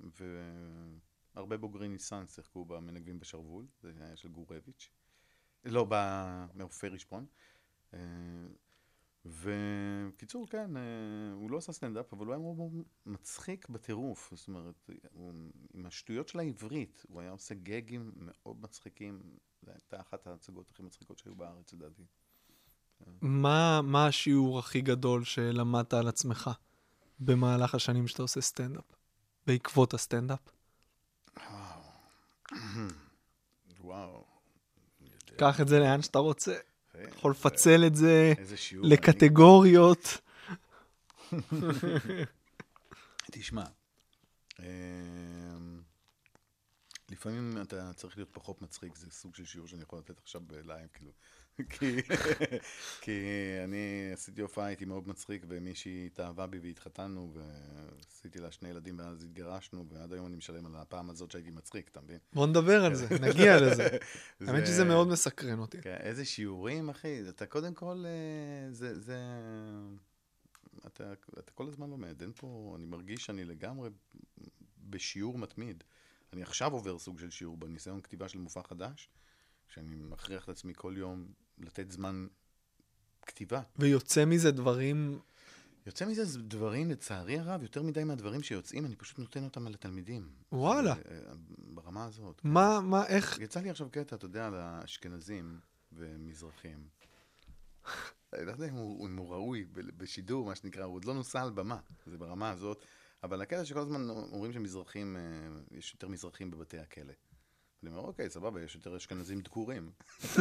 והרבה 1.34 1.56
בוגרי 1.56 1.88
ניסן 1.88 2.26
שיחקו 2.26 2.64
במנגבים 2.64 3.18
בשרוול, 3.18 3.66
זה 3.82 3.92
היה 4.00 4.16
של 4.16 4.28
גורביץ'. 4.28 4.90
לא, 5.64 5.86
במעופפי 5.88 6.88
רשפון. 6.88 7.26
וקיצור, 9.28 10.46
כן, 10.46 10.76
אה, 10.76 10.82
הוא 11.34 11.50
לא 11.50 11.56
עשה 11.56 11.72
סטנדאפ, 11.72 12.12
אבל 12.12 12.26
הוא 12.26 12.34
היה 12.34 12.42
מאוד 12.42 12.72
מצחיק 13.06 13.68
בטירוף. 13.68 14.32
זאת 14.34 14.48
אומרת, 14.48 14.90
הוא, 15.12 15.32
עם 15.74 15.86
השטויות 15.86 16.28
של 16.28 16.38
העברית, 16.38 17.04
הוא 17.08 17.20
היה 17.20 17.30
עושה 17.30 17.54
גגים 17.54 18.12
מאוד 18.16 18.60
מצחיקים. 18.60 19.22
זו 19.62 19.70
הייתה 19.70 20.00
אחת 20.00 20.26
ההצגות 20.26 20.70
הכי 20.70 20.82
מצחיקות 20.82 21.18
שהיו 21.18 21.34
בארץ, 21.34 21.72
לדעתי. 21.72 22.02
מה, 23.20 23.82
מה 23.82 24.06
השיעור 24.06 24.58
הכי 24.58 24.80
גדול 24.80 25.24
שלמדת 25.24 25.94
על 25.94 26.08
עצמך 26.08 26.50
במהלך 27.20 27.74
השנים 27.74 28.08
שאתה 28.08 28.22
עושה 28.22 28.40
סטנדאפ? 28.40 28.84
בעקבות 29.46 29.94
הסטנדאפ? 29.94 30.40
וואו. 33.80 34.24
קח 35.38 35.60
את 35.60 35.68
זה 35.68 35.78
לאן 35.78 36.02
שאתה 36.02 36.18
רוצה. 36.18 36.56
יפה. 37.02 37.16
יכול 37.16 37.30
לפצל 37.30 37.86
את 37.86 37.96
זה. 37.96 38.32
לקטגוריות. 38.82 40.20
תשמע, 43.32 43.64
אמ, 44.60 44.64
לפעמים 47.08 47.58
אתה 47.62 47.92
צריך 47.92 48.16
להיות 48.16 48.30
פחות 48.32 48.62
מצחיק, 48.62 48.96
זה 48.96 49.10
סוג 49.10 49.34
של 49.34 49.44
שיעור 49.44 49.68
שאני 49.68 49.82
יכול 49.82 49.98
לתת 49.98 50.18
עכשיו 50.18 50.40
בלייב, 50.40 50.88
כאילו. 50.92 51.12
כי, 51.70 51.96
כי 53.00 53.20
אני 53.64 54.10
עשיתי 54.12 54.40
הופעה, 54.40 54.66
הייתי 54.66 54.84
מאוד 54.84 55.08
מצחיק, 55.08 55.44
ומישהי 55.48 56.06
התאהבה 56.06 56.46
בי 56.46 56.58
והתחתנו, 56.58 57.34
ועשיתי 57.34 58.38
לה 58.38 58.50
שני 58.52 58.68
ילדים, 58.68 58.98
ואז 58.98 59.24
התגרשנו, 59.24 59.86
ועד 59.88 60.12
היום 60.12 60.26
אני 60.26 60.36
משלם 60.36 60.66
על 60.66 60.76
הפעם 60.76 61.10
הזאת 61.10 61.30
שהייתי 61.30 61.50
מצחיק, 61.50 61.88
אתה 61.88 62.00
מבין? 62.00 62.18
בוא 62.32 62.46
נדבר 62.46 62.84
על 62.84 62.94
זה, 62.94 63.06
נגיע 63.20 63.56
לזה. 63.62 63.88
זה- 64.40 64.52
האמת 64.52 64.66
שזה 64.66 64.84
מאוד 64.94 65.08
מסקרן 65.08 65.58
אותי. 65.58 65.80
כן, 65.82 65.96
איזה 66.00 66.24
שיעורים, 66.24 66.88
אחי. 66.88 67.28
אתה 67.28 67.46
קודם 67.46 67.74
כל, 67.74 68.04
אה, 68.06 68.72
זה, 68.72 69.00
זה... 69.00 69.18
אתה, 70.86 71.12
אתה 71.38 71.52
כל 71.52 71.68
הזמן 71.68 71.90
לומד. 71.90 72.22
אין 72.22 72.32
פה... 72.36 72.74
אני 72.78 72.86
מרגיש 72.86 73.24
שאני 73.24 73.44
לגמרי 73.44 73.90
בשיעור 74.90 75.38
מתמיד. 75.38 75.84
אני 76.32 76.42
עכשיו 76.42 76.72
עובר 76.72 76.98
סוג 76.98 77.18
של 77.18 77.30
שיעור 77.30 77.56
בניסיון 77.56 78.00
כתיבה 78.00 78.28
של 78.28 78.38
מופע 78.38 78.62
חדש, 78.62 79.08
שאני 79.68 79.94
מכריח 79.96 80.44
את 80.44 80.48
עצמי 80.48 80.72
כל 80.76 80.94
יום 80.98 81.28
לתת 81.58 81.90
זמן 81.90 82.26
כתיבה. 83.22 83.62
ויוצא 83.78 84.24
מזה 84.24 84.50
דברים... 84.50 85.20
יוצא 85.86 86.06
מזה 86.06 86.24
זה 86.24 86.42
דברים, 86.42 86.90
לצערי 86.90 87.38
הרב, 87.38 87.62
יותר 87.62 87.82
מדי 87.82 88.04
מהדברים 88.04 88.42
שיוצאים, 88.42 88.86
אני 88.86 88.96
פשוט 88.96 89.18
נותן 89.18 89.44
אותם 89.44 89.68
לתלמידים. 89.68 90.28
וואלה. 90.52 90.94
זה, 90.94 91.00
אה, 91.10 91.32
ברמה 91.58 92.04
הזאת. 92.04 92.40
מה, 92.44 92.80
מה, 92.80 93.06
איך... 93.06 93.38
יצא 93.38 93.60
לי 93.60 93.70
עכשיו 93.70 93.90
קטע, 93.90 94.16
אתה 94.16 94.24
יודע, 94.24 94.46
על 94.46 94.54
האשכנזים 94.54 95.58
ומזרחים. 95.92 96.88
אני 98.32 98.46
לא 98.46 98.52
יודע 98.52 98.68
אם 98.68 98.74
הוא, 98.74 99.08
אם 99.08 99.16
הוא 99.16 99.30
ראוי 99.30 99.66
בשידור, 99.72 100.46
מה 100.46 100.54
שנקרא, 100.54 100.84
הוא 100.84 100.94
עוד 100.94 101.04
לא 101.04 101.14
נוסע 101.14 101.42
על 101.42 101.50
במה, 101.50 101.78
זה 102.06 102.18
ברמה 102.18 102.50
הזאת, 102.50 102.84
אבל 103.22 103.40
הקטע 103.40 103.64
שכל 103.64 103.80
הזמן 103.80 104.08
אומרים 104.10 104.52
שמזרחים, 104.52 105.16
אה, 105.16 105.22
יש 105.70 105.92
יותר 105.92 106.08
מזרחים 106.08 106.50
בבתי 106.50 106.78
הכלא. 106.78 107.12
אני 107.82 107.90
אומר, 107.90 108.02
אוקיי, 108.06 108.30
סבבה, 108.30 108.62
יש 108.62 108.74
יותר 108.74 108.96
אשכנזים 108.96 109.40
דקורים. 109.40 109.90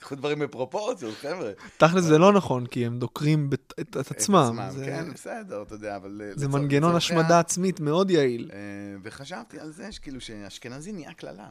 קחו 0.00 0.14
דברים 0.14 0.38
בפרופורציות, 0.38 1.14
חבר'ה. 1.14 1.50
תכל'ס 1.76 2.04
זה 2.04 2.18
לא 2.18 2.32
נכון, 2.32 2.66
כי 2.66 2.86
הם 2.86 2.98
דוקרים 2.98 3.50
את 3.80 3.96
עצמם. 3.96 4.58
כן, 4.84 5.12
בסדר, 5.14 5.62
אתה 5.62 5.74
יודע, 5.74 5.96
אבל... 5.96 6.20
אה, 6.24 6.30
זה 6.34 6.48
מנגנון 6.48 6.96
השמדה 6.96 7.40
עצמית 7.40 7.80
מאוד 7.80 8.10
יעיל. 8.10 8.50
אה, 8.52 8.58
וחשבתי 9.02 9.58
על 9.60 9.70
זה 9.72 9.92
שכאילו 9.92 10.20
שאשכנזי 10.20 10.92
נהיה 10.92 11.14
קללה. 11.14 11.48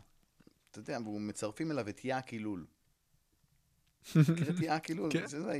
אתה 0.71 0.79
יודע, 0.79 0.97
והוא 1.03 1.21
מצרפים 1.21 1.71
אליו 1.71 1.89
את 1.89 2.05
יא 2.05 2.19
קילול. 2.19 2.65
קריאה 4.57 4.79
כאילו, 4.79 5.07
כן. 5.09 5.19
יא- 5.19 5.53
יא- 5.53 5.55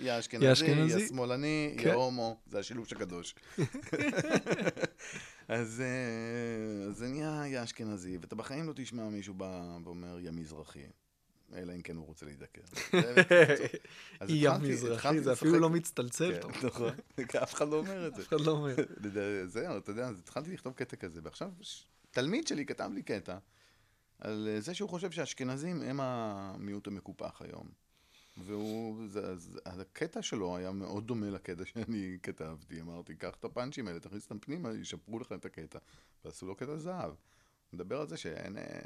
יא 0.00 0.12
יא 0.12 0.18
אשכנזי. 0.18 1.00
יא 1.00 1.08
שמאלני, 1.08 1.74
כן. 1.78 1.88
יא 1.88 1.94
הומו, 1.94 2.36
זה 2.46 2.58
השילוב. 2.58 2.86
אז 3.02 3.02
אה, 3.58 3.64
אז 5.48 5.82
זה 6.90 7.08
נהיה 7.08 7.46
יא 7.46 7.62
אשכנזי, 7.62 8.18
ואתה 8.20 8.36
בחיים 8.36 8.68
לא 8.68 8.72
תשמע 8.76 9.08
מישהו 9.08 9.34
בא 9.34 9.78
ואומר 9.84 10.20
יא 10.20 10.30
מזרחי. 10.30 10.86
אלא 11.54 11.72
אם 11.72 11.82
כן 11.82 11.96
הוא 11.96 12.06
רוצה 12.06 12.26
להידקר. 12.26 12.60
יא 14.28 14.50
מזרחי, 14.62 15.20
זה 15.20 15.32
אפילו 15.32 15.58
לא 15.58 15.70
מצטלצל 15.70 16.40
כן. 16.40 16.66
נכון, 16.66 16.92
אף 17.42 17.54
אחד 17.54 17.68
לא 17.68 17.76
אומר 17.76 18.06
את 18.06 18.14
זה. 18.14 18.22
אף 18.22 18.28
אחד 18.28 18.40
לא 18.40 18.50
אומר. 18.50 18.74
זהו, 19.46 19.76
אתה 19.76 19.90
יודע, 19.90 20.08
אז 20.08 20.18
התחלתי 20.18 20.52
לכתוב 20.52 20.72
קטע 20.72 20.96
כזה, 20.96 21.20
ועכשיו 21.24 21.50
תלמיד 22.10 22.46
שלי 22.46 22.66
כתב 22.66 22.90
לי 22.94 23.02
קטע 23.02 23.38
על 24.18 24.48
אה, 24.50 24.60
זה 24.60 24.74
שהוא 24.74 24.88
חושב 24.88 25.10
שהאשכנזים 25.10 25.82
הם 25.82 26.00
המיעוט 26.00 26.86
המקופח 26.86 27.42
היום. 27.42 27.68
והוא, 28.36 29.08
זה, 29.08 29.36
זה, 29.36 29.58
הקטע 29.64 30.22
שלו 30.22 30.56
היה 30.56 30.72
מאוד 30.72 31.06
דומה 31.06 31.30
לקטע 31.30 31.64
שאני 31.64 32.18
כתבתי. 32.22 32.80
אמרתי, 32.80 33.14
קח 33.14 33.34
את 33.40 33.44
הפאנצ'ים 33.44 33.88
האלה, 33.88 34.00
תכניס 34.00 34.24
אותם 34.24 34.38
פנימה, 34.38 34.72
ישפרו 34.72 35.18
לך 35.18 35.32
את 35.32 35.44
הקטע. 35.44 35.78
ועשו 36.24 36.46
לו 36.46 36.56
קטע 36.56 36.76
זהב. 36.76 37.08
הוא 37.10 37.16
מדבר 37.72 38.00
על 38.00 38.08
זה 38.08 38.16
שאין... 38.16 38.58
אה, 38.58 38.80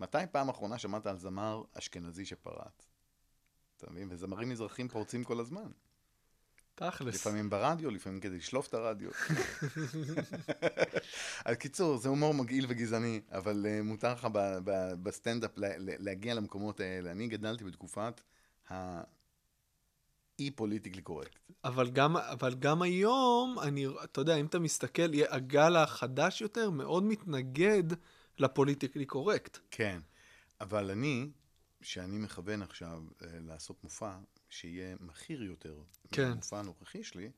מתי 0.00 0.18
פעם 0.32 0.48
אחרונה 0.48 0.78
שמעת 0.78 1.06
על 1.06 1.16
זמר 1.16 1.62
אשכנזי 1.72 2.24
שפרץ? 2.24 2.88
אתה 3.76 3.90
מבין? 3.90 4.08
וזמרים 4.10 4.48
מזרחים 4.48 4.88
פורצים 4.88 5.24
כל 5.24 5.40
הזמן. 5.40 5.70
תכלס. 6.74 7.14
לפעמים 7.14 7.50
ברדיו, 7.50 7.90
לפעמים 7.90 8.20
כדי 8.20 8.36
לשלוף 8.36 8.68
את 8.68 8.74
הרדיו. 8.74 9.10
אז 11.44 11.56
קיצור, 11.56 11.98
זה 11.98 12.08
הומור 12.08 12.34
מגעיל 12.34 12.66
וגזעני, 12.68 13.20
אבל 13.30 13.66
אה, 13.66 13.82
מותר 13.82 14.12
לך 14.12 14.28
בסטנדאפ 15.02 15.58
לה- 15.58 15.78
לה- 15.78 15.94
להגיע 15.98 16.34
למקומות 16.34 16.80
האלה. 16.80 17.10
אני 17.10 17.28
גדלתי 17.28 17.64
בתקופת 17.64 18.20
האי 18.70 20.50
politically 20.54 21.02
correct. 21.02 21.38
אבל 21.64 21.90
גם, 21.90 22.16
אבל 22.16 22.54
גם 22.54 22.82
היום, 22.82 23.56
אני, 23.62 23.86
אתה 24.04 24.20
יודע, 24.20 24.36
אם 24.36 24.46
אתה 24.46 24.58
מסתכל, 24.58 25.02
הגל 25.28 25.76
החדש 25.76 26.40
יותר 26.40 26.70
מאוד 26.70 27.02
מתנגד 27.02 27.84
לפוליטיקלי 28.38 29.06
קורקט. 29.06 29.58
כן, 29.70 30.00
אבל 30.60 30.90
אני, 30.90 31.30
שאני 31.82 32.18
מכוון 32.18 32.62
עכשיו 32.62 33.02
uh, 33.08 33.24
לעשות 33.40 33.84
מופע 33.84 34.18
שיהיה 34.50 34.96
מכיר 35.00 35.42
יותר 35.42 35.78
כן. 36.12 36.28
מהמופע 36.28 36.58
הנוכחי 36.58 37.04
שלי, 37.04 37.30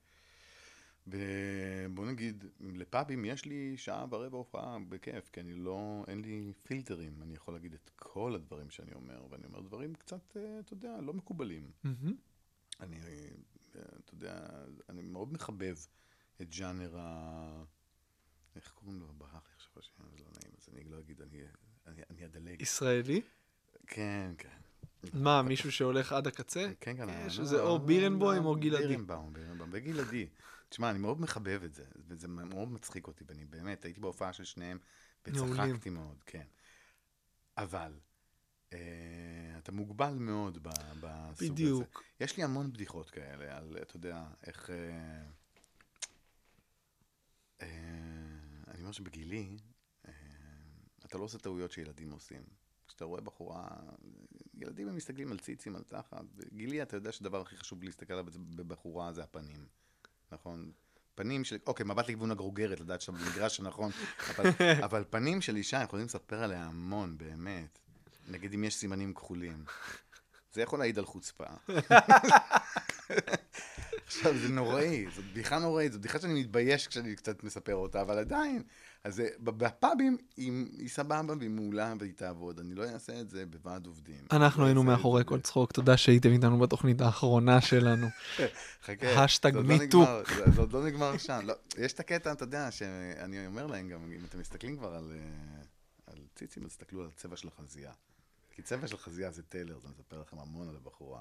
ובוא 1.06 2.06
נגיד, 2.06 2.44
לפאבים 2.60 3.24
יש 3.24 3.44
לי 3.44 3.76
שעה 3.76 4.06
ורבע 4.10 4.38
הופעה 4.38 4.78
בכיף, 4.88 5.30
כי 5.32 5.40
אני 5.40 5.54
לא, 5.54 6.04
אין 6.08 6.22
לי 6.22 6.52
פילטרים, 6.62 7.22
אני 7.22 7.34
יכול 7.34 7.54
להגיד 7.54 7.74
את 7.74 7.90
כל 7.96 8.34
הדברים 8.34 8.70
שאני 8.70 8.94
אומר, 8.94 9.26
ואני 9.30 9.44
אומר 9.46 9.60
דברים 9.60 9.94
קצת, 9.94 10.36
אה, 10.36 10.58
אתה 10.60 10.72
יודע, 10.72 11.00
לא 11.00 11.12
מקובלים. 11.12 11.70
מהמם. 11.84 12.16
אני, 12.80 12.96
אה, 13.00 13.82
אתה 14.04 14.14
יודע, 14.14 14.48
אני 14.88 15.02
מאוד 15.02 15.32
מחבב 15.32 15.76
את 16.42 16.54
ג'אנר 16.58 16.98
ה... 16.98 17.64
איך 18.56 18.72
קוראים 18.74 19.00
לו? 19.00 19.06
ברח 19.18 19.32
לי 19.32 19.54
עכשיו 19.56 19.72
השם, 19.78 19.92
זה 20.10 20.24
לא 20.24 20.30
נעים, 20.40 20.54
אז 20.58 20.68
אני 20.74 20.84
לא 20.84 20.98
אגיד, 20.98 21.22
אני, 21.22 21.42
אני, 21.86 22.02
אני 22.10 22.24
אדלג. 22.24 22.62
ישראלי? 22.62 23.20
כן, 23.86 24.32
כן. 24.38 24.48
מה, 25.14 25.42
מישהו 25.42 25.72
שהולך 25.72 26.12
עד 26.12 26.26
הקצה? 26.26 26.72
כן, 26.80 26.96
כן. 26.96 27.26
יש 27.26 27.38
לא, 27.38 27.42
איזה 27.42 27.60
או 27.60 27.78
בירנבוים 27.78 28.44
או 28.44 28.56
גלעדי. 28.56 28.86
בירנבאום, 28.88 29.32
בירנבאום, 29.32 29.70
וגלעדי. 29.72 30.26
תשמע, 30.72 30.90
אני 30.90 30.98
מאוד 30.98 31.20
מחבב 31.20 31.62
את 31.64 31.74
זה, 31.74 31.84
וזה 31.96 32.28
מאוד 32.28 32.72
מצחיק 32.72 33.06
אותי, 33.06 33.24
ואני 33.26 33.44
באמת, 33.44 33.84
הייתי 33.84 34.00
בהופעה 34.00 34.32
של 34.32 34.44
שניהם. 34.44 34.78
וצחקתי 35.26 35.90
מאוד, 35.90 36.22
כן. 36.26 36.46
אבל, 37.56 37.92
אה, 38.72 38.78
אתה 39.58 39.72
מוגבל 39.72 40.14
מאוד 40.14 40.58
ב- 40.62 40.68
בסוג 41.00 41.42
הזה. 41.42 41.52
בדיוק. 41.52 42.02
יש 42.20 42.36
לי 42.36 42.42
המון 42.42 42.72
בדיחות 42.72 43.10
כאלה, 43.10 43.56
על, 43.56 43.76
אתה 43.82 43.96
יודע, 43.96 44.24
איך... 44.46 44.70
אה, 44.70 45.22
אה, 47.62 47.68
אני 48.68 48.80
אומר 48.80 48.92
שבגילי, 48.92 49.56
אה, 50.08 50.12
אתה 51.06 51.18
לא 51.18 51.24
עושה 51.24 51.38
טעויות 51.38 51.72
שילדים 51.72 52.10
עושים. 52.10 52.42
כשאתה 52.88 53.04
רואה 53.04 53.20
בחורה, 53.20 53.68
ילדים 54.54 54.88
הם 54.88 54.96
מסתכלים 54.96 55.32
על 55.32 55.38
ציצים, 55.38 55.76
על 55.76 55.82
תחת. 55.82 56.24
בגילי 56.34 56.82
אתה 56.82 56.96
יודע 56.96 57.12
שהדבר 57.12 57.40
הכי 57.40 57.56
חשוב 57.56 57.82
להסתכל 57.82 58.12
עליו 58.12 58.26
בבחורה 58.56 59.12
זה 59.12 59.22
הפנים, 59.22 59.66
נכון? 60.32 60.72
פנים 61.14 61.44
של, 61.44 61.58
אוקיי, 61.66 61.86
מבט 61.86 62.04
לכיוון 62.04 62.30
הגרוגרת, 62.30 62.80
לדעת 62.80 63.00
שאתה 63.00 63.12
במגרש 63.12 63.60
הנכון, 63.60 63.90
אבל, 64.30 64.50
אבל 64.84 65.04
פנים 65.10 65.40
של 65.40 65.56
אישה 65.56 65.82
יכולים 65.82 66.06
לספר 66.06 66.42
עליה 66.42 66.64
המון, 66.64 67.18
באמת. 67.18 67.78
נגיד 68.28 68.54
אם 68.54 68.64
יש 68.64 68.74
סימנים 68.74 69.14
כחולים. 69.14 69.64
זה 70.52 70.62
יכול 70.62 70.78
להעיד 70.78 70.98
על 70.98 71.04
חוצפה. 71.04 71.44
עכשיו, 74.06 74.38
זה 74.38 74.48
נוראי, 74.48 75.06
זו 75.14 75.22
בדיחה 75.22 75.58
נוראית, 75.58 75.92
זו 75.92 75.98
בדיחה 75.98 76.20
שאני 76.20 76.40
מתבייש 76.40 76.88
כשאני 76.88 77.16
קצת 77.16 77.44
מספר 77.44 77.74
אותה, 77.74 78.00
אבל 78.00 78.18
עדיין, 78.18 78.62
אז 79.04 79.14
זה- 79.14 79.28
בפאבים 79.40 80.16
היא, 80.36 80.52
היא 80.78 80.88
סבבה 80.88 81.34
והיא 81.38 81.50
מעולה 81.50 81.94
והיא 81.98 82.12
תעבוד, 82.12 82.58
אני 82.60 82.74
לא 82.74 82.84
אעשה 82.84 83.20
את 83.20 83.30
זה 83.30 83.46
בוועד 83.46 83.86
עובדים. 83.86 84.24
אנחנו 84.32 84.64
היינו 84.64 84.82
מאחורי 84.82 85.22
כל 85.26 85.40
צחוק, 85.40 85.72
תודה 85.72 85.96
שהייתם 85.96 86.32
איתנו 86.32 86.58
בתוכנית 86.58 87.00
האחרונה 87.00 87.60
שלנו. 87.60 88.06
חכה, 88.86 89.24
השטג 89.24 89.54
לא 89.54 89.62
נגמר, 89.62 90.22
זה- 90.54 90.60
עוד 90.60 90.72
לא 90.72 90.86
נגמר 90.86 91.18
שם. 91.18 91.40
לא, 91.44 91.54
יש 91.78 91.92
את 91.92 92.00
הקטע, 92.00 92.32
אתה 92.32 92.42
יודע, 92.44 92.70
שאני 92.70 93.46
אומר 93.46 93.66
להם 93.66 93.88
גם, 93.88 94.12
אם 94.12 94.24
אתם 94.28 94.38
מסתכלים 94.40 94.76
כבר 94.76 94.94
על, 94.94 95.12
אה, 95.14 95.62
על 96.12 96.18
ציצים, 96.34 96.64
אז 96.64 96.70
תסתכלו 96.70 97.00
על 97.02 97.08
הצבע 97.16 97.36
של 97.36 97.48
החזייה. 97.48 97.92
כי 98.50 98.62
צבע 98.62 98.86
של 98.86 98.96
חזייה 98.96 99.30
זה 99.30 99.42
טלר, 99.42 99.78
זה 99.82 99.88
מספר 99.88 100.20
לכם 100.20 100.38
המון 100.38 100.68
על 100.68 100.76
הבחורה. 100.76 101.20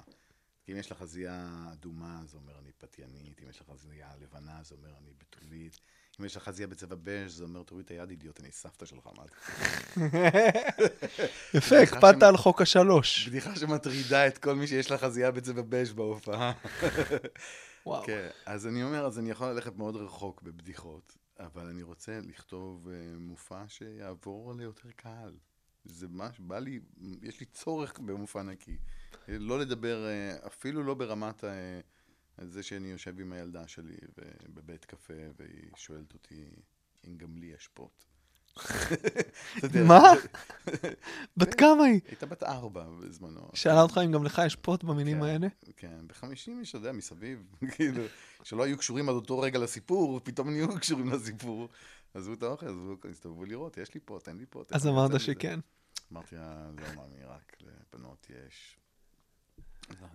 כי 0.64 0.72
אם 0.72 0.76
יש 0.76 0.92
לך 0.92 0.98
חזייה 0.98 1.68
אדומה, 1.72 2.20
זה 2.26 2.36
אומר 2.36 2.58
אני 2.58 2.72
פתיינית, 2.78 3.42
אם 3.42 3.48
יש 3.48 3.60
לך 3.60 3.66
חזייה 3.70 4.08
לבנה, 4.20 4.62
זה 4.62 4.74
אומר 4.74 4.90
אני 4.98 5.10
בתולית. 5.20 5.80
אם 6.20 6.24
יש 6.24 6.36
לך 6.36 6.42
חזייה 6.42 6.68
בצבע 6.68 6.96
בז', 7.02 7.36
זה 7.36 7.44
אומר 7.44 7.62
תוריד 7.62 7.84
את 7.84 7.90
היד 7.90 8.10
אידיוט, 8.10 8.40
אני 8.40 8.50
סבתא 8.50 8.86
שלך, 8.86 9.08
מה? 9.16 9.24
יפה, 11.54 11.78
הקפדת 11.78 12.22
על 12.22 12.36
חוק 12.36 12.62
השלוש. 12.62 13.28
בדיחה 13.28 13.56
שמטרידה 13.56 14.26
את 14.26 14.38
כל 14.38 14.54
מי 14.54 14.66
שיש 14.66 14.90
לה 14.90 14.98
חזייה 14.98 15.30
בצבע 15.30 15.62
בז' 15.68 15.92
בהופעה. 15.92 16.52
וואו. 17.86 18.06
כן, 18.06 18.28
אז 18.46 18.66
אני 18.66 18.82
אומר, 18.82 19.06
אז 19.06 19.18
אני 19.18 19.30
יכול 19.30 19.46
ללכת 19.46 19.76
מאוד 19.76 19.96
רחוק 19.96 20.42
בבדיחות, 20.42 21.16
אבל 21.38 21.66
אני 21.66 21.82
רוצה 21.82 22.18
לכתוב 22.22 22.86
uh, 22.86 23.18
מופע 23.18 23.64
שיעבור 23.68 24.54
ליותר 24.54 24.90
קהל. 24.96 25.36
זה 25.84 26.06
מה 26.08 26.32
שבא 26.32 26.58
לי, 26.58 26.80
יש 27.22 27.40
לי 27.40 27.46
צורך 27.46 27.98
במופע 27.98 28.42
נקי. 28.42 28.76
לא 29.28 29.58
לדבר, 29.58 30.06
uh, 30.06 30.46
אפילו 30.46 30.82
לא 30.82 30.94
ברמת 30.94 31.44
uh, 31.44 31.46
זה 32.44 32.62
שאני 32.62 32.88
יושב 32.88 33.20
עם 33.20 33.32
הילדה 33.32 33.68
שלי 33.68 33.96
בבית 34.54 34.84
קפה, 34.84 35.14
והיא 35.38 35.70
שואלת 35.76 36.12
אותי 36.12 36.44
אם 37.06 37.16
גם 37.16 37.36
לי 37.36 37.46
יש 37.46 37.68
פוט. 37.74 38.04
מה? 39.88 40.02
בת 41.36 41.54
כמה 41.54 41.84
היא? 41.84 42.00
הייתה 42.06 42.26
בת 42.26 42.42
ארבע 42.42 42.84
בזמנו. 43.00 43.48
שאלה 43.54 43.82
אותך 43.82 44.00
אם 44.04 44.12
גם 44.12 44.24
לך 44.24 44.42
יש 44.46 44.56
פוט 44.56 44.84
במילים 44.84 45.16
כן. 45.16 45.22
האלה? 45.22 45.46
כן, 45.76 46.06
בחמישים 46.06 46.60
איש, 46.60 46.70
אתה 46.70 46.78
יודע, 46.78 46.92
מסביב, 46.92 47.42
כאילו, 47.74 48.02
שלא 48.42 48.62
היו 48.62 48.78
קשורים 48.78 49.08
עד 49.08 49.14
אותו 49.14 49.38
רגע 49.38 49.58
לסיפור, 49.58 50.20
פתאום 50.24 50.50
נהיו 50.50 50.78
קשורים 50.80 51.08
לסיפור. 51.08 51.68
עזבו 52.14 52.34
את 52.34 52.42
האוכל, 52.42 52.66
עזבו, 52.66 52.96
הסתובבו 53.10 53.44
לראות, 53.44 53.76
יש 53.78 53.94
לי 53.94 54.00
פוט, 54.00 54.28
אין 54.28 54.36
לי 54.36 54.46
פוט. 54.46 54.72
אז 54.72 54.86
אמרת? 54.86 55.20
שכן. 55.20 55.60
אמרתי 56.12 56.36
לה, 56.36 56.70
לא 56.78 56.94
מאמין, 56.96 57.22
רק 57.26 57.56
לבנות 57.60 58.26
יש. 58.30 58.78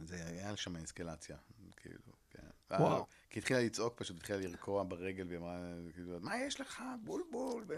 זה 0.05 0.25
היה 0.25 0.55
שם 0.55 0.75
אסקלציה, 0.75 1.37
כאילו, 1.77 1.99
כן. 2.29 2.39
וואו. 2.79 3.05
כי 3.29 3.39
התחילה 3.39 3.59
לצעוק, 3.61 3.93
פשוט 3.97 4.17
התחילה 4.17 4.39
לרקוע 4.39 4.83
ברגל, 4.83 5.27
והיא 5.27 5.37
אמרה, 5.39 5.57
כאילו, 5.93 6.19
מה 6.21 6.37
יש 6.37 6.61
לך? 6.61 6.83
בולבול. 7.03 7.63
ו- 7.67 7.75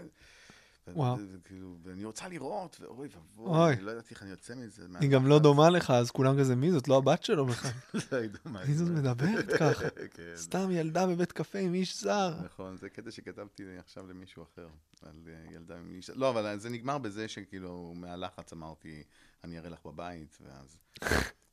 וואו. 0.88 1.16
ו- 1.18 1.26
וכאילו, 1.32 1.76
ואני 1.82 2.04
רוצה 2.04 2.28
לראות, 2.28 2.80
ואוי 2.80 2.96
אוי. 2.96 3.08
ואבוי, 3.14 3.72
אני 3.72 3.82
לא 3.82 3.90
ידעתי 3.90 4.14
איך 4.14 4.22
אני 4.22 4.30
יוצא 4.30 4.54
מזה. 4.54 4.82
היא 5.00 5.10
גם 5.10 5.26
לא. 5.26 5.38
דומה 5.38 5.70
לך, 5.70 5.90
אז 5.90 6.10
כולם 6.10 6.38
כזה, 6.40 6.56
מי 6.56 6.72
זאת? 6.72 6.88
לא 6.88 6.98
הבת 6.98 7.22
שלו 7.22 7.46
בכלל. 7.46 7.70
לא, 8.12 8.16
היא 8.18 8.30
דומה. 8.44 8.64
מי 8.64 8.74
זאת 8.74 8.88
מדברת 8.88 9.44
ככה? 9.60 9.90
כן. 9.90 10.32
סתם 10.36 10.70
ילדה 10.70 11.06
בבית 11.06 11.32
קפה 11.32 11.58
עם 11.58 11.74
איש 11.74 12.02
זר. 12.02 12.34
נכון, 12.44 12.76
זה 12.76 12.88
קטע 12.88 13.10
שכתבתי 13.10 13.62
עכשיו 13.78 14.06
למישהו 14.06 14.42
אחר, 14.42 14.68
על 15.02 15.28
אה, 15.28 15.52
ילדה 15.54 15.78
עם 15.78 15.90
איש... 15.90 16.10
לא, 16.10 16.30
אבל 16.30 16.58
זה 16.58 16.70
נגמר 16.70 16.98
בזה 16.98 17.28
שכאילו, 17.28 17.94
מהלחץ 17.96 18.52
אמרתי, 18.52 19.02
אני 19.44 19.58
אראה 19.58 19.70
לך 19.70 19.78
בבית, 19.84 20.38
ואז 20.40 20.76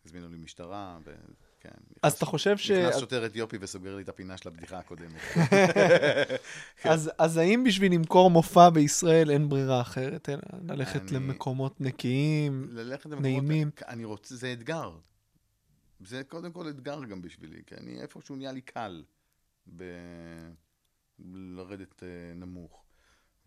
הזמינו 0.08 0.30
לי 0.30 0.38
משטרה, 0.38 0.98
וכן. 1.04 1.70
אז 2.04 2.14
אתה 2.14 2.26
חושב 2.26 2.58
ש... 2.58 2.72
נכנס 2.72 3.00
שוטר 3.00 3.26
אתיופי 3.26 3.58
וסוגר 3.62 3.96
לי 3.96 4.02
את 4.04 4.10
הפינה 4.10 4.38
של 4.38 4.50
הבדיחה 4.50 4.78
הקודמת. 4.80 5.22
אז, 6.84 7.12
אז 7.18 7.38
האם 7.38 7.64
בשביל 7.64 7.94
למכור 7.94 8.30
מופע 8.30 8.70
בישראל 8.70 9.32
אין 9.32 9.50
ברירה 9.50 9.82
אחרת, 9.82 10.30
אלא 10.30 10.42
ללכת 10.68 11.02
אני- 11.02 11.12
למקומות 11.12 11.82
נקיים? 11.82 12.68
ללכת. 12.72 13.06
נעימים. 13.10 13.70
אני 13.88 14.06
רוצה, 14.06 14.36
זה 14.36 14.54
אתגר. 14.54 14.92
זה 16.06 16.24
קודם 16.24 16.52
כל 16.52 16.70
אתגר 16.70 17.04
גם 17.04 17.22
בשבילי, 17.22 17.62
כי 17.68 17.76
אני 17.76 18.02
איפשהו 18.02 18.36
נהיה 18.36 18.52
לי 18.52 18.62
קל 18.62 19.04
ב... 19.76 19.84
לרדת 21.20 22.04
אה, 22.04 22.08
נמוך. 22.36 22.84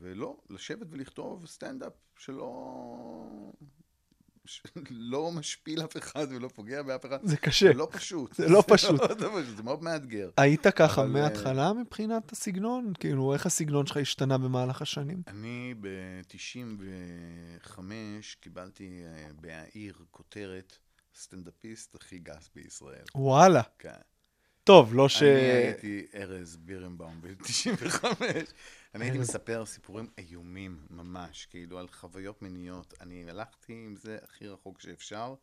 ולא, 0.00 0.36
לשבת 0.50 0.86
ולכתוב 0.90 1.46
סטנדאפ 1.46 1.92
שלא... 2.18 3.52
לא 4.90 5.32
משפיל 5.32 5.84
אף 5.84 5.96
אחד 5.96 6.26
ולא 6.30 6.48
פוגע 6.48 6.82
באף 6.82 7.06
אחד. 7.06 7.18
זה 7.22 7.36
קשה. 7.36 7.66
זה 7.66 7.74
לא 7.74 7.88
פשוט. 7.90 8.34
זה 8.34 8.48
לא 8.48 8.64
פשוט. 8.66 9.00
זה 9.56 9.62
מאוד 9.62 9.82
מאתגר. 9.82 10.30
היית 10.36 10.66
ככה 10.66 11.02
אבל, 11.02 11.10
מההתחלה 11.10 11.72
מבחינת 11.72 12.32
הסגנון? 12.32 12.92
כאילו, 13.00 13.32
איך 13.32 13.46
הסגנון 13.46 13.86
שלך 13.86 13.96
השתנה 13.96 14.38
במהלך 14.38 14.82
השנים? 14.82 15.22
אני 15.26 15.74
ב-95 15.80 17.80
קיבלתי 18.40 19.02
אה, 19.04 19.28
בעיר 19.40 19.94
כותרת 20.10 20.78
סטנדאפיסט 21.14 21.94
הכי 21.94 22.18
גס 22.18 22.50
בישראל. 22.54 23.04
וואלה. 23.14 23.62
כן. 23.78 23.90
טוב, 24.64 24.94
לא 24.94 25.08
ש... 25.08 25.22
אני 25.22 25.30
הייתי 25.30 26.06
ארז 26.14 26.56
בירנבאום 26.56 27.20
ב-95. 27.20 28.04
אני 28.94 29.04
הייתי. 29.04 29.18
מספר 29.18 29.66
סיפורים 29.66 30.06
איומים 30.18 30.78
ממש, 30.90 31.46
כאילו 31.50 31.78
על 31.78 31.88
חוויות 31.88 32.42
מיניות. 32.42 32.94
אני 33.00 33.30
הלכתי 33.30 33.72
עם 33.72 33.96
זה 33.96 34.18
הכי 34.22 34.48
רחוק 34.48 34.80
שאפשר. 34.80 35.34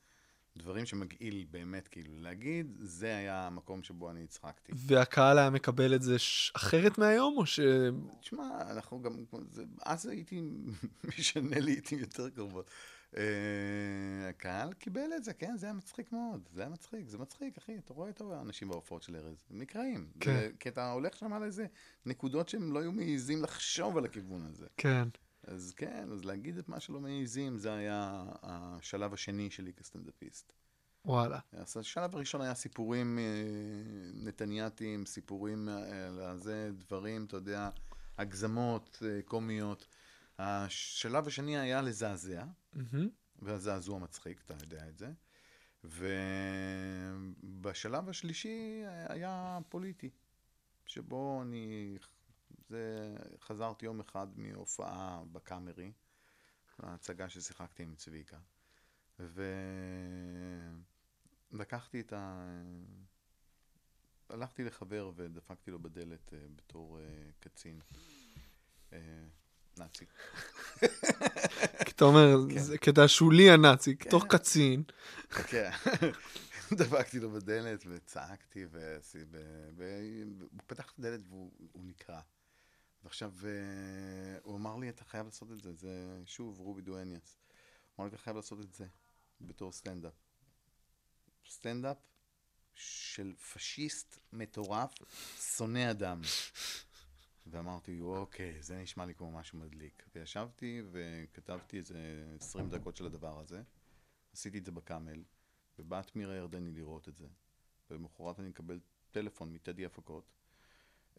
דברים 0.58 0.86
שמגעיל 0.86 1.46
באמת, 1.52 1.88
כאילו, 1.88 2.14
להגיד, 2.20 2.78
זה 2.80 3.16
היה 3.16 3.48
המקום 3.48 3.84
שבו 3.84 4.12
אני 4.12 4.24
הצחקתי. 4.24 4.72
והקהל 4.76 5.38
היה 5.38 5.50
מקבל 5.50 5.96
את 5.96 6.02
זה 6.02 6.20
ש... 6.20 6.52
אחרת 6.56 6.98
מהיום, 6.98 7.38
או 7.38 7.46
ש... 7.46 7.60
תשמע, 8.22 8.62
אנחנו 8.72 9.02
גם, 9.02 9.24
זה, 9.52 9.64
אז 9.86 10.06
הייתי 10.06 10.42
משנה 11.18 11.60
לעיתים 11.60 12.00
יותר 12.00 12.30
קרובות. 12.30 12.72
Uh, 13.14 13.18
הקהל 14.30 14.74
קיבל 14.74 15.10
את 15.16 15.24
זה, 15.24 15.34
כן, 15.34 15.58
זה 15.58 15.66
היה 15.66 15.74
מצחיק 15.74 16.12
מאוד, 16.12 16.50
זה 16.52 16.62
היה 16.62 16.70
מצחיק, 16.70 17.10
זה 17.10 17.18
מצחיק, 17.18 17.58
אחי, 17.58 17.78
אתה 17.78 17.94
רואה 17.94 18.10
את 18.10 18.22
האנשים 18.22 18.68
בהופעות 18.68 19.04
של 19.04 19.16
ארז, 19.16 19.46
הם 19.50 19.60
נקרעים. 19.60 20.12
כן. 20.20 20.50
כי 20.60 20.70
אתה 20.70 20.92
הולך 20.92 21.18
שם 21.18 21.34
על 21.34 21.44
איזה 21.44 21.66
נקודות 22.06 22.50
שהם 22.50 22.74
לא 22.74 22.80
היו 22.80 22.92
מעיזים 22.92 23.44
לחשוב 23.44 23.98
על 23.98 24.06
הכיוון 24.06 24.46
הזה. 24.46 24.68
כן. 24.78 25.08
אז 25.44 25.74
כן, 25.78 26.10
אז 26.12 26.26
להגיד 26.26 26.58
את 26.58 26.70
מה 26.70 26.80
שלא 26.80 27.00
מעיזים, 27.00 27.58
זה 27.58 27.74
היה 27.74 28.26
השלב 28.44 29.14
השני 29.14 29.50
שלי 29.50 29.74
כסטנדאפיסט. 29.74 30.54
וואלה. 31.06 31.40
אז 31.52 31.78
השלב 31.78 32.16
הראשון 32.16 32.42
היה 32.42 32.54
סיפורים 32.54 33.20
אה, 33.20 33.24
נתניאתיים, 34.14 35.06
סיפורים 35.06 35.70
אה, 35.70 36.30
על 36.30 36.40
זה, 36.40 36.70
דברים, 36.78 37.26
אתה 37.26 37.38
יודע, 37.38 37.70
הגזמות 38.18 39.04
אה, 39.06 39.20
קומיות. 39.26 39.88
השלב 40.40 41.28
השני 41.28 41.58
היה 41.58 41.82
לזעזע. 41.82 42.46
והזעזוע 43.40 44.00
מצחיק, 44.00 44.42
אתה 44.46 44.54
יודע 44.62 44.88
את 44.88 44.98
זה. 44.98 45.12
ובשלב 47.44 48.10
השלישי 48.10 48.84
היה 49.10 49.60
פוליטי, 49.70 50.10
שבו 50.86 51.42
אני 51.42 51.98
זה, 52.70 53.16
חזרתי 53.42 53.86
יום 53.86 54.00
אחד 54.00 54.28
מהופעה 54.40 55.24
בקאמרי, 55.32 55.92
ההצגה 56.80 57.30
ששיחקתי 57.30 57.84
עם 57.84 57.96
צביקה, 57.96 58.38
ולקחתי 61.52 62.00
את 62.00 62.14
ה... 62.14 62.52
הלכתי 64.30 64.64
לחבר 64.64 65.12
ודפקתי 65.16 65.72
לו 65.72 65.80
בדלת 65.80 66.34
אה, 66.34 66.40
בתור 66.56 67.00
אה, 67.00 67.04
קצין 67.40 67.82
אה, 68.94 69.28
נאצי. 69.80 70.06
כי 71.86 71.92
אתה 71.96 72.06
אומר, 72.06 72.38
כן. 72.50 72.60
זה 72.60 72.78
קטע 72.78 73.08
שולי 73.08 73.52
הנאצי, 73.52 73.96
תוך 73.96 74.26
קצין. 74.30 74.84
כן. 75.30 75.72
דפקתי 76.78 77.20
לו 77.20 77.32
בדלת 77.32 77.84
וצעקתי, 77.88 78.66
והוא 79.76 80.62
פתח 80.68 80.92
את 80.92 81.00
הדלת 81.00 81.22
והוא 81.28 81.52
הוא 81.72 81.86
נקרע. 81.86 82.22
ועכשיו 83.04 83.34
אה, 83.46 84.40
הוא 84.44 84.56
אמר 84.56 84.76
לי, 84.76 84.90
אתה 84.90 85.04
חייב 85.04 85.26
לעשות 85.26 85.52
את 85.52 85.62
זה, 85.62 85.74
זה 85.74 86.22
שוב 86.26 86.60
רובי 86.60 86.82
דואניאס. 86.82 87.38
הוא 87.96 88.04
אמר 88.04 88.10
לי, 88.10 88.16
אתה 88.16 88.24
חייב 88.24 88.36
לעשות 88.36 88.60
את 88.60 88.74
זה 88.74 88.86
בתור 89.42 89.72
סטנדאפ. 89.72 90.14
סטנדאפ 91.50 91.98
של 92.76 93.34
פשיסט 93.54 94.20
מטורף, 94.34 94.94
שונא 95.56 95.92
אדם. 95.92 96.22
ואמרתי, 97.50 98.02
אוקיי, 98.02 98.62
זה 98.62 98.78
נשמע 98.78 99.06
לי 99.06 99.16
כמו 99.16 99.32
משהו 99.32 99.60
מדליק. 99.60 100.04
וישבתי 100.16 100.82
וכתבתי 100.92 101.78
איזה 101.78 102.26
20 102.40 102.70
דקות 102.70 102.96
של 102.96 103.06
הדבר 103.06 103.40
הזה. 103.40 103.62
עשיתי 104.34 104.58
את 104.58 104.66
זה 104.66 104.72
בקאמל, 104.72 105.24
ובאת 105.80 106.16
מירה 106.16 106.36
ירדני 106.36 106.72
לראות 106.72 107.08
את 107.08 107.16
זה. 107.16 107.28
ולמחרת 107.90 108.40
אני 108.40 108.50
מקבל 108.50 108.80
טלפון 109.12 109.54
מטדי 109.54 109.86
הפקות. 109.86 110.32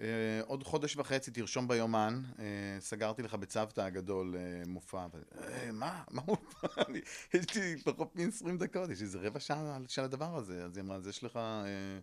אה, 0.00 0.40
עוד 0.46 0.64
חודש 0.64 0.96
וחצי 0.96 1.30
תרשום 1.30 1.68
ביומן, 1.68 2.22
אה, 2.38 2.76
סגרתי 2.80 3.22
לך 3.22 3.34
בצוותא 3.34 3.80
הגדול 3.80 4.36
אה, 4.36 4.62
מופע. 4.66 5.06
ו... 5.12 5.22
אה, 5.40 5.72
מה? 5.72 6.04
מה 6.10 6.22
מופע? 6.26 6.82
יש 7.34 7.56
לי 7.56 7.76
פחות 7.84 8.16
מ-20 8.16 8.58
דקות, 8.58 8.90
יש 8.90 8.98
לי 8.98 9.04
איזה 9.04 9.18
רבע 9.20 9.40
שעה 9.40 9.78
של 9.88 10.02
הדבר 10.02 10.36
הזה. 10.36 10.64
אז 10.64 10.76
היא 10.76 10.84
אמרה, 10.84 10.96
אז 10.96 11.06
יש 11.06 11.24
לך 11.24 11.36
אה, 11.36 11.98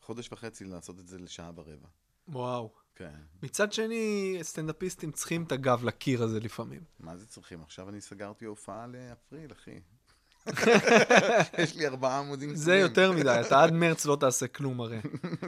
חודש 0.00 0.32
וחצי 0.32 0.64
לעשות 0.64 0.98
את 0.98 1.08
זה 1.08 1.18
לשעה 1.18 1.50
ורבע. 1.54 1.88
וואו. 2.28 2.79
כן. 2.96 3.14
מצד 3.42 3.72
שני, 3.72 4.38
סטנדאפיסטים 4.42 5.12
צריכים 5.12 5.42
את 5.42 5.52
הגב 5.52 5.84
לקיר 5.84 6.22
הזה 6.22 6.40
לפעמים. 6.40 6.80
מה 7.00 7.16
זה 7.16 7.26
צריכים? 7.26 7.62
עכשיו 7.62 7.88
אני 7.88 8.00
סגרתי 8.00 8.44
הופעה 8.44 8.86
לאפריל, 8.86 9.52
אחי. 9.52 9.80
יש 11.58 11.76
לי 11.76 11.86
ארבעה 11.86 12.18
עמודים. 12.18 12.54
זה 12.54 12.76
יותר 12.76 13.12
מדי, 13.12 13.40
אתה 13.46 13.62
עד 13.62 13.72
מרץ 13.72 14.06
לא 14.06 14.16
תעשה 14.20 14.48
כלום 14.48 14.80
הרי. 14.80 14.98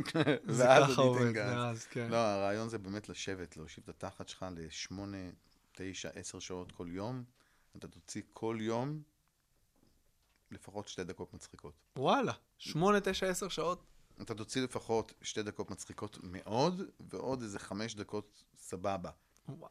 זה 0.47 0.65
ככה 0.65 1.03
עובד. 1.03 1.33
ואז, 1.37 1.85
כן. 1.85 2.09
לא, 2.11 2.17
הרעיון 2.17 2.69
זה 2.69 2.79
באמת 2.79 3.09
לשבת, 3.09 3.57
להושיב 3.57 3.85
את 3.85 3.89
התחת 3.89 4.29
שלך 4.29 4.47
לשמונה, 4.57 5.31
תשע, 5.73 6.09
עשר 6.15 6.39
שעות 6.39 6.73
כל 6.73 6.87
יום. 6.91 7.25
אתה 7.77 7.89
תוציא 7.89 8.23
כל 8.33 8.59
יום 8.61 9.03
לפחות 10.51 10.89
שתי 10.89 11.05
דקות 11.05 11.35
מצחיקות. 11.35 11.75
וואלה, 11.97 12.33
שמונה, 12.59 13.01
תשע, 13.01 13.27
עשר 13.27 13.49
שעות. 13.49 13.92
אתה 14.23 14.35
תוציא 14.35 14.63
לפחות 14.63 15.13
שתי 15.23 15.43
דקות 15.43 15.71
מצחיקות 15.71 16.19
מאוד, 16.23 16.83
ועוד 17.01 17.43
איזה 17.43 17.59
חמש 17.59 17.95
דקות 17.95 18.45
סבבה. 18.57 19.11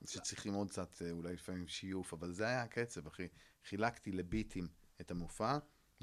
שצריכים 0.06 0.54
עוד 0.54 0.70
קצת, 0.70 1.02
אה, 1.02 1.12
אולי 1.12 1.34
לפעמים 1.34 1.68
שיוף, 1.68 2.14
אבל 2.14 2.32
זה 2.32 2.48
היה 2.48 2.64
הקצב, 2.64 3.08
אחי. 3.08 3.28
חילקתי 3.66 4.12
לביטים 4.12 4.68
את 5.02 5.12
המופע, 5.12 5.58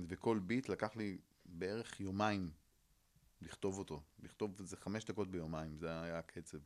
וכל 0.08 0.38
ביט 0.38 0.68
לקח 0.68 0.96
לי 0.96 1.18
בערך 1.44 2.00
יומיים 2.00 2.50
לכתוב 3.40 3.78
אותו. 3.78 4.02
לכתוב 4.18 4.56
איזה 4.60 4.76
חמש 4.76 5.04
דקות 5.04 5.30
ביומיים, 5.30 5.76
זה 5.76 6.00
היה 6.00 6.18
הקצב. 6.18 6.58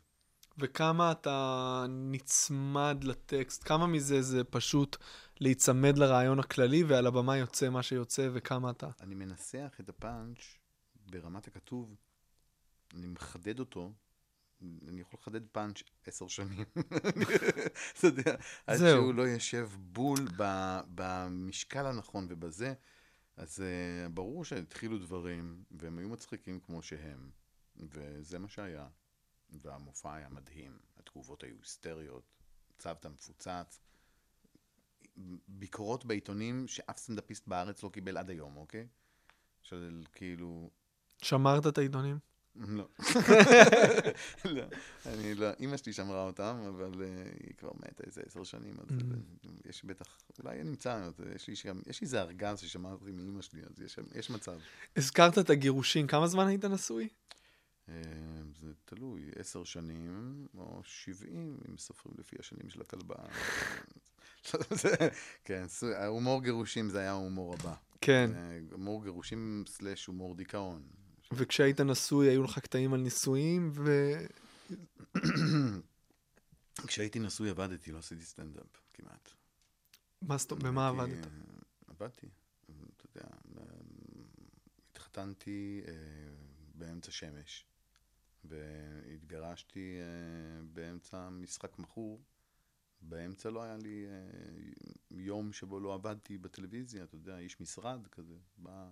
וכמה 0.58 1.12
אתה 1.12 1.86
נצמד 1.88 3.04
לטקסט, 3.04 3.64
כמה 3.64 3.86
מזה 3.86 4.22
זה 4.22 4.44
פשוט 4.44 4.96
להיצמד 5.40 5.98
לרעיון 5.98 6.38
הכללי 6.38 6.84
ועל 6.84 7.06
הבמה 7.06 7.36
יוצא 7.36 7.68
מה 7.68 7.82
שיוצא 7.82 8.28
וכמה 8.32 8.70
אתה... 8.70 8.88
אני 9.00 9.14
מנסח 9.14 9.76
את 9.80 9.88
הפאנץ' 9.88 10.61
ברמת 11.06 11.46
הכתוב, 11.46 11.96
אני 12.94 13.06
מחדד 13.06 13.60
אותו, 13.60 13.92
אני 14.88 15.00
יכול 15.00 15.18
לחדד 15.20 15.46
פאנץ' 15.52 15.82
עשר 16.06 16.28
שנים. 16.28 16.64
אתה 17.98 18.06
יודע, 18.06 18.34
עד. 18.66 18.78
שהוא 18.78 19.14
לא 19.14 19.22
יושב 19.22 19.70
בול 19.78 20.28
במשקל 20.94 21.86
הנכון 21.86 22.26
ובזה, 22.28 22.74
אז 23.36 23.58
uh, 23.58 24.08
ברור 24.08 24.44
שהתחילו 24.44 24.98
דברים, 24.98 25.64
והם 25.70 25.98
היו 25.98 26.08
מצחיקים 26.08 26.60
כמו 26.60 26.82
שהם, 26.82 27.30
וזה 27.76 28.38
מה 28.38 28.48
שהיה. 28.48 28.88
והמופע 29.50 30.14
היה 30.14 30.28
מדהים, 30.28 30.78
התגובות 30.96 31.42
היו 31.42 31.56
היסטריות, 31.58 32.24
צוותא 32.78 33.08
מפוצץ. 33.08 33.80
ביקורות 35.48 36.04
בעיתונים 36.04 36.68
שאף 36.68 36.98
סטנדאפיסט 36.98 37.48
בארץ 37.48 37.82
לא 37.82 37.88
קיבל 37.88 38.16
עד 38.16 38.30
היום, 38.30 38.56
אוקיי? 38.56 38.88
של 39.62 40.04
כאילו... 40.12 40.70
שמרת 41.22 41.66
את 41.66 41.78
העיתונים? 41.78 42.18
לא. 42.56 42.88
לא, 44.44 44.62
אני 45.06 45.34
לא, 45.34 45.46
אימא 45.60 45.76
שלי 45.76 45.92
שמרה 45.92 46.22
אותם, 46.22 46.56
אבל 46.68 46.92
uh, 46.92 47.44
היא 47.46 47.54
כבר 47.58 47.70
מתה 47.74 48.04
איזה 48.06 48.22
עשר 48.26 48.44
שנים, 48.44 48.74
אז 48.80 48.86
Mm. 48.88 49.68
יש 49.68 49.84
בטח, 49.84 50.18
אולי 50.44 50.60
אז 50.86 51.12
יש 51.86 52.00
לי 52.00 52.04
איזה 52.04 52.20
ארגז 52.20 52.58
ששמרתי 52.58 53.12
מאימא 53.12 53.42
שלי, 53.42 53.62
אז 53.70 53.80
יש, 53.80 53.98
יש 54.14 54.30
מצב. 54.30 54.58
הזכרת 54.96 55.38
את 55.38 55.50
הגירושים, 55.50 56.06
כמה 56.06 56.26
זמן 56.26 56.46
היית 56.46 56.64
נשוי? 56.64 57.08
Uh, 57.88 57.90
זה 58.60 58.72
תלוי, 58.84 59.30
עשר 59.36 59.64
שנים, 59.64 60.46
או 60.56 60.80
שבעים, 60.84 61.58
אם 61.68 61.78
סופרים 61.78 62.14
לפי 62.18 62.36
השנים 62.40 62.70
של 62.70 62.80
הכלבה. 62.80 63.14
כן, 65.44 65.64
ההומור 65.96 66.42
גירושים 66.42 66.90
זה 66.90 66.98
היה 66.98 67.10
ההומור 67.10 67.54
הבא. 67.54 67.74
כן. 68.00 68.30
אה, 68.34 68.58
הומור 68.72 69.04
גירושים 69.04 69.64
סלאש 69.66 70.06
הומור 70.06 70.34
דיכאון. 70.34 70.82
וכשהיית 71.34 71.80
נשוי 71.80 72.28
היו 72.28 72.42
לך 72.42 72.58
קטעים 72.58 72.94
על 72.94 73.00
נישואים, 73.00 73.72
ו... 73.74 74.12
כשהייתי 76.86 77.18
נשוי 77.18 77.50
עבדתי, 77.50 77.92
לא 77.92 77.98
עשיתי 77.98 78.24
סטנדאפ 78.24 78.80
כמעט. 78.92 79.30
מה 80.22 80.38
זאת 80.38 80.50
אומרת, 80.50 80.64
במה 80.64 80.88
עבדת? 80.88 81.26
אה, 81.26 81.30
עבדתי, 81.86 82.28
אתה 82.66 83.06
יודע, 83.06 83.28
אה, 83.58 83.64
התחתנתי 84.90 85.82
אה, 85.88 85.92
באמצע 86.74 87.12
שמש, 87.12 87.66
והתגרשתי 88.44 89.98
באמצע 90.72 91.28
משחק 91.30 91.78
מכור, 91.78 92.22
באמצע 93.00 93.50
לא 93.50 93.62
היה 93.62 93.76
לי 93.76 94.06
יום 95.10 95.52
שבו 95.52 95.80
לא 95.80 95.94
עבדתי 95.94 96.38
בטלוויזיה, 96.38 97.04
אתה 97.04 97.14
יודע, 97.14 97.38
איש 97.38 97.60
משרד 97.60 98.06
כזה. 98.06 98.36
בא... 98.56 98.88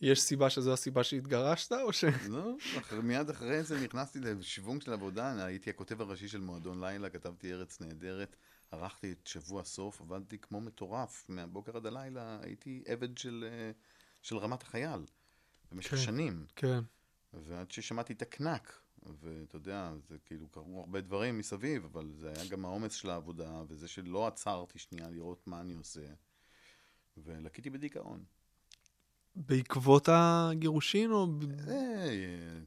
יש 0.00 0.20
סיבה 0.20 0.50
שזו 0.50 0.72
הסיבה 0.72 1.04
שהתגרשת, 1.04 1.72
או 1.72 1.92
ש... 1.92 2.04
לא, 2.28 2.56
אחרי, 2.78 3.00
מיד 3.00 3.30
אחרי 3.30 3.62
זה 3.62 3.80
נכנסתי 3.80 4.20
לשוונג 4.20 4.82
של 4.82 4.92
עבודה, 4.92 5.44
הייתי 5.44 5.70
הכותב 5.70 6.00
הראשי 6.00 6.28
של 6.28 6.40
מועדון 6.40 6.84
לילה, 6.84 7.10
כתבתי 7.10 7.52
ארץ 7.52 7.80
נהדרת, 7.80 8.36
ערכתי 8.70 9.12
את 9.12 9.26
שבוע 9.26 9.64
סוף, 9.64 10.00
עבדתי 10.00 10.38
כמו 10.38 10.60
מטורף, 10.60 11.26
מהבוקר 11.28 11.76
עד 11.76 11.86
הלילה 11.86 12.38
הייתי 12.42 12.82
עבד 12.86 13.18
של, 13.18 13.44
אה, 13.48 13.70
של 14.22 14.36
רמת 14.36 14.62
החייל, 14.62 15.00
במשך 15.72 15.90
כן. 15.90 15.96
שנים. 15.96 16.46
כן. 16.56 16.80
ועד 17.32 17.70
ששמעתי 17.70 18.12
את 18.12 18.22
הקנק, 18.22 18.80
ואתה 19.20 19.56
יודע, 19.56 19.92
זה 20.08 20.16
כאילו 20.24 20.48
קרו 20.48 20.80
הרבה 20.80 21.00
דברים 21.00 21.38
מסביב, 21.38 21.84
אבל 21.84 22.12
זה 22.14 22.32
היה 22.36 22.46
גם 22.48 22.64
העומס 22.64 22.94
של 22.94 23.10
העבודה, 23.10 23.62
וזה 23.68 23.88
שלא 23.88 24.26
עצרתי 24.26 24.78
שנייה 24.78 25.10
לראות 25.10 25.46
מה 25.46 25.60
אני 25.60 25.74
עושה, 25.74 26.06
ולקיתי 27.16 27.70
בדיכאון. 27.70 28.24
בעקבות 29.36 30.08
הגירושין, 30.12 31.10
או... 31.10 31.26
ב- 31.26 31.68
אה, 31.68 32.08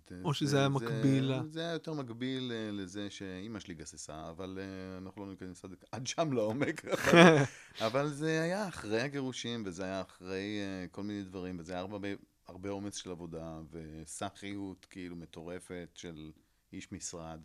ת- 0.05 0.11
או 0.23 0.33
שזה 0.33 0.49
זה- 0.51 0.57
היה 0.57 0.65
זה- 0.67 0.73
מקביל 0.75 1.23
ל- 1.31 1.41
זה 1.51 1.59
היה 1.61 1.71
יותר 1.73 1.93
מקביל 1.93 2.51
אה, 2.55 2.71
לזה 2.71 3.09
שאימא 3.09 3.59
שלי 3.59 3.73
גססה, 3.73 4.29
אבל 4.29 4.59
אה, 4.61 4.97
אנחנו 4.97 5.25
לא 5.25 5.31
ניכנס 5.31 5.65
עד- 5.91 6.07
שם 6.07 6.33
לעומק. 6.33 6.85
אבל- 6.85 7.43
אבל 7.87 8.09
זה 8.09 8.41
היה 8.41 8.67
אחרי 8.67 9.01
הגירושים, 9.01 9.63
וזה 9.65 9.83
היה 9.83 10.01
אחרי 10.01 10.59
אה, 10.61 10.87
כל 10.91 11.03
מיני 11.03 11.23
דברים, 11.23 11.59
וזה 11.59 11.73
היה 11.73 11.81
הרבה, 11.81 12.07
הרבה 12.47 12.69
אומץ 12.69 12.97
של 12.97 13.11
עבודה, 13.11 13.59
וסאחיות 13.71 14.87
כאילו 14.89 15.15
מטורפת 15.15 15.89
של 15.95 16.31
איש 16.73 16.91
משרד. 16.91 17.39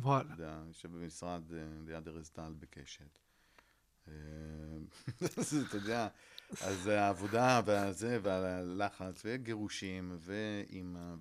וואלה. 0.00 0.34
אתה 0.34 0.42
יודע, 0.42 0.62
יושב 0.68 0.92
במשרד 0.92 1.42
אה, 1.52 1.58
ליד 1.86 2.08
ארז 2.08 2.28
טל 2.30 2.52
בקשת. 2.58 3.18
אה, 4.08 4.12
אתה 5.68 5.76
יודע, 5.76 6.08
אז 6.60 6.86
העבודה 6.86 7.60
והזה, 7.64 8.18
והלחץ, 8.22 9.22
וגירושים, 9.24 10.16
ואימא, 10.20 11.14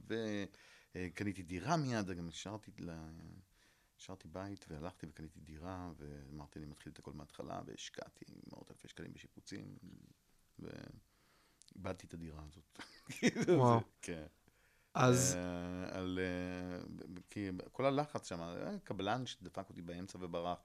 וקניתי 0.96 1.44
דירה 1.44 1.78
מיד, 1.78 2.12
גם 2.12 2.28
השארתי 2.28 2.72
ל- 2.80 2.92
השארתי 4.00 4.28
בית 4.28 4.66
והלכתי 4.70 5.06
וקניתי 5.10 5.40
דירה, 5.40 5.92
ואמרתי, 5.98 6.60
אני 6.60 6.66
מתחיל 6.66 6.92
את 6.92 7.00
הכל 7.00 7.14
מההתחלה, 7.14 7.62
והשקעתי 7.66 8.26
מאות 8.52 8.72
אלפי 8.72 8.88
שקלים 8.88 9.14
בשיפוצים, 9.14 9.78
ואיבדתי 10.60 12.08
את 12.08 12.14
הדירה 12.14 12.44
הזאת. 12.48 12.80
וואו. 13.60 13.80
כן. 14.02 14.26
אז 14.94 15.36
אה, 15.36 15.98
על... 15.98 16.20
אה, 16.20 16.80
כי 17.30 17.50
כל 17.72 17.86
הלחץ 17.86 18.30
שם, 18.30 18.42
אה, 18.42 18.80
קבלן 18.84 19.26
שדפק 19.26 19.70
אותי 19.70 19.82
באמצע 19.82 20.18
וברח. 20.22 20.58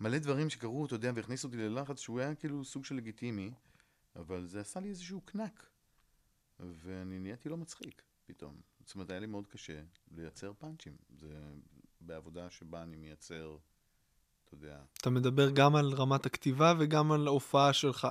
מלא 0.00 0.18
דברים 0.18 0.50
שקרו, 0.50 0.86
אתה 0.86 0.94
יודע, 0.94 1.12
והכניסו 1.14 1.48
אותי 1.48 1.56
ללחץ 1.56 2.00
שהוא 2.00 2.20
היה 2.20 2.34
כאילו 2.34 2.64
סוג 2.64 2.84
של 2.84 2.94
לגיטימי, 2.94 3.52
אבל 4.16 4.46
זה 4.46 4.60
עשה 4.60 4.80
לי 4.80 4.88
איזשהו 4.88 5.20
קנק. 5.20 5.66
ואני 6.60 7.18
נהייתי 7.18 7.48
לא 7.48 7.56
מצחיק 7.56 8.02
פתאום. 8.26 8.60
זאת 8.84 8.94
אומרת, 8.94 9.10
היה 9.10 9.20
לי 9.20 9.26
מאוד 9.26 9.46
קשה 9.46 9.82
לייצר 10.10 10.52
פאנצ'ים. 10.52 10.96
זה 11.08 11.40
בעבודה 12.00 12.50
שבה 12.50 12.82
אני 12.82 12.96
מייצר, 12.96 13.56
אתה 14.44 14.54
יודע. 14.54 14.82
אתה 15.00 15.10
מדבר 15.10 15.50
גם 15.50 15.76
על 15.76 15.92
רמת 15.92 16.26
הכתיבה 16.26 16.74
וגם 16.78 17.12
על 17.12 17.26
ההופעה 17.26 17.72
שלך. 17.72 18.08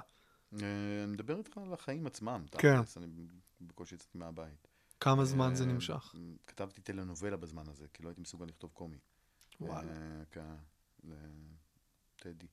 אה, 0.54 1.04
אני 1.04 1.12
מדבר 1.12 1.38
איתך 1.38 1.58
על 1.58 1.74
החיים 1.74 2.08
עצמם. 2.08 2.46
כן. 2.52 2.58
תכלס, 2.58 2.98
אני 2.98 3.08
בקושי 3.62 3.96
יצאתי 3.96 4.18
מהבית. 4.18 4.68
כמה 5.00 5.26
זמן 5.26 5.56
זה 5.56 5.64
אה, 5.64 5.70
נמשך? 5.70 6.16
כתבתי 6.48 6.82
טלנובלה 6.82 7.38
בזמן 7.38 7.70
הזה, 7.70 7.88
כי 7.94 8.04
לא 8.04 8.10
הייתי 8.10 8.22
מסוגל 8.22 8.46
לכתוב 8.46 8.72
קומי. 8.74 8.98
וואלה. 9.62 9.92
אה, 10.38 10.56
לטדי. 11.04 12.48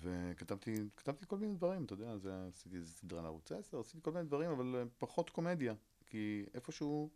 וכתבתי 0.00 0.74
כתבתי 0.96 1.26
כל 1.28 1.38
מיני 1.38 1.54
דברים, 1.54 1.84
אתה 1.84 1.92
יודע, 1.92 2.16
זה, 2.16 2.46
עשיתי 2.48 2.76
איזה 2.76 2.92
סדרה 2.92 3.22
לערוץ 3.22 3.52
10, 3.52 3.80
עשיתי 3.80 3.98
כל 4.02 4.12
מיני 4.12 4.24
דברים, 4.24 4.50
אבל 4.50 4.76
אה, 4.76 4.82
פחות 4.98 5.30
קומדיה. 5.30 5.74
כי 6.06 6.44
איפשהו 6.54 7.10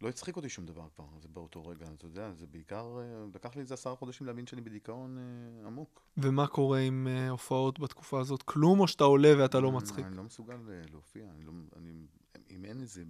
לא 0.00 0.08
הצחיק 0.08 0.36
אותי 0.36 0.48
שום 0.48 0.66
דבר 0.66 0.88
כבר, 0.94 1.04
זה 1.20 1.28
באותו 1.28 1.66
רגע, 1.66 1.86
אתה 1.94 2.06
יודע, 2.06 2.32
זה 2.32 2.46
בעיקר, 2.46 2.98
אה, 3.00 3.24
לקח 3.34 3.54
לי 3.54 3.60
איזה 3.60 3.74
עשרה 3.74 3.96
חודשים 3.96 4.26
להבין 4.26 4.46
שאני 4.46 4.60
בדיכאון 4.60 5.18
אה, 5.18 5.66
עמוק. 5.66 6.02
ומה 6.16 6.46
קורה 6.46 6.78
עם 6.78 7.08
אה, 7.10 7.28
הופעות 7.28 7.78
בתקופה 7.78 8.20
הזאת? 8.20 8.42
כלום 8.42 8.80
או 8.80 8.88
שאתה 8.88 9.04
עולה 9.04 9.32
ואתה 9.38 9.60
לא 9.60 9.72
מצחיק? 9.72 10.04
אני 10.06 10.16
לא 10.16 10.22
מסוגל 10.22 10.70
אה, 10.70 10.82
להופיע, 10.90 11.30
אני 11.30 11.44
לא, 11.44 11.52
אני, 11.76 12.06
אם 12.50 12.64
אין 12.64 12.80
איזה 12.80 13.04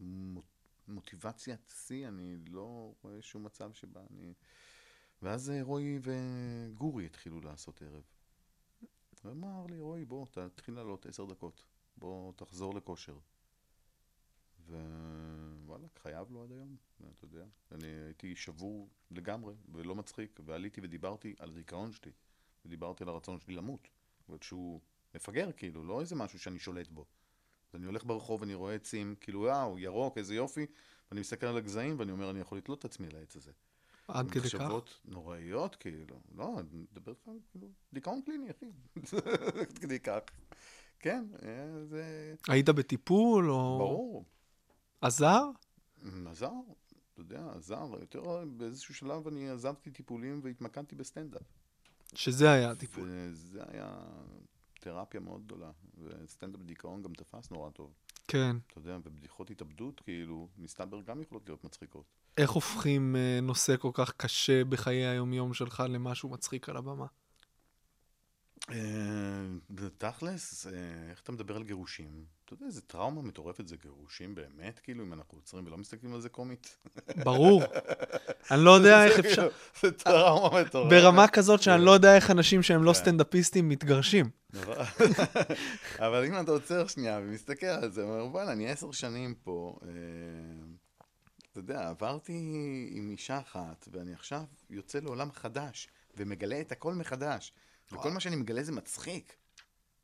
מו- 0.00 0.42
מוטיבציית 0.88 1.72
שיא, 1.86 2.08
אני 2.08 2.36
לא 2.48 2.92
רואה 3.02 3.22
שום 3.22 3.44
מצב 3.44 3.72
שבה 3.72 4.00
אני... 4.10 4.32
ואז 5.24 5.50
אה, 5.50 5.62
רועי 5.62 5.98
וגורי 6.02 7.06
התחילו 7.06 7.40
לעשות 7.40 7.82
ערב. 7.82 8.02
הוא 9.22 9.32
אמר 9.32 9.66
לי, 9.66 9.80
רועי, 9.80 10.04
בוא, 10.04 10.26
תתחיל 10.26 10.74
לעלות 10.74 11.06
עשר 11.06 11.24
דקות. 11.24 11.64
בוא, 11.96 12.32
תחזור 12.36 12.74
לכושר. 12.74 13.18
ווואלה, 14.68 15.88
חייב 16.02 16.30
לו 16.30 16.42
עד 16.42 16.52
היום, 16.52 16.76
אתה 17.14 17.24
יודע. 17.24 17.44
אני 17.72 17.86
הייתי 17.86 18.36
שבור 18.36 18.88
לגמרי 19.10 19.54
ולא 19.72 19.94
מצחיק, 19.94 20.40
ועליתי 20.44 20.80
ודיברתי 20.84 21.34
על 21.38 21.50
הדיכאון 21.50 21.92
שלי, 21.92 22.12
ודיברתי 22.64 23.04
על 23.04 23.08
הרצון 23.08 23.38
שלי 23.38 23.54
למות. 23.54 23.88
אבל 24.28 24.38
שהוא 24.40 24.80
מפגר, 25.14 25.52
כאילו, 25.52 25.84
לא 25.84 26.00
איזה 26.00 26.14
משהו 26.16 26.38
שאני 26.38 26.58
שולט 26.58 26.88
בו. 26.88 27.04
אז 27.68 27.74
אני 27.74 27.86
הולך 27.86 28.04
ברחוב 28.04 28.40
ואני 28.40 28.54
רואה 28.54 28.74
עצים, 28.74 29.14
כאילו, 29.20 29.40
וואו, 29.40 29.78
ירוק, 29.78 30.18
איזה 30.18 30.34
יופי, 30.34 30.66
ואני 31.10 31.20
מסתכל 31.20 31.46
על 31.46 31.56
הגזעים 31.56 31.98
ואני 31.98 32.12
אומר, 32.12 32.30
אני 32.30 32.40
יכול 32.40 32.58
לתלות 32.58 32.78
את 32.78 32.84
עצמי 32.84 33.08
לעץ 33.08 33.36
הזה. 33.36 33.52
עד 34.08 34.30
כדי 34.30 34.48
כך? 34.48 34.54
מחשבות 34.54 35.00
נוראיות, 35.04 35.76
כאילו. 35.76 36.20
לא, 36.34 36.60
אני 36.60 36.84
מדבר 36.92 37.12
איתך, 37.12 37.30
כאילו, 37.50 37.68
דיכאון 37.92 38.20
קליני, 38.22 38.50
אחי. 38.50 38.66
עד 39.60 39.78
כדי 39.78 40.00
כך. 40.00 40.20
כן, 40.98 41.24
אה, 41.42 41.84
זה 41.84 42.34
היית 42.48 42.68
בטיפול 42.68 43.50
או... 43.50 43.78
ברור. 43.78 44.24
עזר? 45.00 45.50
עזר, 46.26 46.50
אתה 47.12 47.20
יודע, 47.20 47.50
עזר. 47.56 47.86
יותר 48.00 48.44
באיזשהו 48.56 48.94
שלב 48.94 49.26
אני 49.28 49.50
עזבתי 49.50 49.90
טיפולים 49.90 50.40
והתמקדתי 50.42 50.94
בסטנדאפ. 50.94 51.42
שזה 52.14 52.52
היה 52.52 52.70
הטיפול. 52.70 53.08
וזה 53.10 53.62
היה 53.66 53.96
תרפיה 54.80 55.20
מאוד 55.20 55.44
גדולה. 55.44 55.70
וסטנדאפ 55.98 56.60
דיכאון 56.62 57.02
גם 57.02 57.12
תפס 57.12 57.50
נורא 57.50 57.70
טוב. 57.70 57.92
כן. 58.28 58.56
אתה 58.66 58.78
יודע, 58.78 58.98
ובדיחות 59.04 59.50
התאבדות, 59.50 60.00
כאילו, 60.00 60.48
מסתבר 60.58 61.00
גם 61.00 61.20
יכולות 61.20 61.42
להיות 61.48 61.64
מצחיקות. 61.64 62.04
איך 62.36 62.50
הופכים 62.50 63.16
אה, 63.16 63.38
נושא 63.42 63.76
כל 63.76 63.90
כך 63.94 64.12
קשה 64.16 64.64
בחיי 64.64 65.06
היום-יום 65.06 65.54
שלך 65.54 65.82
למשהו 65.88 66.28
מצחיק 66.28 66.68
על 66.68 66.76
הבמה? 66.76 67.06
אה, 68.70 68.76
תכלס, 69.98 70.66
אה, 70.66 71.10
איך 71.10 71.20
אתה 71.20 71.32
מדבר 71.32 71.56
על 71.56 71.62
גירושים? 71.62 72.24
אתה 72.54 72.62
יודע, 72.62 72.66
איזה 72.68 72.80
טראומה 72.80 73.22
מטורפת 73.22 73.68
זה 73.68 73.76
גירושים 73.76 74.34
באמת, 74.34 74.78
כאילו, 74.78 75.04
אם 75.04 75.12
אנחנו 75.12 75.38
עוצרים 75.38 75.66
ולא 75.66 75.76
מסתכלים 75.76 76.14
על 76.14 76.20
זה 76.20 76.28
קומית. 76.28 76.76
ברור. 77.24 77.62
אני 78.50 78.64
לא 78.64 78.70
יודע 78.70 79.04
איך 79.04 79.18
אפשר... 79.18 79.48
זה 79.80 79.92
טראומה 79.92 80.62
מטורפת. 80.62 80.90
ברמה 80.90 81.28
כזאת 81.28 81.62
שאני 81.62 81.84
לא 81.84 81.90
יודע 81.90 82.16
איך 82.16 82.30
אנשים 82.30 82.62
שהם 82.62 82.84
לא 82.84 82.92
כן. 82.92 82.98
סטנדאפיסטים 82.98 83.68
מתגרשים. 83.68 84.30
אבל 85.98 86.24
אם 86.24 86.40
אתה 86.40 86.50
עוצר 86.50 86.86
שנייה 86.86 87.20
ומסתכל 87.22 87.66
על 87.66 87.90
זה, 87.90 88.02
אומר, 88.02 88.26
וואלה, 88.26 88.52
אני 88.52 88.70
עשר 88.70 88.92
שנים 88.92 89.34
פה, 89.34 89.78
אה, 89.82 89.88
אתה 91.50 91.58
יודע, 91.58 91.88
עברתי 91.88 92.32
עם 92.90 93.10
אישה 93.10 93.38
אחת, 93.38 93.88
ואני 93.92 94.12
עכשיו 94.12 94.42
יוצא 94.70 94.98
לעולם 94.98 95.32
חדש, 95.32 95.88
ומגלה 96.16 96.60
את 96.60 96.72
הכל 96.72 96.94
מחדש. 96.94 97.52
וכל 97.92 98.10
מה 98.10 98.20
שאני 98.20 98.36
מגלה 98.36 98.62
זה 98.62 98.72
מצחיק. 98.72 99.36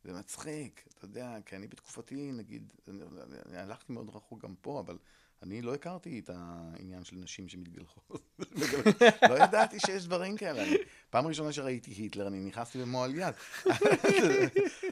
זה 0.05 0.13
מצחיק, 0.13 0.89
אתה 0.95 1.05
יודע, 1.05 1.37
כי 1.47 1.57
אני 1.57 1.69
בתקופתי, 1.69 2.33
נגיד, 2.33 2.73
אני, 2.89 3.03
אני 3.47 3.59
הלכתי 3.59 3.93
מאוד 3.93 4.09
רחוק 4.09 4.43
גם 4.45 4.55
פה, 4.61 4.81
אבל 4.81 4.99
אני 5.43 5.63
לא 5.63 5.75
הכרתי 5.75 6.19
את 6.19 6.31
העניין 6.35 7.05
של 7.05 7.17
נשים 7.17 7.49
שמתגלחות. 7.49 8.41
לא 9.31 9.45
ידעתי 9.45 9.81
שיש 9.81 10.07
דברים 10.07 10.37
כאלה. 10.37 10.63
אני, 10.63 10.77
פעם 11.11 11.27
ראשונה 11.27 11.53
שראיתי 11.53 11.91
היטלר, 11.91 12.27
אני 12.27 12.41
נכנסתי 12.41 12.79
במועל 12.79 13.15
יד. 13.15 13.35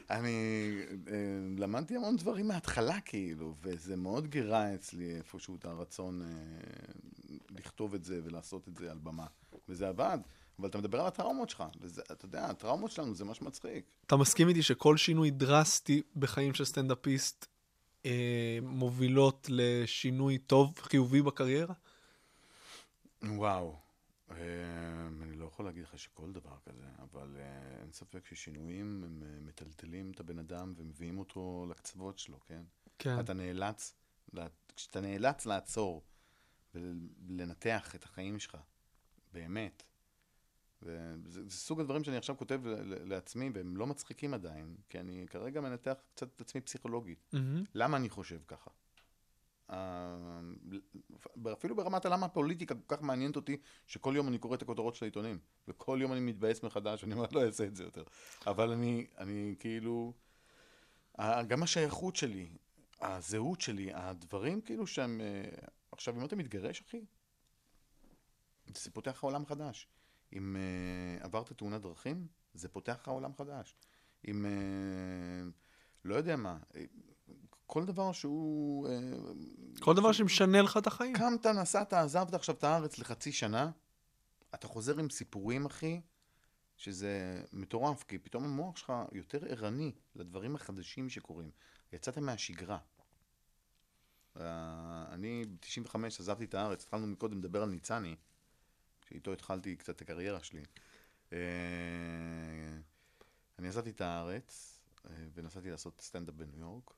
אני 0.09 0.75
אה, 1.07 1.13
למדתי 1.57 1.95
המון 1.95 2.15
דברים 2.15 2.47
מההתחלה, 2.47 3.01
כאילו, 3.01 3.55
וזה 3.61 3.95
מאוד 3.95 4.27
גירה 4.27 4.75
אצלי 4.75 5.15
איפשהו 5.15 5.55
את 5.55 5.65
הרצון 5.65 6.21
אה, 6.21 7.37
לכתוב 7.49 7.93
את 7.93 8.03
זה 8.03 8.19
ולעשות 8.23 8.67
את 8.67 8.77
זה 8.77 8.91
על 8.91 8.97
במה. 8.97 9.25
וזה 9.69 9.87
עבד. 9.87 10.17
אבל 10.59 10.69
אתה 10.69 10.77
מדבר 10.77 11.01
על 11.01 11.07
הטראומות 11.07 11.49
שלך, 11.49 11.63
ואתה 11.81 12.25
יודע, 12.25 12.45
הטראומות 12.45 12.91
שלנו 12.91 13.15
זה 13.15 13.25
מה 13.25 13.33
שמצחיק. 13.33 13.85
אתה 14.05 14.15
מסכים 14.17 14.49
איתי 14.49 14.63
שכל 14.63 14.97
שינוי 14.97 15.31
דרסטי 15.31 16.01
בחיים 16.15 16.53
של 16.53 16.65
סטנדאפיסט 16.65 17.45
אה, 18.05 18.59
מובילות 18.61 19.47
לשינוי 19.49 20.37
טוב, 20.37 20.73
חיובי 20.79 21.21
בקריירה? 21.21 21.73
וואו. 23.23 23.75
אה, 24.31 24.35
אני 25.23 25.35
לא 25.35 25.45
יכול 25.45 25.65
להגיד 25.65 25.83
לך 25.83 25.99
שכל 25.99 26.31
דבר 26.31 26.57
כזה, 26.65 26.85
אבל 26.99 27.37
אה, 27.39 27.81
אין 27.81 27.91
ספק 27.91 28.25
ששינויים 28.25 29.03
הם 29.03 29.23
אה, 29.23 29.39
מטלטלים 29.39 30.11
את 30.11 30.19
הבן 30.19 30.39
אדם 30.39 30.73
ומביאים 30.77 31.19
אותו 31.19 31.65
לקצוות 31.69 32.19
שלו, 32.19 32.39
כן? 32.39 32.61
כן. 32.99 33.19
אתה 33.19 33.33
נאלץ, 33.33 33.93
כשאתה 34.75 35.01
נאלץ 35.01 35.45
לעצור 35.45 36.03
ולנתח 36.75 37.95
את 37.95 38.03
החיים 38.03 38.39
שלך, 38.39 38.57
באמת, 39.33 39.83
וזה 40.81 41.43
זה 41.49 41.57
סוג 41.57 41.79
הדברים 41.79 42.03
שאני 42.03 42.17
עכשיו 42.17 42.37
כותב 42.37 42.61
לעצמי, 42.85 43.49
והם 43.53 43.77
לא 43.77 43.87
מצחיקים 43.87 44.33
עדיין, 44.33 44.75
כי 44.89 44.99
אני 44.99 45.25
כרגע 45.29 45.61
מנתח 45.61 45.93
קצת 46.15 46.35
את 46.35 46.41
עצמי 46.41 46.61
פסיכולוגית. 46.61 47.29
מהמם. 47.33 47.63
למה 47.75 47.97
אני 47.97 48.09
חושב 48.09 48.39
ככה? 48.47 48.69
אה, 49.71 50.39
אפילו 51.53 51.75
ברמת 51.75 52.05
הלמה 52.05 52.25
הפוליטיקה 52.25 52.75
כל 52.75 52.95
כך 52.95 53.01
מעניינת 53.01 53.35
אותי, 53.35 53.57
שכל 53.87 54.13
יום 54.15 54.27
אני 54.27 54.37
קורא 54.37 54.55
את 54.55 54.61
הכותרות 54.61 54.95
של 54.95 55.05
העיתונים, 55.05 55.39
וכל 55.67 55.99
יום 56.01 56.11
אני 56.11 56.19
מתבאס 56.19 56.63
מחדש, 56.63 57.03
אני 57.03 57.13
אומר, 57.13 57.25
לא 57.31 57.45
אעשה 57.45 57.63
את 57.63 57.75
זה 57.75 57.83
יותר. 57.83 58.03
אבל 58.47 58.71
אני, 58.71 59.07
אני 59.17 59.55
כאילו, 59.59 60.13
גם 61.47 61.63
השייכות 61.63 62.15
שלי, 62.15 62.49
הזהות 63.01 63.61
שלי, 63.61 63.89
הדברים 63.93 64.61
כאילו 64.61 64.87
שהם... 64.87 65.21
אה, 65.21 65.67
עכשיו, 65.91 66.15
אם 66.15 66.25
אתה 66.25 66.35
מתגרש, 66.35 66.81
אחי, 66.81 67.05
זה 68.67 68.91
פותח 68.91 69.23
עולם 69.23 69.45
חדש. 69.45 69.87
אם 70.33 70.55
uh, 70.55 71.23
עברת 71.23 71.53
תאונת 71.53 71.81
דרכים, 71.81 72.27
זה 72.53 72.69
פותח 72.69 72.97
לך 73.01 73.07
עולם 73.07 73.31
חדש. 73.37 73.75
אם, 74.27 74.45
uh, 74.45 75.69
לא 76.05 76.15
יודע 76.15 76.35
מה, 76.35 76.57
אה, 76.75 76.83
כל 77.65 77.85
דבר 77.85 78.11
שהוא... 78.11 78.87
אה, 78.87 78.99
כל 79.79 79.95
דבר 79.95 80.11
שמשנה 80.11 80.61
לך 80.61 80.77
את 80.77 80.87
החיים. 80.87 81.13
קמת, 81.13 81.45
נסעת, 81.45 81.93
עזבת 81.93 82.33
עכשיו 82.33 82.55
את 82.55 82.63
הארץ 82.63 82.99
לחצי 82.99 83.31
שנה, 83.31 83.71
אתה 84.55 84.67
חוזר 84.67 84.99
עם 84.99 85.09
סיפורים, 85.09 85.65
אחי, 85.65 86.01
שזה 86.77 87.43
מטורף, 87.53 88.03
כי 88.03 88.17
פתאום 88.17 88.43
המוח 88.43 88.77
שלך 88.77 88.93
יותר 89.11 89.45
ערני 89.45 89.91
לדברים 90.15 90.55
החדשים 90.55 91.09
שקורים. 91.09 91.51
יצאת 91.93 92.17
מהשגרה. 92.17 92.77
אה, 94.39 95.05
אני 95.11 95.45
ב-95 95.45 96.05
עזבתי 96.05 96.45
את 96.45 96.53
הארץ, 96.53 96.83
התחלנו 96.83 97.07
מקודם 97.07 97.39
לדבר 97.39 97.63
על 97.63 97.69
ניצני, 97.69 98.15
שאיתו 99.09 99.33
התחלתי 99.33 99.75
קצת 99.75 99.95
את 99.95 100.01
הקריירה 100.01 100.43
שלי. 100.43 100.63
אה, 101.33 102.77
אני 103.59 103.67
עזבתי 103.67 103.89
את 103.89 104.01
הארץ, 104.01 104.79
אה, 105.05 105.11
ונסעתי 105.33 105.71
לעשות 105.71 106.01
סטנדאפ 106.01 106.35
בניו 106.35 106.59
יורק, 106.59 106.93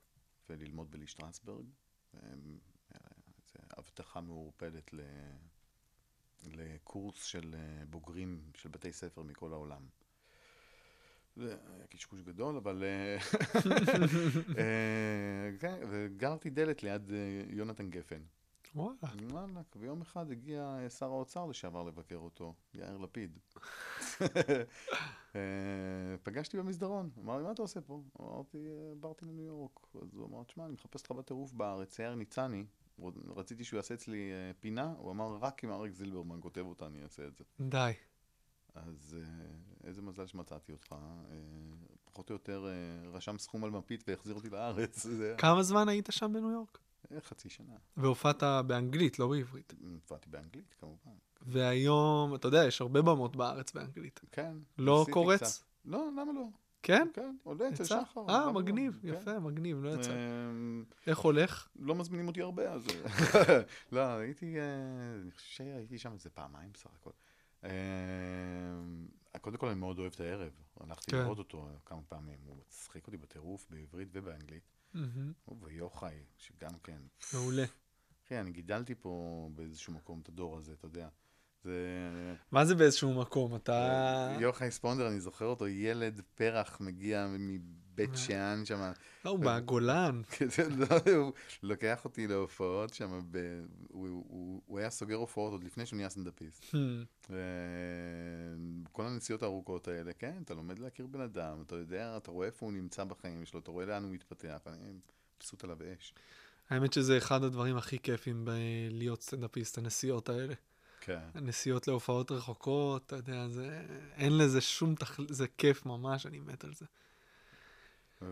וללמוד 0.48 0.90
בלי 0.90 1.06
שטרסברג. 1.06 1.66
אה, 2.14 2.20
זו 2.44 3.58
הבטחה 3.70 4.20
מעורפלת 4.20 4.92
ל... 4.92 5.00
לקורס 6.44 7.24
של 7.24 7.54
בוגרים 7.90 8.50
של 8.54 8.68
בתי 8.68 8.92
ספר 8.92 9.22
מכל 9.22 9.52
העולם. 9.52 9.86
זה 11.36 11.56
היה 11.76 11.86
קשקוש 11.86 12.20
גדול, 12.20 12.56
אבל... 12.56 12.84
כן, 15.60 15.74
וגרתי 15.90 16.50
דלת 16.50 16.82
ליד 16.82 17.10
יונתן 17.48 17.90
גפן. 17.90 18.22
וואלה. 18.74 18.96
וואלכ, 19.30 19.76
ויום 19.76 20.00
אחד 20.00 20.30
הגיע 20.30 20.76
אה, 20.78 20.90
שר 20.90 21.06
האוצר 21.06 21.46
לשעבר 21.46 21.82
לבקר 21.82 22.16
אותו, 22.16 22.54
יאיר 22.74 22.98
לפיד. 22.98 23.38
אה, 25.36 25.40
פגשתי 26.22 26.56
במסדרון, 26.56 27.10
אמר 27.18 27.36
לי, 27.38 27.42
מה 27.44 27.52
אתה 27.52 27.62
עושה 27.62 27.80
פה? 27.80 28.02
אמרתי, 28.20 28.58
"אה, 28.58 28.90
עברתי 28.92 29.24
לניו 29.24 29.44
יורק. 29.44 29.80
אז 30.02 30.14
הוא 30.14 30.26
אמר, 30.26 30.42
תשמע, 30.44 30.64
אני 30.64 30.72
מחפש 30.72 31.00
אותך 31.02 31.10
בטירוף 31.10 31.52
בארץ, 31.52 31.98
יאיר 31.98 32.14
ניצני. 32.14 32.64
רציתי 33.36 33.64
שהוא 33.64 33.76
יעשה 33.78 33.94
אצלי 33.94 34.32
אה, 34.32 34.50
פינה, 34.60 34.94
הוא 34.98 35.10
אמר, 35.10 35.36
רק 35.40 35.64
אם 35.64 35.70
אריק 35.70 35.92
זילברמן 35.94 36.38
כותב 36.40 36.60
אותה, 36.66 36.86
אני 36.86 37.02
אעשה 37.02 37.26
את 37.26 37.36
זה. 37.36 37.44
די. 37.60 37.92
אז 38.74 39.16
אה, 39.20 39.44
איזה 39.88 40.02
מזל 40.02 40.26
שמצאתי 40.26 40.72
אותך. 40.72 40.92
אה, 40.92 41.36
פחות 42.04 42.30
או 42.30 42.34
יותר 42.34 42.66
אה, 42.68 43.08
רשם 43.10 43.38
סכום 43.38 43.64
על 43.64 43.70
מפית 43.70 44.04
והחזיר 44.08 44.34
אותי 44.34 44.50
לארץ. 44.50 45.06
כמה 45.38 45.62
זמן 45.62 45.88
היית 45.88 46.08
שם 46.10 46.32
בניו 46.32 46.50
יורק? 46.50 46.78
אה, 47.12 47.20
חצי 47.20 47.48
שנה. 47.48 47.74
והופעת 47.96 48.42
באנגלית, 48.66 49.18
לא 49.18 49.28
בעברית. 49.28 49.74
הופעתי 49.94 50.30
באנגלית, 50.30 50.74
כמובן. 50.80 51.10
והיום, 51.42 52.34
אתה 52.34 52.48
יודע, 52.48 52.64
יש 52.64 52.80
הרבה 52.80 53.02
במות 53.02 53.36
בארץ 53.36 53.72
באנגלית. 53.72 54.20
כן. 54.32 54.56
לא 54.78 55.06
קורץ? 55.10 55.42
קצת. 55.42 55.64
לא, 55.84 56.08
למה 56.16 56.32
לא? 56.32 56.44
כן? 56.82 57.08
כן, 57.14 57.36
עולה 57.42 57.68
אצל? 57.68 57.84
שחר. 57.84 58.20
אה, 58.28 58.46
לא? 58.46 58.52
מגניב, 58.52 58.98
כן. 59.02 59.08
יפה, 59.08 59.38
מגניב, 59.38 59.84
לא 59.84 59.90
יצא. 59.90 60.12
אמ, 60.12 60.84
איך 61.06 61.18
הולך? 61.18 61.68
לא 61.76 61.94
מזמינים 61.94 62.28
אותי 62.28 62.42
הרבה, 62.42 62.72
אז... 62.72 62.86
לא, 63.92 64.00
הייתי, 64.00 64.58
אה, 64.58 64.64
אני 65.22 65.30
חושב 65.30 65.48
שהייתי 65.48 65.98
שם 65.98 66.12
איזה 66.12 66.30
פעמיים 66.30 66.70
בסך 66.72 66.90
הכל. 67.00 67.10
אמ, 67.64 67.68
קודם 69.40 69.56
כל 69.56 69.66
אני 69.66 69.78
מאוד 69.78 69.98
אוהב 69.98 70.12
את 70.14 70.20
הערב, 70.20 70.52
הלכתי 70.80 71.10
כן. 71.10 71.16
לראות 71.16 71.38
אותו 71.38 71.68
כמה 71.84 72.02
פעמים, 72.08 72.38
הוא 72.46 72.56
מצחיק 72.56 73.06
אותי 73.06 73.16
בטירוף 73.16 73.66
בעברית 73.70 74.08
ובאנגלית. 74.12 74.71
הוא 75.44 75.56
ויוחאי, 75.60 76.24
שגם 76.36 76.78
כן. 76.82 76.98
מעולה. 77.34 77.64
אחי, 78.26 78.40
אני 78.40 78.50
גידלתי 78.50 78.94
פה 78.94 79.48
באיזשהו 79.54 79.92
מקום 79.92 80.20
את 80.22 80.28
הדור 80.28 80.58
הזה, 80.58 80.72
אתה 80.72 80.86
יודע. 80.86 81.08
זה... 81.64 82.34
מה 82.50 82.64
זה 82.64 82.74
באיזשהו 82.74 83.20
מקום? 83.20 83.56
אתה... 83.56 84.36
יוחאי 84.40 84.70
ספונדר, 84.70 85.08
אני 85.08 85.20
זוכר 85.20 85.46
אותו, 85.46 85.68
ילד 85.68 86.20
פרח 86.34 86.80
מגיע 86.80 87.26
מבית 87.92 88.10
שאן 88.14 88.62
שם. 88.64 88.92
לא, 89.24 89.30
הוא 89.30 89.40
מהגולן. 89.40 90.22
כזה, 90.38 90.68
לא, 90.68 91.12
הוא 91.16 91.32
לוקח 91.62 92.04
אותי 92.04 92.26
להופעות 92.26 92.94
שם. 92.94 93.20
הוא, 93.88 94.78
היה 94.78 94.90
סוגר 94.90 95.14
הופעות 95.14 95.52
עוד 95.52 95.64
לפני 95.64 95.86
שהוא 95.86 95.96
נהיה 95.96 96.08
סנדאפיסט. 96.08 96.64
Hmm, 96.74 97.30
וכל 97.30 99.06
הנסיעות 99.06 99.42
הארוכות 99.42 99.88
האלה, 99.88 100.12
כן, 100.12 100.42
אתה 100.44 100.54
לומד 100.54 100.78
להכיר 100.78 101.06
בן 101.06 101.20
אדם, 101.20 101.62
אתה 101.66 101.76
יודע, 101.76 102.16
אתה 102.16 102.30
רואה 102.30 102.46
איפה 102.46 102.66
הוא 102.66 102.72
נמצא 102.72 103.04
בחיים 103.04 103.44
שלו, 103.44 103.60
אתה 103.60 103.70
רואה 103.70 103.86
לאן 103.86 104.02
הוא 104.02 104.12
מתפתח, 104.12 104.58
אני 104.66 104.92
מבסוט 105.38 105.64
עליו 105.64 105.76
אש. 105.98 106.14
האמת 106.70 106.92
שזה 106.92 107.18
אחד 107.18 107.44
הדברים 107.44 107.76
הכי 107.76 107.98
כיפים 107.98 108.44
בלהיות 108.44 109.22
סטנדאפיסט, 109.22 109.78
הנסיעות 109.78 110.28
האלה. 110.28 110.54
כן. 111.00 111.18
הנסיעות 111.34 111.88
להופעות 111.88 112.32
רחוקות, 112.32 113.06
אתה 113.06 113.16
יודע, 113.16 113.48
זה... 113.48 113.86
אין 114.16 114.38
לזה 114.38 114.60
שום 114.60 114.94
תכלית, 114.94 115.28
זה 115.34 115.46
כיף 115.58 115.86
ממש, 115.86 116.26
אני 116.26 116.40
מת 116.40 116.64
על 116.64 116.74
זה. 116.74 116.86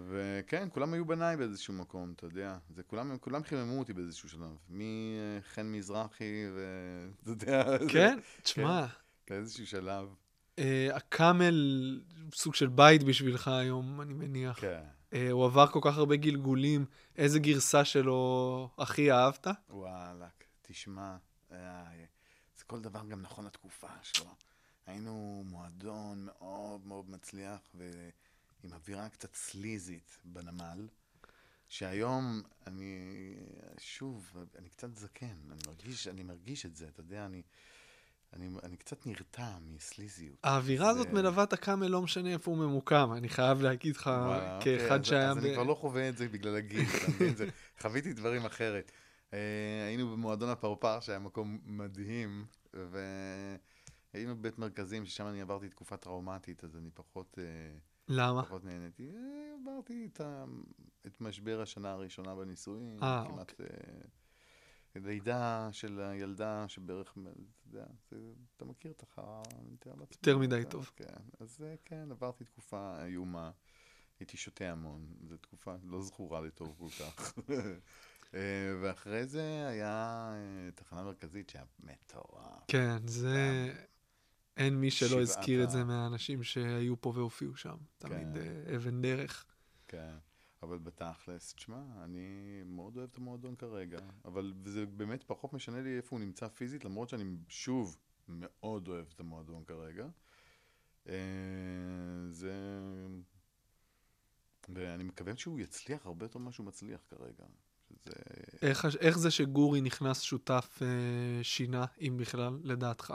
וכן, 0.09 0.68
כולם 0.72 0.93
היו 0.93 1.05
בניי 1.07 1.36
באיזשהו 1.36 1.74
מקום, 1.74 2.12
אתה 2.16 2.26
יודע. 2.26 2.59
זה 2.74 2.82
כולם, 2.82 3.18
כולם 3.18 3.43
חיממו 3.43 3.78
אותי 3.78 3.93
באיזשהו 3.93 4.28
שלב. 4.28 4.57
מחן 4.70 5.66
מזרחי, 5.66 6.45
ואתה 6.55 7.30
יודע... 7.30 7.78
זה- 7.78 7.86
כן? 7.88 8.18
תשמע, 8.43 8.86
באיזשהו 9.30 9.66
שלב. 9.66 10.09
אה, 10.59 10.88
הקאמל, 10.97 12.01
סוג 12.34 12.55
של 12.55 12.66
בית 12.68 13.03
בשבילך 13.03 13.49
היום, 13.49 14.01
אני 14.01 14.14
מניח. 14.14 14.61
כן. 14.61 14.82
אה, 15.12 15.30
הוא 15.30 15.45
עבר 15.45 15.66
כל 15.66 15.80
כך 15.82 15.97
הרבה 15.99 16.16
גלגולים, 16.16 16.84
איזה 17.16 17.38
גרסה 17.38 17.84
שלו 17.84 18.70
הכי 18.78 19.12
אהבת? 19.12 19.47
וואלכ, 19.70 20.30
תשמע, 20.62 21.16
זה 21.51 22.64
כל 22.66 22.80
דבר 22.80 23.01
גם 23.09 23.22
נכון 23.22 23.47
לתקופה 23.47 23.86
שלו. 24.03 24.26
היינו 24.86 25.45
מועדון 25.47 26.24
מאוד 26.24 26.86
מאוד 26.86 27.11
מצליח, 27.11 27.59
ועם 28.65 28.73
אווירה 28.73 29.09
קצת 29.09 29.35
סליזית 29.35 30.19
בנמל, 30.25 30.89
שהיום 31.69 32.43
אני, 32.67 33.35
שוב, 33.79 34.33
אני 34.59 34.69
קצת 34.69 34.95
זקן, 34.97 35.27
אני 35.51 35.61
מרגיש, 35.67 36.09
אני 36.09 36.23
מרגיש 36.23 36.67
את 36.67 36.77
זה, 36.77 36.89
אתה 36.89 37.01
יודע, 37.01 37.27
אני, 37.27 37.43
אני, 38.33 38.49
אני 38.63 38.77
קצת 38.77 39.07
נרתע 39.07 39.49
מסליזיות. 39.61 40.37
האווירה 40.45 40.89
הזאת 40.91 41.07
זה- 41.09 41.13
מלווה 41.15 41.43
את 41.45 41.53
הקאמל, 41.53 41.87
לא 41.87 42.03
משנה 42.03 42.33
איפה 42.33 42.51
הוא 42.51 42.59
ממוקם, 42.59 43.11
אני 43.17 43.29
חייב 43.29 43.61
להגיד 43.63 43.97
לך, 43.97 44.07
וואלה, 44.07 44.57
אוקיי, 44.57 44.79
כאחד 44.79 45.01
אז- 45.01 45.07
שהיה... 45.07 45.31
אז 45.31 45.39
אני 45.39 45.51
ב- 45.51 45.55
כבר 45.55 45.63
לא 45.63 45.75
חווה 45.75 46.09
את 46.09 46.17
זה 46.17 46.29
בגלל 46.29 46.57
הגיל, 46.57 46.81
אתה 46.89 47.11
מבין? 47.11 47.37
זה- 47.37 47.49
חוויתי 47.83 48.13
דברים 48.13 48.45
אחרת. 48.47 48.93
אה, 49.33 49.39
היינו 49.87 50.11
במועדון 50.13 50.49
הפרפר, 50.49 51.01
שהיה 51.01 51.19
מקום 51.19 51.59
מדהים, 51.65 52.45
והיינו 54.15 54.37
בבית 54.37 54.59
מרכזים, 54.59 55.07
ששם 55.07 55.27
אני 55.27 55.41
עברתי 55.41 55.69
תקופה 55.69 55.97
טראומטית, 55.97 56.65
אז 56.65 56.77
אני 56.77 56.91
פחות, 56.95 57.39
אה, 57.39 57.45
למה? 58.11 58.43
פחות 58.43 58.65
נהניתי. 58.65 59.11
אה, 59.17 59.55
עברתי 59.63 60.09
את, 60.13 60.21
ה- 60.21 60.45
את 61.07 61.21
משבר 61.21 61.61
השנה 61.61 61.91
הראשונה 61.91 62.35
בנישואים, 62.35 62.97
אה, 63.03 63.25
כמעט... 63.29 63.61
אה, 63.61 63.67
לידה 64.95 65.69
של 65.73 66.01
הילדה 66.01 66.65
שבערך, 66.69 67.13
אתה 67.13 67.31
יודע, 67.67 67.87
זה, 68.11 68.17
אתה 68.57 68.65
מכיר 68.65 68.93
את 68.93 69.03
החרא, 69.03 69.43
אני 69.61 69.71
מתאר 69.71 69.93
לעצמי. 69.93 70.17
יותר 70.17 70.39
מדי 70.39 70.63
טוב. 70.69 70.91
כן, 70.97 71.05
אז 71.41 71.63
אה, 71.63 71.75
כן, 71.85 72.11
עברתי 72.11 72.45
תקופה 72.45 73.05
איומה, 73.05 73.51
הייתי 74.21 74.37
שותה 74.37 74.71
המון, 74.71 75.07
זו 75.29 75.37
תקופה 75.37 75.75
לא 75.83 76.03
זכורה 76.03 76.41
לטוב 76.41 76.75
כל 76.79 76.89
כך. 77.05 77.35
ואחרי 78.83 79.27
זה 79.27 79.67
היה 79.69 80.31
תחנה 80.75 81.03
מרכזית 81.03 81.51
שהיה 81.51 81.65
מטורף. 81.81 82.65
כן, 82.69 83.07
זה... 83.07 83.73
אין 84.57 84.80
מי 84.80 84.90
שלא 84.90 85.20
הזכיר 85.20 85.64
את 85.64 85.70
זה 85.70 85.84
מהאנשים 85.84 86.42
שהיו 86.42 87.01
פה 87.01 87.12
והופיעו 87.14 87.57
שם. 87.57 87.76
תמיד 87.98 88.34
כן. 88.34 88.40
אה, 88.70 88.76
אבן 88.76 89.03
דרך. 89.03 89.46
כן, 89.88 90.14
אבל 90.62 90.78
בתכלס, 90.78 91.55
תשמע, 91.55 91.82
אני 92.05 92.62
מאוד 92.66 92.96
אוהב 92.96 93.09
את 93.12 93.16
המועדון 93.16 93.57
כרגע, 93.57 93.98
אבל 94.24 94.53
זה 94.64 94.86
באמת 94.86 95.22
פחות 95.26 95.53
משנה 95.53 95.80
לי 95.80 95.96
איפה 95.96 96.16
הוא 96.16 96.20
נמצא 96.20 96.48
פיזית, 96.48 96.84
למרות 96.84 97.09
שאני 97.09 97.24
שוב 97.48 97.98
מאוד 98.28 98.88
אוהב 98.88 99.07
את 99.14 99.20
המועדון 99.20 99.64
כרגע. 99.64 100.07
אה, 101.09 101.14
זה... 102.30 102.53
ואני 104.68 105.05
מקווה 105.05 105.36
שהוא 105.36 105.61
יצליח 105.61 106.07
הרבה 106.07 106.24
יותר 106.24 106.38
ממה 106.38 106.53
שהוא 106.53 106.66
מצליח 106.66 107.01
כרגע. 107.09 107.44
שזה... 107.88 108.12
איך, 108.62 108.86
איך 109.01 109.18
זה 109.18 109.30
שגורי 109.30 109.80
נכנס 109.80 110.20
שותף 110.20 110.78
אה, 110.82 111.44
שינה, 111.44 111.84
אם 112.01 112.16
בכלל, 112.20 112.59
לדעתך? 112.62 113.14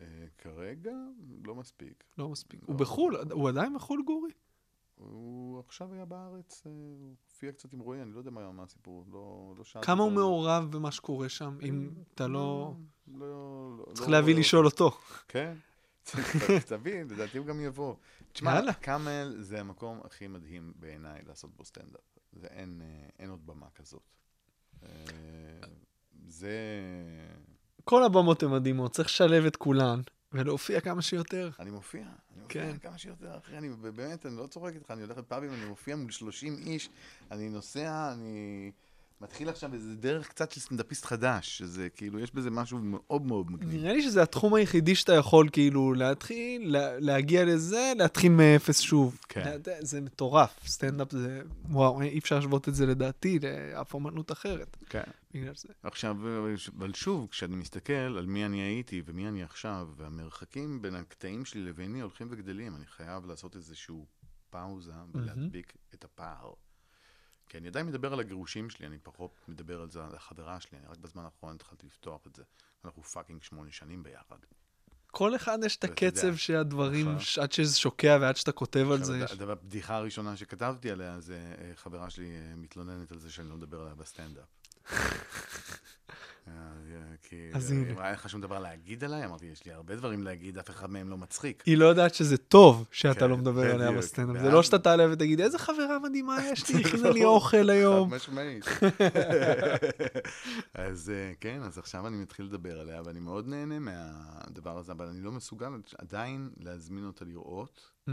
אה, 0.00 0.26
כרגע 0.38 0.92
לא 1.44 1.54
מספיק. 1.54 2.04
לא 2.18 2.28
מספיק. 2.28 2.60
לא. 2.62 2.66
הוא 2.66 2.76
בחו"ל, 2.76 3.16
הוא 3.32 3.48
עדיין 3.48 3.74
בחו"ל, 3.74 4.02
גורי? 4.06 4.30
הוא 4.94 5.60
עכשיו 5.60 5.92
היה 5.92 6.04
בארץ, 6.04 6.62
אה, 6.66 6.70
הוא 6.72 7.14
הופיע 7.26 7.52
קצת 7.52 7.72
עם 7.72 7.80
רועי, 7.80 8.02
אני 8.02 8.12
לא 8.12 8.18
יודע 8.18 8.30
מה 8.30 8.52
מה 8.52 8.62
הסיפור, 8.62 9.04
לא, 9.10 9.54
לא 9.58 9.64
שאלתי. 9.64 9.86
כמה 9.86 10.02
הוא. 10.02 10.12
מעורב 10.12 10.70
במה 10.70 10.90
שקורה 10.92 11.28
שם, 11.28 11.58
אם 11.62 11.90
אתה 12.14 12.26
לא... 12.26 12.74
לא, 13.14 13.76
לא, 13.78 13.84
צריך 13.94 14.08
לא- 14.08 14.16
להביא 14.16 14.34
לא- 14.34 14.40
לשאול 14.40 14.66
אותו. 14.66 14.90
כן. 15.28 15.54
תביא, 16.68 17.02
לדעתי 17.02 17.38
הוא 17.38 17.46
גם 17.46 17.60
יבוא. 17.60 17.94
תשמע. 18.32 18.72
קאמל 18.72 19.36
זה 19.40 19.60
המקום 19.60 20.00
הכי 20.04 20.26
מדהים 20.28 20.72
בעיניי 20.76 21.22
לעשות 21.26 21.56
בו 21.56 21.64
סטנדאפ. 21.64 22.18
זה 22.32 22.46
אין, 22.46 22.80
אה, 22.84 23.08
אין 23.18 23.30
עוד 23.30 23.46
במה 23.46 23.70
כזאת. 23.74 24.02
אה, 24.82 24.88
זה... 26.28 26.50
כל 27.88 28.04
הבמות 28.04 28.42
הן 28.42 28.50
מדהימות, 28.50 28.92
צריך 28.92 29.08
לשלב 29.08 29.44
את 29.44 29.56
כולן 29.56 30.00
ולהופיע 30.32 30.80
כמה 30.80 31.02
שיותר. 31.02 31.50
אני 31.58 31.70
מופיע, 31.70 32.00
אני 32.00 32.42
מופיע 32.42 32.62
כן. 32.62 32.78
כמה 32.78 32.98
שיותר, 32.98 33.38
אחי, 33.38 33.58
אני 33.58 33.68
באמת, 33.68 34.26
אני 34.26 34.36
לא 34.36 34.46
צוחק 34.46 34.72
איתך, 34.74 34.90
אני 34.90 35.02
הולך 35.02 35.18
לפאבים, 35.18 35.52
אני 35.52 35.64
מופיע 35.64 35.96
מול 35.96 36.10
30 36.10 36.56
איש, 36.66 36.88
אני 37.30 37.48
נוסע, 37.48 38.12
אני 38.12 38.70
מתחיל 39.20 39.48
עכשיו 39.48 39.74
איזה 39.74 39.94
דרך 39.96 40.28
קצת 40.28 40.50
של 40.52 40.60
סטנדאפיסט 40.60 41.04
חדש, 41.04 41.58
שזה 41.58 41.88
כאילו, 41.90 42.18
יש 42.20 42.34
בזה 42.34 42.50
משהו 42.50 42.78
מאוד 42.78 43.22
מאוד 43.26 43.50
מגניב. 43.50 43.74
נראה 43.74 43.92
לי 43.92 44.02
שזה 44.02 44.22
התחום 44.22 44.54
היחידי 44.54 44.94
שאתה 44.94 45.12
יכול 45.12 45.48
כאילו 45.52 45.94
להתחיל, 45.94 46.72
לה- 46.72 46.98
להגיע 47.00 47.44
לזה, 47.44 47.92
להתחיל 47.98 48.32
מאפס 48.32 48.80
שוב. 48.80 49.18
כן. 49.28 49.50
יודע, 49.52 49.76
זה 49.80 50.00
מטורף, 50.00 50.66
סטנדאפ 50.66 51.12
זה, 51.12 51.42
וואו, 51.70 52.02
אי 52.02 52.18
אפשר 52.18 52.34
להשוות 52.36 52.68
את 52.68 52.74
זה 52.74 52.86
לדעתי 52.86 53.38
לאף 53.38 53.94
אמנות 53.94 54.32
אחרת, 54.32 54.76
כן. 54.88 55.02
בגלל 55.34 55.54
זה. 55.54 55.68
עכשיו, 55.82 56.16
אבל 56.78 56.94
שוב, 56.94 57.28
כשאני 57.30 57.56
מסתכל 57.56 57.92
על 57.92 58.26
מי 58.26 58.46
אני 58.46 58.60
הייתי 58.60 59.02
ומי 59.06 59.28
אני 59.28 59.42
עכשיו, 59.42 59.88
והמרחקים 59.96 60.82
בין 60.82 60.94
הקטעים 60.94 61.44
שלי 61.44 61.60
לביני 61.64 62.00
הולכים 62.00 62.28
וגדלים, 62.30 62.76
אני 62.76 62.86
חייב 62.86 63.26
לעשות 63.26 63.56
איזשהו 63.56 64.06
פאוזה 64.50 64.92
ולהדביק 65.14 65.72
את 65.94 66.04
הפער. 66.04 66.50
כי 67.48 67.58
אני 67.58 67.68
עדיין 67.68 67.86
מדבר 67.86 68.12
על 68.12 68.20
הגירושים 68.20 68.70
שלי, 68.70 68.86
אני 68.86 68.98
פחות 69.02 69.30
מדבר 69.48 69.80
על 69.80 69.90
זה, 69.90 70.04
על 70.04 70.14
החברה 70.14 70.60
שלי, 70.60 70.78
אני 70.78 70.86
רק 70.86 70.98
בזמן 70.98 71.24
האחרון 71.24 71.54
התחלתי 71.54 71.86
לפתוח 71.86 72.26
את 72.26 72.34
זה. 72.36 72.42
אנחנו 72.84 73.02
fucking 73.02 73.42
שמונה 73.42 73.72
שנים 73.72 74.02
ביחד. 74.02 74.36
כל 75.10 75.36
אחד 75.36 75.58
יש 75.66 75.76
את 75.76 75.84
ואתה 75.84 76.04
יודע, 76.04 76.08
הקצב 76.20 76.36
שהדברים, 76.36 77.08
נכון. 77.08 77.20
ש- 77.20 77.38
עד 77.38 77.52
שזה 77.52 77.78
שוקע 77.78 78.18
ועד 78.20 78.36
שאתה 78.36 78.52
כותב 78.52 78.86
על 78.92 79.04
זה. 79.04 79.18
יש- 79.18 79.32
הבדיחה 79.40 79.96
הראשונה 79.96 80.36
שכתבתי 80.36 80.90
עליה 80.90 81.20
זה 81.20 81.54
אה, 81.58 81.72
חברה 81.76 82.10
שלי 82.10 82.30
אה, 82.36 82.56
מתלוננת 82.56 83.12
על 83.12 83.18
זה 83.18 83.30
שאני 83.30 83.48
לא 83.48 83.56
מדבר 83.56 83.80
עליה 83.80 83.94
בסטנדאפ. 83.94 84.44
כי 87.28 87.50
אז 87.54 87.72
אה, 87.72 87.76
הנה. 87.76 87.90
אם 87.92 87.98
היה 87.98 88.12
לך 88.12 88.30
שום 88.30 88.40
דבר 88.40 88.58
להגיד 88.58 89.04
עליי, 89.04 89.24
אמרתי, 89.24 89.46
יש 89.46 89.64
לי 89.64 89.72
הרבה 89.72 89.96
דברים 89.96 90.22
להגיד, 90.22 90.58
אף 90.58 90.70
אחד 90.70 90.90
מהם 90.90 91.08
לא 91.08 91.18
מצחיק. 91.18 91.62
היא 91.66 91.76
לא 91.76 91.84
יודעת 91.86 92.14
שזה 92.14 92.36
טוב 92.36 92.88
שאתה 92.92 93.20
כן, 93.20 93.30
לא 93.30 93.36
מדבר 93.36 93.74
עליה. 93.74 93.92
בסטנדאפ. 93.92 94.42
זה 94.42 94.50
לא 94.50 94.62
שאתה 94.62 94.78
תעלה 94.78 95.12
ותגיד, 95.12 95.40
איזה 95.40 95.58
חברה 95.58 95.98
מדהימה 96.02 96.36
יש 96.52 96.70
לי, 96.70 96.80
הכינה 96.84 97.10
לי 97.10 97.24
אוכל 97.24 97.70
היום. 97.70 98.10
חד 98.10 98.16
משמעית. 98.16 98.64
אז 100.74 101.10
אה, 101.14 101.32
כן, 101.40 101.62
אז 101.62 101.78
עכשיו 101.78 102.06
אני 102.06 102.16
מתחיל 102.16 102.46
לדבר 102.46 102.80
עליה, 102.80 103.02
ואני 103.04 103.20
מאוד 103.20 103.48
נהנה 103.48 103.78
מהדבר 103.78 104.78
הזה, 104.78 104.92
אבל 104.92 105.06
אני 105.06 105.20
לא 105.20 105.32
מסוגל 105.32 105.70
עדיין 105.98 106.50
להזמין 106.56 107.06
אותה 107.06 107.24
לראות, 107.24 107.96
Mm, 108.06 108.08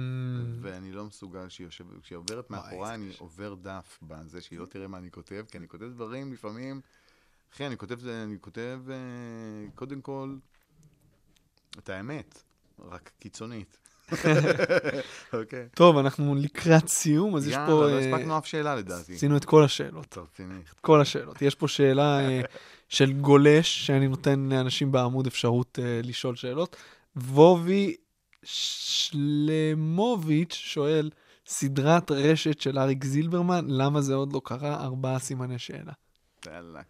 ואני 0.61 0.91
לא 0.91 1.05
מסוגל 1.05 1.49
שהיא 1.49 1.67
יושבת, 1.67 1.87
כשהיא 2.01 2.17
עוברת 2.17 2.49
מאחוריי, 2.49 2.95
אני. 2.95 3.11
עובר 3.17 3.53
דף 3.53 3.99
בזה 4.01 4.41
שהיא 4.41 4.59
לא 4.59 4.65
תראה 4.65 4.87
מה 4.87 4.97
אני 4.97 5.11
כותב, 5.11 5.45
כי 5.51 5.57
אני 5.57 5.67
כותב 5.67 5.85
דברים 5.85 6.33
לפעמים, 6.33 6.81
אחי, 7.53 7.67
אני 7.67 7.77
כותב, 7.77 8.07
אני 8.07 8.37
כותב 8.41 8.79
אה, 8.89 8.95
קודם 9.75 10.01
כל 10.01 10.35
את 11.77 11.89
האמת, 11.89 12.43
רק 12.79 13.11
קיצונית. 13.19 13.77
אוקיי. 15.33 15.67
טוב, 15.75 15.97
אנחנו 15.97 16.35
לקראת 16.35 16.87
סיום, 16.87 17.35
אז 17.35 17.47
יש 17.47 17.53
יאללה, 17.53 17.67
פה... 17.67 17.87
לא 17.87 17.89
אה, 17.89 17.99
הספקנו 17.99 18.37
אף 18.37 18.47
שאלה 18.47 18.75
לדעתי. 18.75 19.13
עשינו 19.13 19.37
את 19.37 19.45
כל 19.45 19.63
השאלות. 19.63 20.17
את 20.73 20.79
כל 20.81 21.01
השאלות. 21.01 21.41
יש 21.41 21.55
פה 21.55 21.67
שאלה 21.67 22.19
אה, 22.19 22.41
של 22.89 23.13
גולש, 23.13 23.85
שאני 23.85 24.07
נותן 24.07 24.49
לאנשים 24.51 24.91
בעמוד 24.91 25.27
אפשרות 25.27 25.79
לשאול 26.03 26.35
שאלות. 26.35 26.75
וובי 27.15 27.95
שלמוביץ' 29.23 30.53
שואל, 30.53 31.09
סדרת 31.47 32.11
רשת 32.11 32.61
של 32.61 32.79
אריק 32.79 33.05
זילברמן, 33.05 33.65
למה 33.67 34.01
זה 34.01 34.13
עוד 34.13 34.33
לא 34.33 34.41
קרה? 34.43 34.83
ארבעה 34.83 35.19
סימני 35.19 35.59
שאלה. 35.59 35.93
יאללה, 36.45 36.81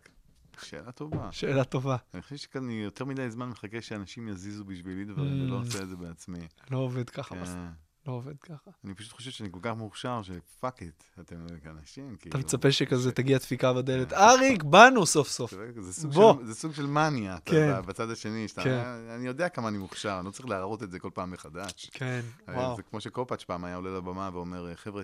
שאלה 0.62 0.92
טובה. 0.92 1.32
שאלה 1.32 1.64
טובה. 1.64 1.98
אני 2.14 2.22
חושב 2.22 2.36
שכאן 2.36 2.64
אני 2.64 2.74
יותר 2.74 3.06
מדי 3.06 3.30
זמן 3.32 3.50
מחכה 3.50 3.82
שאנשים 3.82 4.28
יזיזו 4.28 4.64
בשבילי 4.66 5.06
דברים, 5.06 5.42
ולא 5.46 5.60
Mm. 5.62 5.66
עושה 5.66 5.84
את 5.84 5.90
זה 5.90 5.96
בעצמי. 5.96 6.48
לא 6.72 6.78
עובד 6.78 7.10
ככה, 7.10 7.36
בסדר. 7.36 7.54
כן. 7.56 7.68
לא 8.08 8.14
עובד 8.14 8.40
ככה. 8.40 8.72
אני 8.86 8.94
פשוט 8.94 9.12
חושב 9.12 9.32
שאני 9.32 9.50
כל 9.52 9.60
כך 9.62 9.72
מוכשר, 9.78 10.22
שפאק 10.24 10.82
איט, 10.82 11.04
אתם 11.20 11.36
אנשים, 11.66 12.16
כאילו... 12.20 12.32
אתה 12.32 12.46
מצפה 12.46 12.72
שכזה 12.72 13.12
תגיע 13.12 13.38
דפיקה 13.38 13.74
בדלת, 13.74 14.14
אריק, 14.14 14.64
באנו 14.64 15.06
סוף 15.06 15.28
סוף. 15.30 15.54
זה 15.80 15.94
סוג. 16.56 16.74
של- 16.74 16.86
מניה, 16.86 17.38
כן. 17.46 17.82
בצד 17.86 18.10
השני. 18.10 18.46
כן. 18.64 18.84
אני 19.16 19.28
יודע 19.28 19.50
כמה 19.50 19.68
אני 19.68 19.78
מוכשר, 19.78 20.16
אני 20.20 20.26
לא 20.26 20.32
צריך 20.32 20.50
להראות 20.50 20.84
את 20.84 20.92
זה 20.92 21.00
כל 21.00 21.10
פעם 21.14 21.32
מחדש. 21.32 21.90
כן, 21.94 22.22
אה, 22.50 22.54
וואו. 22.54 22.76
זה 22.76 22.82
כמו 22.84 23.02
שקופאץ' 23.02 23.44
פעם 23.44 23.64
היה 23.66 23.76
עולה 23.76 23.98
לבמה 23.98 24.30
ואומר, 24.34 24.76
חבר'ה, 24.76 25.04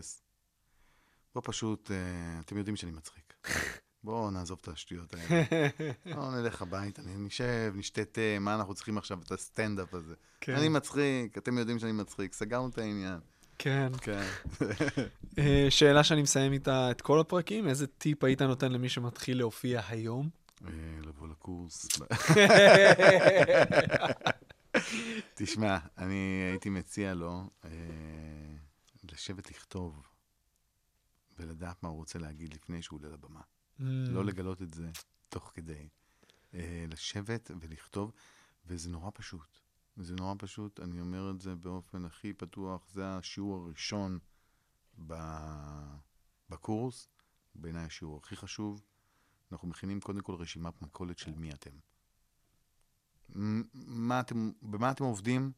בוא 1.36 1.42
פשוט, 1.46 1.92
אה, 1.92 1.96
אתם 2.40 2.58
יודעים 2.58 2.76
שאני 2.76 2.92
מצחיק. 2.92 3.34
בואו 4.04 4.32
נעזוב 4.32 4.60
את 4.62 4.68
השטויות 4.68 5.14
האלה. 5.14 5.46
בואו 6.16 6.32
נלך 6.32 6.62
הביתה, 6.62 7.02
נשב, 7.06 7.74
נשתה 7.76 8.06
תה, 8.06 8.40
מה 8.40 8.56
אנחנו 8.56 8.74
צריכים 8.74 8.98
עכשיו 8.98 9.20
את 9.26 9.32
הסטנדאפ 9.32 9.94
הזה? 9.94 10.14
כן. 10.42 10.56
אני 10.56 10.70
מצחיק, 10.70 11.38
אתם 11.38 11.58
יודעים 11.58 11.80
שאני 11.80 11.92
מצחיק, 11.92 12.34
סגרנו 12.34 12.70
את 12.70 12.78
העניין. 12.78 13.20
כן. 13.58 13.92
כן. 14.02 14.26
אה, 15.40 15.68
שאלה 15.70 16.04
שאני 16.04 16.22
מסיים 16.22 16.54
איתה 16.54 16.92
את 16.92 17.02
כל 17.02 17.20
הפרקים, 17.20 17.68
איזה 17.68 17.88
טיפ 17.88 18.24
היית 18.24 18.42
נותן 18.42 18.72
למי 18.72 18.90
שמתחיל 18.90 19.38
להופיע 19.38 19.82
היום? 19.88 20.30
אה, 20.68 20.72
לבוא 21.02 21.28
לקורס. 21.28 21.88
תשמע, 25.34 25.78
אני 25.98 26.44
הייתי 26.52 26.70
מציע 26.70 27.14
לו 27.14 27.50
אה, 27.66 27.70
לשבת 29.12 29.52
לכתוב 29.52 30.02
ולדעת 31.40 31.84
מה 31.84 31.90
הוא 31.90 31.98
רוצה 31.98 32.20
להגיד 32.20 32.54
לפני 32.54 32.82
שהוא 32.82 33.00
עולה 33.00 33.10
לבמה. 33.14 33.42
Mm. 33.80 33.84
לא 34.10 34.26
לגלות 34.26 34.62
את 34.62 34.74
זה 34.74 34.90
תוך 35.30 35.52
כדי. 35.56 35.90
אה, 36.54 36.86
לשבת 36.90 37.52
ולכתוב, 37.60 38.12
וזה 38.66 38.90
נורא 38.90 39.12
פשוט. 39.14 39.58
זה 39.98 40.16
נורא 40.16 40.36
פשוט, 40.38 40.80
אני 40.80 41.02
אומר 41.02 41.32
את 41.32 41.42
זה 41.42 41.56
באופן 41.56 42.06
הכי 42.06 42.34
פתוח, 42.34 42.88
זה 42.92 43.10
השיעור 43.10 43.56
הראשון 43.56 44.20
ב- 45.08 45.96
בקורס, 46.50 47.10
בעיניי 47.56 47.86
השיעור 47.86 48.18
הכי 48.18 48.36
חשוב. 48.36 48.84
אנחנו 49.52 49.68
מכינים 49.68 50.00
קודם 50.00 50.22
כל 50.22 50.36
רשימת 50.36 50.82
מכולת 50.82 51.18
של 51.18 51.32
מי 51.36 51.52
אתם. 51.52 51.72
מה 53.74 54.20
אתם, 54.20 54.52
במה 54.62 54.92
אתם 54.92 55.04
עובדים? 55.04 55.52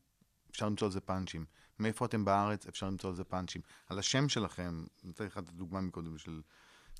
אפשר 0.51 0.65
למצוא 0.65 0.87
על 0.87 0.91
זה 0.91 1.01
פאנצ'ים. 1.01 1.45
מאיפה 1.79 2.05
אתם 2.05 2.25
בארץ? 2.25 2.67
אפשר 2.67 2.87
למצוא 2.87 3.09
על 3.09 3.15
זה 3.15 3.23
פאנצ'ים. 3.23 3.61
על 3.87 3.99
השם 3.99 4.29
שלכם, 4.29 4.85
נתתי 5.03 5.23
לך 5.23 5.37
את 5.37 5.49
הדוגמה 5.49 5.81
מקודם 5.81 6.17
של 6.17 6.41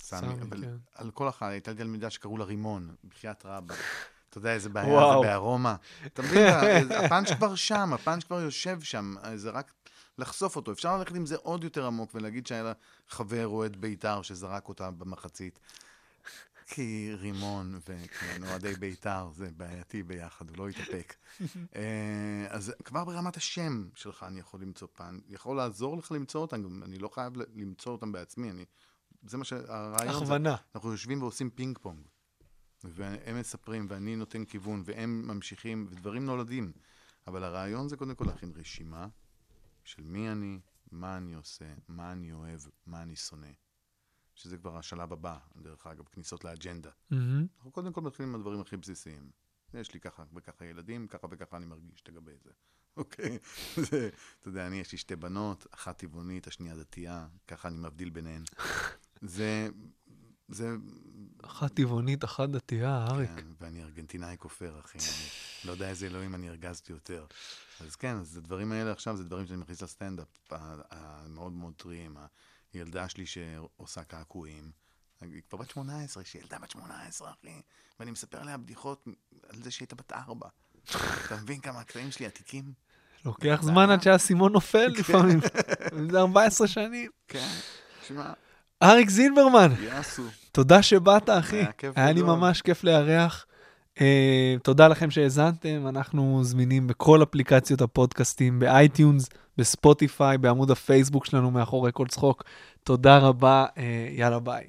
סמי, 0.02 0.34
אבל 0.42 0.64
כן. 0.64 0.76
על 0.94 1.10
כל 1.10 1.28
אחת, 1.28 1.50
הייתה 1.50 1.70
לי 1.70 1.76
תלמידה 1.76 2.10
שקראו 2.10 2.38
לה 2.38 2.44
רימון, 2.44 2.94
בחייאת 3.04 3.46
רבא. 3.46 3.74
אתה 4.30 4.38
יודע 4.38 4.54
איזה 4.54 4.68
בעיה 4.68 4.88
וואו. 4.88 5.22
זה 5.22 5.28
בארומה. 5.28 5.76
אתה 6.06 6.22
מבין, 6.22 6.92
הפאנץ' 7.04 7.32
כבר 7.32 7.54
שם, 7.54 7.92
הפאנץ' 7.92 8.24
כבר 8.24 8.40
יושב 8.40 8.80
שם, 8.80 9.14
זה 9.34 9.50
רק 9.50 9.72
לחשוף 10.18 10.56
אותו. 10.56 10.72
אפשר 10.72 10.98
ללכת 10.98 11.14
עם 11.14 11.26
זה 11.26 11.36
עוד 11.36 11.64
יותר 11.64 11.86
עמוק 11.86 12.14
ולהגיד 12.14 12.46
שהיה 12.46 12.62
לה 12.62 12.72
חבר 13.08 13.46
אוהד 13.46 13.76
בית"ר 13.76 14.22
שזרק 14.22 14.68
אותה 14.68 14.90
במחצית. 14.90 15.58
כי 16.66 17.10
רימון 17.18 17.78
וכן, 17.88 18.42
אוהדי 18.44 18.74
בית"ר 18.74 19.30
זה 19.34 19.48
בעייתי 19.56 20.02
ביחד, 20.02 20.48
הוא 20.50 20.58
לא 20.58 20.70
יתאפק. 20.70 21.14
אה, 21.76 22.46
אז 22.48 22.72
כבר 22.84 23.04
ברמת 23.04 23.36
השם 23.36 23.88
שלך 23.94 24.22
אני 24.28 24.40
יכול 24.40 24.60
למצוא 24.60 24.88
פן, 24.94 25.18
יכול 25.28 25.56
לעזור 25.56 25.96
לך 25.96 26.12
למצוא 26.12 26.40
אותם, 26.40 26.82
אני 26.82 26.98
לא 26.98 27.08
חייב 27.08 27.32
למצוא 27.54 27.92
אותם 27.92 28.12
בעצמי, 28.12 28.50
אני... 28.50 28.64
זה 29.22 29.38
מה 29.38 29.44
שהרעיון 29.44 30.12
זה. 30.12 30.18
הכוונה. 30.18 30.56
אנחנו 30.74 30.90
יושבים 30.90 31.22
ועושים 31.22 31.50
פינג 31.50 31.78
פונג. 31.78 32.06
והם 32.84 33.40
מספרים, 33.40 33.86
ואני 33.88 34.16
נותן 34.16 34.44
כיוון, 34.44 34.82
והם 34.84 35.22
ממשיכים, 35.26 35.86
ודברים 35.90 36.26
נולדים. 36.26 36.72
אבל 37.26 37.44
הרעיון 37.44 37.88
זה 37.88 37.96
קודם 37.96 38.14
כל 38.14 38.24
להכין 38.24 38.52
רשימה 38.56 39.08
של 39.84 40.02
מי 40.02 40.30
אני, 40.30 40.60
מה 40.90 41.16
אני 41.16 41.34
עושה, 41.34 41.74
מה 41.88 42.12
אני 42.12 42.32
אוהב, 42.32 42.60
מה 42.86 43.02
אני 43.02 43.16
שונא. 43.16 43.52
שזה 44.34 44.58
כבר 44.58 44.76
השלב 44.76 45.12
הבא, 45.12 45.38
דרך 45.56 45.86
אגב, 45.86 46.04
כניסות 46.04 46.44
לאג'נדה. 46.44 46.90
מהמם. 47.10 47.46
אנחנו 47.56 47.70
קודם 47.72 47.92
כל 47.92 48.00
מתחילים 48.00 48.28
עם 48.28 48.34
הדברים 48.34 48.60
הכי 48.60 48.76
בסיסיים. 48.76 49.30
יש 49.74 49.94
לי 49.94 50.00
ככה 50.00 50.24
וככה 50.34 50.64
ילדים, 50.64 51.06
ככה 51.06 51.26
וככה 51.30 51.56
אני 51.56 51.66
מרגיש 51.66 52.08
לגבי 52.08 52.32
זה. 52.44 52.50
אוקיי? 52.96 53.38
זה, 53.76 54.10
אתה 54.40 54.48
יודע, 54.48 54.66
אני, 54.66 54.80
יש 54.80 54.92
לי 54.92 54.98
שתי 54.98 55.16
בנות, 55.16 55.66
אחת 55.70 55.98
טבעונית, 55.98 56.46
השנייה 56.46 56.76
דתייה, 56.76 57.26
ככה 57.48 57.68
אני 57.68 57.76
מבדיל 57.76 58.10
ביניהן. 58.10 58.42
זה, 59.22 59.68
זה... 60.48 60.70
אחת 61.44 61.74
טבעונית, 61.74 62.24
אחת 62.24 62.48
דתייה, 62.48 63.06
אריק. 63.10 63.30
כן, 63.36 63.46
ואני 63.60 63.82
ארגנטינאי 63.82 64.36
כופר, 64.38 64.80
אחי. 64.80 64.98
אני 64.98 65.66
לא 65.66 65.72
יודע 65.72 65.88
איזה 65.88 66.06
אלוהים 66.06 66.34
אני 66.34 66.48
הרגזתי 66.48 66.92
יותר. 66.92 67.26
אז 67.80 67.96
כן, 67.96 68.16
אז 68.16 68.36
הדברים 68.36 68.72
האלה 68.72 68.92
עכשיו, 68.92 69.16
זה 69.16 69.24
דברים 69.24 69.46
שאני 69.46 69.58
מכניס 69.58 69.82
לסטנדאפ, 69.82 70.28
המאוד 70.50 71.52
מאוד 71.52 71.72
טריים. 71.76 72.16
הילדה 72.72 73.08
שלי 73.08 73.26
שעושה 73.26 74.04
קעקועים, 74.04 74.70
היא 75.20 75.42
כבר 75.48 75.58
בת 75.58 75.70
18, 75.70 76.24
שהיא 76.24 76.42
ילדה 76.42 76.58
בת 76.58 76.70
18, 76.70 77.30
אחי, 77.30 77.60
ואני 78.00 78.10
מספר 78.10 78.40
עליה 78.40 78.56
בדיחות 78.56 79.04
על 79.48 79.62
זה 79.62 79.70
שהיא 79.70 79.86
הייתה 79.86 79.96
בת 79.96 80.12
4. 80.12 80.48
אתה 81.26 81.36
מבין 81.42 81.60
כמה 81.60 81.80
הקטעים 81.80 82.10
שלי 82.10 82.26
עתיקים? 82.26 82.72
לוקח 83.24 83.60
זמן 83.62 83.90
עד 83.90 84.02
שהאסימון 84.02 84.52
נופל 84.52 84.86
לפעמים. 84.86 85.40
זה 86.10 86.18
14 86.18 86.66
שנים. 86.66 87.10
כן, 87.28 87.48
שמע, 88.06 88.32
אריק 88.82 89.10
זילברמן, 89.10 89.72
יא 89.84 89.97
אחי. 89.97 90.22
תודה 90.52 90.82
שבאת, 90.82 91.30
אחי. 91.30 91.56
היה 91.56 91.72
כיף 91.72 91.92
היה 91.96 92.12
לי 92.12 92.20
גדול. 92.20 92.36
ממש 92.36 92.62
כיף 92.62 92.84
לארח. 92.84 93.46
אה, 94.00 94.56
תודה 94.62 94.88
לכם 94.88 95.10
שהאזנתם, 95.10 95.86
אנחנו 95.88 96.40
זמינים 96.44 96.86
בכל 96.86 97.22
אפליקציות 97.22 97.80
הפודקאסטים, 97.80 98.58
באייטיונס, 98.58 99.28
בספוטיפיי, 99.58 100.38
בעמוד 100.38 100.70
הפייסבוק 100.70 101.26
שלנו 101.26 101.50
מאחורי 101.50 101.90
כל 101.94 102.06
צחוק. 102.06 102.44
תודה 102.84 103.18
רבה, 103.18 103.66
אה, 103.78 104.08
יאללה 104.10 104.38
ביי. 104.38 104.64